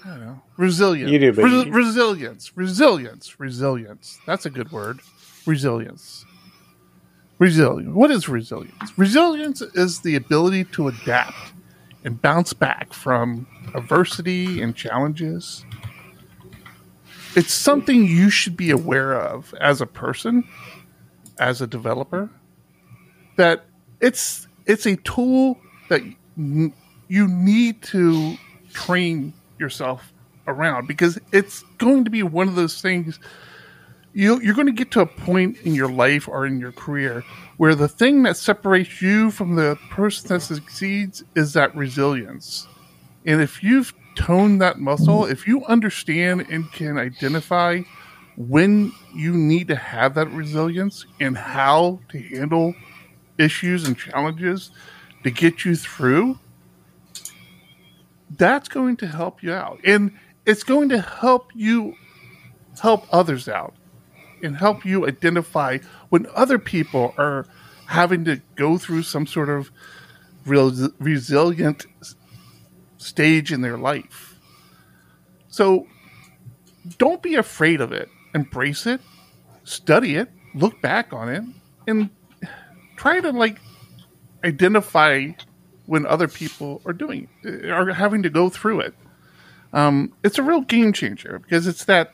I 0.04 0.10
don't 0.10 0.20
know 0.20 0.42
resilience. 0.56 1.10
You 1.10 1.18
do, 1.18 1.32
but 1.32 1.44
Res- 1.44 1.64
you- 1.66 1.72
resilience, 1.72 2.56
resilience, 2.56 3.40
resilience. 3.40 4.20
That's 4.26 4.46
a 4.46 4.50
good 4.50 4.70
word. 4.70 5.00
Resilience. 5.46 6.24
Resilience. 7.38 7.94
What 7.94 8.10
is 8.10 8.28
resilience? 8.28 8.96
Resilience 8.96 9.62
is 9.62 10.00
the 10.00 10.14
ability 10.14 10.64
to 10.64 10.88
adapt 10.88 11.34
and 12.04 12.20
bounce 12.20 12.52
back 12.52 12.92
from 12.92 13.46
adversity 13.74 14.62
and 14.62 14.74
challenges. 14.74 15.64
It's 17.36 17.52
something 17.52 18.04
you 18.04 18.30
should 18.30 18.56
be 18.56 18.70
aware 18.70 19.14
of 19.14 19.54
as 19.60 19.80
a 19.80 19.86
person, 19.86 20.44
as 21.38 21.60
a 21.60 21.66
developer, 21.66 22.30
that 23.36 23.64
it's 24.00 24.48
it's 24.66 24.86
a 24.86 24.96
tool 24.96 25.58
that 25.88 26.02
you 26.36 27.28
need 27.28 27.82
to 27.82 28.36
train 28.72 29.32
yourself 29.58 30.12
around 30.46 30.86
because 30.86 31.18
it's 31.32 31.62
going 31.78 32.04
to 32.04 32.10
be 32.10 32.22
one 32.22 32.48
of 32.48 32.54
those 32.54 32.80
things 32.80 33.18
you 34.18 34.40
you're 34.40 34.54
going 34.54 34.66
to 34.66 34.72
get 34.72 34.90
to 34.90 35.00
a 35.00 35.06
point 35.06 35.56
in 35.58 35.74
your 35.74 35.88
life 35.88 36.26
or 36.26 36.44
in 36.44 36.58
your 36.58 36.72
career 36.72 37.22
where 37.56 37.76
the 37.76 37.88
thing 37.88 38.24
that 38.24 38.36
separates 38.36 39.00
you 39.00 39.30
from 39.30 39.54
the 39.54 39.78
person 39.90 40.28
that 40.28 40.40
succeeds 40.40 41.22
is 41.36 41.52
that 41.52 41.74
resilience. 41.76 42.66
And 43.24 43.40
if 43.40 43.62
you've 43.62 43.94
toned 44.16 44.60
that 44.60 44.80
muscle, 44.80 45.24
if 45.24 45.46
you 45.46 45.64
understand 45.66 46.46
and 46.50 46.70
can 46.72 46.98
identify 46.98 47.82
when 48.36 48.92
you 49.14 49.32
need 49.32 49.68
to 49.68 49.76
have 49.76 50.14
that 50.14 50.30
resilience 50.32 51.06
and 51.20 51.38
how 51.38 52.00
to 52.08 52.18
handle 52.18 52.74
issues 53.38 53.86
and 53.86 53.96
challenges 53.96 54.72
to 55.22 55.30
get 55.30 55.64
you 55.64 55.76
through, 55.76 56.38
that's 58.36 58.68
going 58.68 58.96
to 58.96 59.06
help 59.06 59.44
you 59.44 59.52
out. 59.52 59.78
And 59.84 60.12
it's 60.44 60.64
going 60.64 60.88
to 60.88 61.00
help 61.00 61.52
you 61.54 61.94
help 62.80 63.06
others 63.12 63.48
out 63.48 63.74
and 64.42 64.56
help 64.56 64.84
you 64.84 65.06
identify 65.06 65.78
when 66.08 66.26
other 66.34 66.58
people 66.58 67.14
are 67.18 67.46
having 67.86 68.24
to 68.24 68.40
go 68.54 68.78
through 68.78 69.02
some 69.02 69.26
sort 69.26 69.48
of 69.48 69.70
resilient 70.44 71.86
stage 72.98 73.52
in 73.52 73.60
their 73.60 73.78
life. 73.78 74.38
So 75.48 75.86
don't 76.98 77.22
be 77.22 77.34
afraid 77.34 77.80
of 77.80 77.92
it. 77.92 78.08
Embrace 78.34 78.86
it, 78.86 79.00
study 79.64 80.16
it, 80.16 80.28
look 80.54 80.80
back 80.80 81.12
on 81.12 81.28
it, 81.28 81.42
and 81.86 82.10
try 82.96 83.20
to 83.20 83.30
like 83.30 83.58
identify 84.44 85.30
when 85.86 86.04
other 86.04 86.28
people 86.28 86.82
are 86.84 86.92
doing 86.92 87.28
are 87.44 87.92
having 87.92 88.22
to 88.22 88.30
go 88.30 88.50
through 88.50 88.80
it. 88.80 88.94
Um, 89.72 90.12
it's 90.22 90.38
a 90.38 90.42
real 90.42 90.60
game 90.60 90.92
changer 90.92 91.38
because 91.38 91.66
it's 91.66 91.84
that 91.86 92.12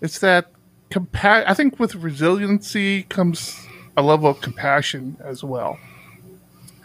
it's 0.00 0.18
that 0.18 0.50
compa- 0.90 1.44
I 1.46 1.54
think 1.54 1.78
with 1.78 1.94
resiliency 1.94 3.04
comes 3.04 3.58
a 3.96 4.02
level 4.02 4.30
of 4.30 4.40
compassion 4.40 5.16
as 5.20 5.42
well. 5.42 5.78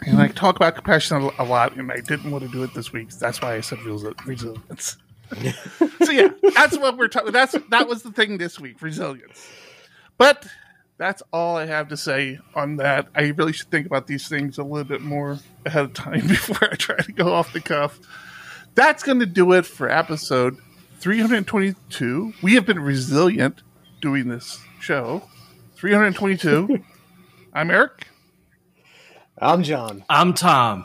And 0.06 0.20
I 0.20 0.28
talk 0.28 0.56
about 0.56 0.74
compassion 0.74 1.30
a, 1.38 1.44
lot, 1.44 1.76
and 1.76 1.90
I 1.90 2.00
didn't 2.00 2.30
want 2.30 2.44
to 2.44 2.50
do 2.50 2.62
it 2.62 2.74
this 2.74 2.92
week. 2.92 3.10
That's 3.10 3.40
why 3.40 3.54
I 3.54 3.60
said 3.60 3.80
resilience. 3.82 4.98
so 6.02 6.12
yeah, 6.12 6.28
that's 6.54 6.76
what 6.76 6.98
we're 6.98 7.08
talking. 7.08 7.32
That's 7.32 7.56
that 7.70 7.88
was 7.88 8.02
the 8.02 8.12
thing 8.12 8.36
this 8.36 8.60
week, 8.60 8.82
resilience. 8.82 9.48
But 10.18 10.46
that's 10.98 11.22
all 11.32 11.56
I 11.56 11.66
have 11.66 11.88
to 11.88 11.96
say 11.96 12.38
on 12.54 12.76
that. 12.76 13.08
I 13.14 13.28
really 13.28 13.52
should 13.52 13.70
think 13.70 13.86
about 13.86 14.06
these 14.06 14.28
things 14.28 14.58
a 14.58 14.62
little 14.62 14.84
bit 14.84 15.00
more 15.00 15.38
ahead 15.64 15.84
of 15.84 15.94
time 15.94 16.26
before 16.26 16.68
I 16.70 16.76
try 16.76 16.96
to 16.96 17.12
go 17.12 17.32
off 17.32 17.52
the 17.52 17.60
cuff. 17.60 17.98
That's 18.74 19.02
going 19.02 19.20
to 19.20 19.26
do 19.26 19.52
it 19.52 19.64
for 19.64 19.88
episode 19.88 20.58
322. 21.00 22.34
We 22.42 22.54
have 22.54 22.66
been 22.66 22.80
resilient 22.80 23.62
doing 24.04 24.28
this 24.28 24.60
show. 24.80 25.22
322. 25.76 26.84
I'm 27.54 27.70
Eric. 27.70 28.08
I'm 29.38 29.62
John. 29.62 30.04
I'm 30.10 30.34
Tom. 30.34 30.84